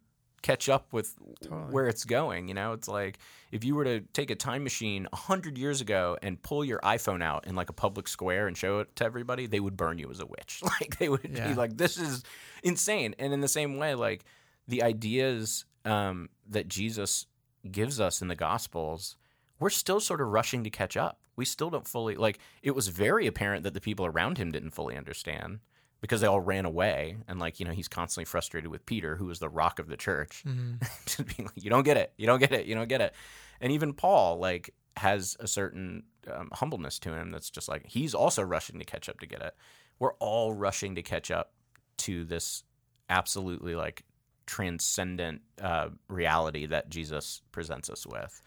catch 0.42 0.68
up 0.68 0.92
with 0.92 1.14
Totally. 1.42 1.72
where 1.72 1.87
it's 1.88 2.05
going. 2.05 2.49
You 2.49 2.55
know, 2.55 2.72
it's 2.72 2.88
like 2.88 3.18
if 3.51 3.64
you 3.64 3.75
were 3.75 3.85
to 3.85 4.01
take 4.12 4.31
a 4.31 4.35
time 4.35 4.62
machine 4.62 5.09
100 5.12 5.59
years 5.59 5.81
ago 5.81 6.16
and 6.22 6.40
pull 6.40 6.64
your 6.64 6.79
iPhone 6.81 7.22
out 7.22 7.46
in 7.46 7.55
like 7.55 7.68
a 7.70 7.72
public 7.72 8.07
square 8.09 8.46
and 8.46 8.57
show 8.57 8.81
it 8.81 8.94
to 8.96 9.05
everybody, 9.05 9.46
they 9.46 9.61
would 9.61 9.77
burn 9.77 9.99
you 9.99 10.11
as 10.11 10.20
a 10.20 10.27
witch. 10.27 10.62
Like 10.81 10.99
they 10.99 11.09
would 11.09 11.31
Yeah. 11.35 11.49
be 11.49 11.55
like, 11.55 11.77
this 11.77 11.96
is 11.96 12.22
insane. 12.62 13.14
And 13.18 13.33
in 13.33 13.40
the 13.40 13.49
same 13.49 13.79
way, 13.79 13.94
like 13.94 14.25
the 14.68 14.83
ideas 14.83 15.64
um, 15.85 16.29
that 16.49 16.68
Jesus 16.68 17.27
gives 17.70 17.99
us 18.01 18.20
in 18.22 18.29
the 18.29 18.35
Gospels, 18.37 19.16
we're 19.59 19.70
still 19.70 20.01
sort 20.01 20.20
of 20.20 20.29
rushing 20.29 20.62
to 20.64 20.70
catch 20.70 20.96
up. 20.96 21.20
We 21.35 21.44
still 21.44 21.70
don't 21.70 21.87
fully 21.87 22.14
like. 22.16 22.38
It 22.62 22.72
was 22.75 22.88
very 22.88 23.27
apparent 23.27 23.62
that 23.64 23.75
the 23.75 23.81
people 23.81 24.07
around 24.07 24.38
him 24.38 24.51
didn't 24.53 24.70
fully 24.70 24.96
understand 24.96 25.61
because 26.00 26.20
they 26.20 26.26
all 26.26 26.40
ran 26.40 26.64
away, 26.64 27.16
and 27.28 27.38
like 27.38 27.59
you 27.61 27.66
know, 27.66 27.72
he's 27.72 27.88
constantly 27.88 28.24
frustrated 28.26 28.70
with 28.70 28.85
Peter, 28.87 29.16
who 29.16 29.26
was 29.26 29.38
the 29.38 29.48
rock 29.48 29.78
of 29.78 29.88
the 29.88 29.96
church, 29.96 30.42
Mhm. 30.46 30.80
just 31.06 31.37
being 31.37 31.46
like, 31.48 31.62
"You 31.64 31.70
don't 31.70 31.85
get 31.85 31.96
it, 31.96 32.12
you 32.16 32.26
don't 32.26 32.38
get 32.40 32.52
it, 32.52 32.66
you 32.66 32.74
don't 32.74 32.88
get 32.88 33.00
it," 33.00 33.14
and 33.61 33.72
even 33.72 33.92
Paul 33.94 34.38
like 34.38 34.74
has 34.96 35.37
a 35.40 35.46
certain 35.46 36.04
um, 36.32 36.48
humbleness 36.52 36.98
to 37.00 37.12
him 37.12 37.30
that's 37.30 37.50
just 37.50 37.68
like 37.68 37.87
he's 37.87 38.14
also 38.14 38.42
rushing 38.42 38.78
to 38.78 38.85
catch 38.85 39.09
up 39.09 39.20
to 39.20 39.26
get 39.26 39.42
it. 39.42 39.54
We're 39.98 40.14
all 40.14 40.52
rushing 40.54 40.94
to 40.96 41.02
catch 41.02 41.30
up 41.30 41.52
to 41.98 42.24
this 42.24 42.62
absolutely 43.09 43.74
like 43.74 44.04
transcendent 44.46 45.42
uh, 45.61 45.88
reality 46.09 46.66
that 46.66 46.88
Jesus 46.88 47.42
presents 47.52 47.90
us 47.90 48.06
with. 48.06 48.40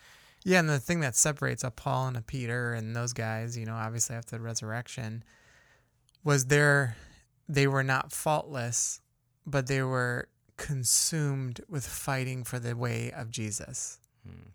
Yeah, 0.43 0.59
and 0.59 0.69
the 0.69 0.79
thing 0.79 1.01
that 1.01 1.15
separates 1.15 1.63
a 1.63 1.69
Paul 1.71 2.07
and 2.07 2.17
a 2.17 2.21
Peter 2.21 2.73
and 2.73 2.95
those 2.95 3.13
guys, 3.13 3.57
you 3.57 3.65
know, 3.65 3.75
obviously 3.75 4.15
after 4.15 4.37
the 4.37 4.41
resurrection, 4.41 5.23
was 6.23 6.45
their 6.45 6.95
they 7.49 7.65
were 7.65 7.83
not 7.83 8.13
faultless, 8.13 9.01
but 9.45 9.67
they 9.67 9.81
were 9.81 10.29
consumed 10.55 11.61
with 11.67 11.85
fighting 11.85 12.43
for 12.43 12.59
the 12.59 12.75
way 12.75 13.11
of 13.11 13.31
Jesus. 13.31 13.99
Hmm. 14.23 14.49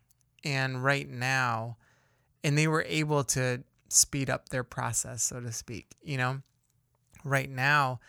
And 0.45 0.85
right 0.85 1.09
now, 1.09 1.77
and 2.45 2.57
they 2.57 2.69
were 2.69 2.85
able 2.87 3.25
to 3.25 3.65
speed 3.89 4.31
up 4.31 4.51
their 4.51 4.63
process, 4.63 5.25
so 5.25 5.41
to 5.41 5.53
speak. 5.53 5.89
You 6.03 6.19
know, 6.19 6.43
right 7.25 7.51
now, 7.51 8.01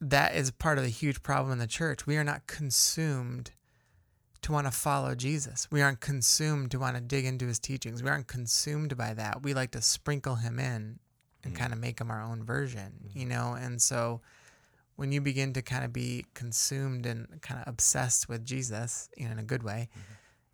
that 0.00 0.34
is 0.34 0.50
part 0.50 0.78
of 0.78 0.84
the 0.84 0.90
huge 0.90 1.22
problem 1.22 1.52
in 1.52 1.58
the 1.58 1.66
church. 1.66 2.06
We 2.06 2.16
are 2.16 2.24
not 2.24 2.46
consumed 2.46 3.52
to 4.42 4.52
want 4.52 4.66
to 4.66 4.70
follow 4.70 5.14
Jesus. 5.14 5.68
We 5.70 5.82
aren't 5.82 6.00
consumed 6.00 6.70
to 6.72 6.78
want 6.78 6.96
to 6.96 7.00
dig 7.00 7.24
into 7.24 7.46
his 7.46 7.58
teachings. 7.58 8.02
We 8.02 8.10
aren't 8.10 8.26
consumed 8.26 8.96
by 8.96 9.14
that. 9.14 9.42
We 9.42 9.54
like 9.54 9.70
to 9.70 9.80
sprinkle 9.82 10.36
him 10.36 10.58
in 10.58 10.98
and 11.44 11.54
Mm. 11.54 11.58
kind 11.58 11.72
of 11.72 11.78
make 11.78 11.98
them 11.98 12.10
our 12.10 12.22
own 12.22 12.42
version, 12.44 13.10
you 13.14 13.26
know? 13.26 13.54
And 13.54 13.80
so 13.80 14.20
when 14.96 15.12
you 15.12 15.20
begin 15.20 15.52
to 15.54 15.62
kind 15.62 15.84
of 15.84 15.92
be 15.92 16.26
consumed 16.34 17.04
and 17.06 17.40
kind 17.42 17.60
of 17.60 17.68
obsessed 17.68 18.28
with 18.28 18.44
Jesus 18.44 19.08
you 19.16 19.26
know, 19.26 19.32
in 19.32 19.38
a 19.38 19.44
good 19.44 19.62
way, 19.62 19.88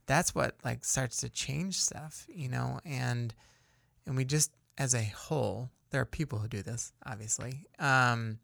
that's 0.07 0.35
what 0.35 0.57
like 0.65 0.85
starts 0.85 1.19
to 1.19 1.29
change 1.29 1.79
stuff, 1.81 2.27
you 2.29 2.49
know? 2.49 2.81
And 2.85 3.35
and 4.07 4.17
we 4.17 4.25
just 4.25 4.51
as 4.79 4.95
a 4.95 5.05
whole, 5.05 5.71
there 5.91 6.01
are 6.01 6.07
people 6.07 6.39
who 6.39 6.49
do 6.49 6.63
this, 6.63 6.93
obviously. 7.07 7.67
Um 7.79 8.39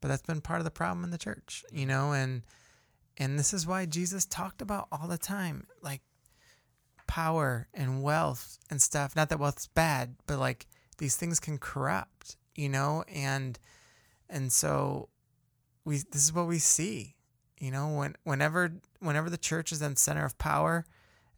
but 0.00 0.08
that's 0.08 0.22
been 0.22 0.40
part 0.40 0.60
of 0.60 0.64
the 0.64 0.70
problem 0.70 1.04
in 1.04 1.10
the 1.10 1.18
church, 1.18 1.64
you 1.72 1.86
know, 1.86 2.12
and 2.12 2.42
and 3.18 3.38
this 3.38 3.52
is 3.52 3.66
why 3.66 3.84
Jesus 3.84 4.24
talked 4.24 4.62
about 4.62 4.88
all 4.90 5.06
the 5.08 5.18
time, 5.18 5.66
like 5.82 6.00
power 7.06 7.68
and 7.74 8.02
wealth 8.02 8.56
and 8.70 8.80
stuff. 8.80 9.16
Not 9.16 9.28
that 9.28 9.38
wealth's 9.40 9.66
bad, 9.66 10.14
but 10.26 10.38
like 10.38 10.66
these 11.00 11.16
things 11.16 11.40
can 11.40 11.58
corrupt, 11.58 12.36
you 12.54 12.68
know, 12.68 13.02
and 13.12 13.58
and 14.28 14.52
so 14.52 15.08
we 15.84 15.96
this 16.12 16.22
is 16.22 16.32
what 16.32 16.46
we 16.46 16.58
see. 16.60 17.16
You 17.58 17.70
know, 17.72 17.88
when 17.88 18.16
whenever 18.22 18.72
whenever 19.00 19.28
the 19.28 19.36
church 19.36 19.72
is 19.72 19.82
in 19.82 19.96
center 19.96 20.24
of 20.24 20.38
power 20.38 20.84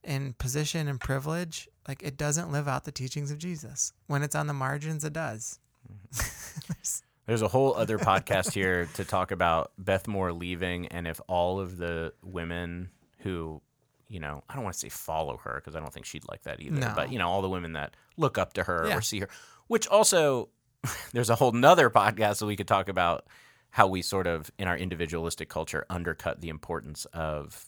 and 0.04 0.36
position 0.36 0.86
and 0.88 1.00
privilege, 1.00 1.68
like 1.88 2.02
it 2.02 2.16
doesn't 2.16 2.52
live 2.52 2.68
out 2.68 2.84
the 2.84 2.92
teachings 2.92 3.30
of 3.30 3.38
Jesus. 3.38 3.92
When 4.08 4.22
it's 4.22 4.34
on 4.34 4.46
the 4.46 4.52
margins, 4.52 5.04
it 5.04 5.12
does. 5.14 5.58
Mm-hmm. 5.90 7.02
There's 7.26 7.42
a 7.42 7.48
whole 7.48 7.74
other 7.74 7.98
podcast 7.98 8.52
here 8.52 8.86
to 8.94 9.04
talk 9.04 9.30
about 9.30 9.72
Beth 9.78 10.08
Moore 10.08 10.32
leaving 10.32 10.88
and 10.88 11.06
if 11.06 11.20
all 11.28 11.60
of 11.60 11.76
the 11.76 12.12
women 12.22 12.90
who, 13.18 13.62
you 14.08 14.18
know, 14.18 14.42
I 14.50 14.54
don't 14.54 14.64
want 14.64 14.74
to 14.74 14.80
say 14.80 14.88
follow 14.88 15.36
her 15.38 15.54
because 15.54 15.76
I 15.76 15.80
don't 15.80 15.92
think 15.92 16.04
she'd 16.04 16.28
like 16.28 16.42
that 16.42 16.60
either, 16.60 16.80
No. 16.80 16.92
but, 16.96 17.12
you 17.12 17.18
know, 17.20 17.28
all 17.28 17.40
the 17.40 17.48
women 17.48 17.74
that 17.74 17.94
look 18.16 18.38
up 18.38 18.54
to 18.54 18.64
her 18.64 18.86
Yeah. 18.88 18.96
or 18.96 19.00
see 19.00 19.20
her, 19.20 19.28
which 19.68 19.86
also, 19.88 20.48
there's 21.12 21.30
a 21.30 21.34
whole 21.36 21.52
nother 21.52 21.90
podcast 21.90 22.38
that 22.40 22.46
we 22.46 22.56
could 22.56 22.68
talk 22.68 22.88
about 22.88 23.26
how 23.70 23.86
we 23.86 24.02
sort 24.02 24.26
of, 24.26 24.50
in 24.58 24.68
our 24.68 24.76
individualistic 24.76 25.48
culture, 25.48 25.86
undercut 25.88 26.40
the 26.40 26.48
importance 26.48 27.06
of 27.12 27.66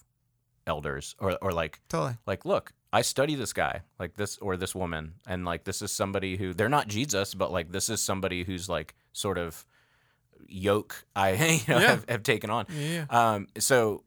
elders 0.67 1.15
or 1.19 1.37
or 1.43 1.53
like 1.53 1.79
Totally. 1.91 2.15
like 2.27 2.47
look 2.47 2.73
i 2.91 3.03
study 3.03 3.35
this 3.35 3.53
guy 3.53 3.83
like 3.99 4.17
this 4.17 4.39
or 4.39 4.57
this 4.57 4.75
woman 4.75 5.13
and 5.27 5.45
like 5.45 5.65
this 5.65 5.83
is 5.83 5.93
somebody 5.93 6.39
who 6.39 6.55
they're 6.55 6.71
not 6.71 6.89
jesus 6.89 7.35
but 7.35 7.53
like 7.53 7.71
this 7.71 7.91
is 7.91 8.01
somebody 8.01 8.45
who's 8.45 8.67
like 8.67 8.95
sort 9.13 9.37
of 9.37 9.63
yoke 10.49 11.05
i 11.15 11.31
you 11.69 11.75
know 11.75 11.81
Yeah. 11.81 11.89
have, 11.89 12.05
have 12.09 12.23
taken 12.23 12.49
on 12.49 12.65
Yeah. 12.75 13.05
um 13.11 13.47
so 13.59 14.05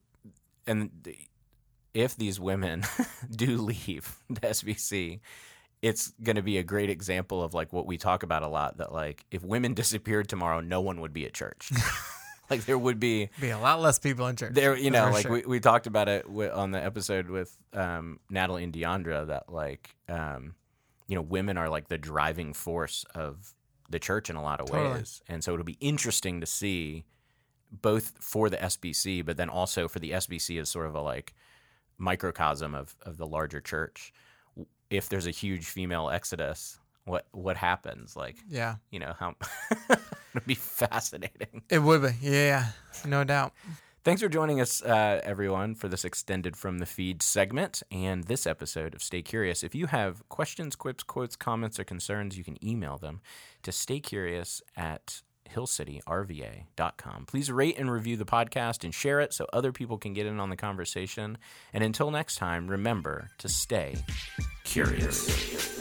and 0.65 0.89
th- 1.03 1.29
if 1.93 2.15
these 2.17 2.39
women 2.39 2.81
do 3.31 3.57
leave 3.57 4.17
the 4.27 4.41
sbc 4.41 5.19
it's 5.81 6.11
going 6.23 6.35
to 6.35 6.41
be 6.41 6.57
a 6.57 6.63
great 6.63 6.89
example 6.89 7.43
of 7.43 7.53
like 7.53 7.71
what 7.71 7.85
we 7.85 7.97
talk 7.97 8.23
about 8.23 8.43
a 8.43 8.47
lot 8.47 8.77
that 8.77 8.91
like 8.91 9.25
if 9.31 9.43
women 9.43 9.73
disappeared 9.83 10.27
tomorrow 10.27 10.59
no 10.59 10.81
one 10.81 11.01
would 11.01 11.13
be 11.13 11.25
at 11.25 11.33
church 11.33 11.71
like 12.49 12.65
there 12.65 12.77
would 12.77 12.99
be 12.99 13.29
Be 13.39 13.49
a 13.49 13.59
lot 13.59 13.81
less 13.81 13.99
people 13.99 14.27
in 14.27 14.35
church. 14.35 14.53
there 14.53 14.75
you 14.75 14.91
know 14.91 15.09
like 15.11 15.23
sure. 15.23 15.31
we, 15.31 15.41
we 15.41 15.59
talked 15.59 15.87
about 15.87 16.07
it 16.07 16.23
wi- 16.23 16.51
on 16.51 16.71
the 16.71 16.83
episode 16.83 17.29
with 17.29 17.55
um, 17.73 18.19
natalie 18.29 18.63
and 18.63 18.73
deandra 18.73 19.27
that 19.27 19.51
like 19.51 19.95
um, 20.09 20.55
you 21.07 21.15
know 21.15 21.21
women 21.21 21.57
are 21.57 21.69
like 21.69 21.87
the 21.89 21.97
driving 21.97 22.53
force 22.53 23.05
of 23.13 23.53
the 23.89 23.99
church 23.99 24.29
in 24.29 24.35
a 24.35 24.41
lot 24.41 24.59
of 24.59 24.67
Totally. 24.67 24.95
ways 24.95 25.21
and 25.27 25.43
so 25.43 25.53
it'll 25.53 25.63
be 25.65 25.77
interesting 25.79 26.41
to 26.41 26.45
see 26.47 27.05
both 27.71 28.13
for 28.19 28.49
the 28.49 28.57
sbc 28.57 29.25
but 29.25 29.37
then 29.37 29.49
also 29.49 29.87
for 29.87 29.99
the 29.99 30.11
sbc 30.11 30.59
as 30.59 30.69
sort 30.69 30.87
of 30.87 30.95
a 30.95 31.01
like 31.01 31.33
microcosm 31.97 32.75
of, 32.75 32.95
of 33.01 33.17
the 33.17 33.25
larger 33.25 33.59
church 33.61 34.13
if 34.89 35.09
there's 35.09 35.27
a 35.27 35.31
huge 35.31 35.65
female 35.65 36.09
exodus 36.09 36.79
what 37.05 37.25
what 37.31 37.55
happens 37.57 38.15
like 38.15 38.35
yeah. 38.49 38.75
you 38.91 38.99
know 38.99 39.13
how 39.17 39.33
it'd 39.89 40.45
be 40.45 40.55
fascinating 40.55 41.61
It 41.69 41.79
would 41.79 42.01
be. 42.01 42.09
Yeah. 42.21 42.67
No 43.05 43.23
doubt. 43.23 43.53
Thanks 44.03 44.21
for 44.21 44.29
joining 44.29 44.61
us, 44.61 44.81
uh, 44.81 45.19
everyone, 45.23 45.75
for 45.75 45.89
this 45.89 46.05
extended 46.05 46.55
from 46.55 46.77
the 46.77 46.85
feed 46.85 47.21
segment 47.21 47.83
and 47.91 48.23
this 48.23 48.47
episode 48.47 48.95
of 48.95 49.03
Stay 49.03 49.21
Curious. 49.21 49.63
If 49.63 49.75
you 49.75 49.87
have 49.87 50.27
questions, 50.29 50.77
quips, 50.77 51.03
quotes, 51.03 51.35
comments, 51.35 51.77
or 51.77 51.83
concerns, 51.83 52.37
you 52.37 52.43
can 52.45 52.63
email 52.65 52.97
them 52.97 53.19
to 53.63 53.71
staycurious 53.71 54.61
at 54.77 55.23
hillcityrva.com. 55.53 57.25
Please 57.25 57.51
rate 57.51 57.77
and 57.77 57.91
review 57.91 58.17
the 58.17 58.25
podcast 58.25 58.83
and 58.83 58.93
share 58.93 59.19
it 59.19 59.33
so 59.33 59.47
other 59.53 59.71
people 59.71 59.97
can 59.97 60.13
get 60.13 60.25
in 60.25 60.39
on 60.39 60.49
the 60.49 60.57
conversation. 60.57 61.37
And 61.73 61.83
until 61.83 62.11
next 62.11 62.35
time, 62.35 62.67
remember 62.67 63.29
to 63.39 63.49
stay 63.49 63.95
curious. 64.63 65.76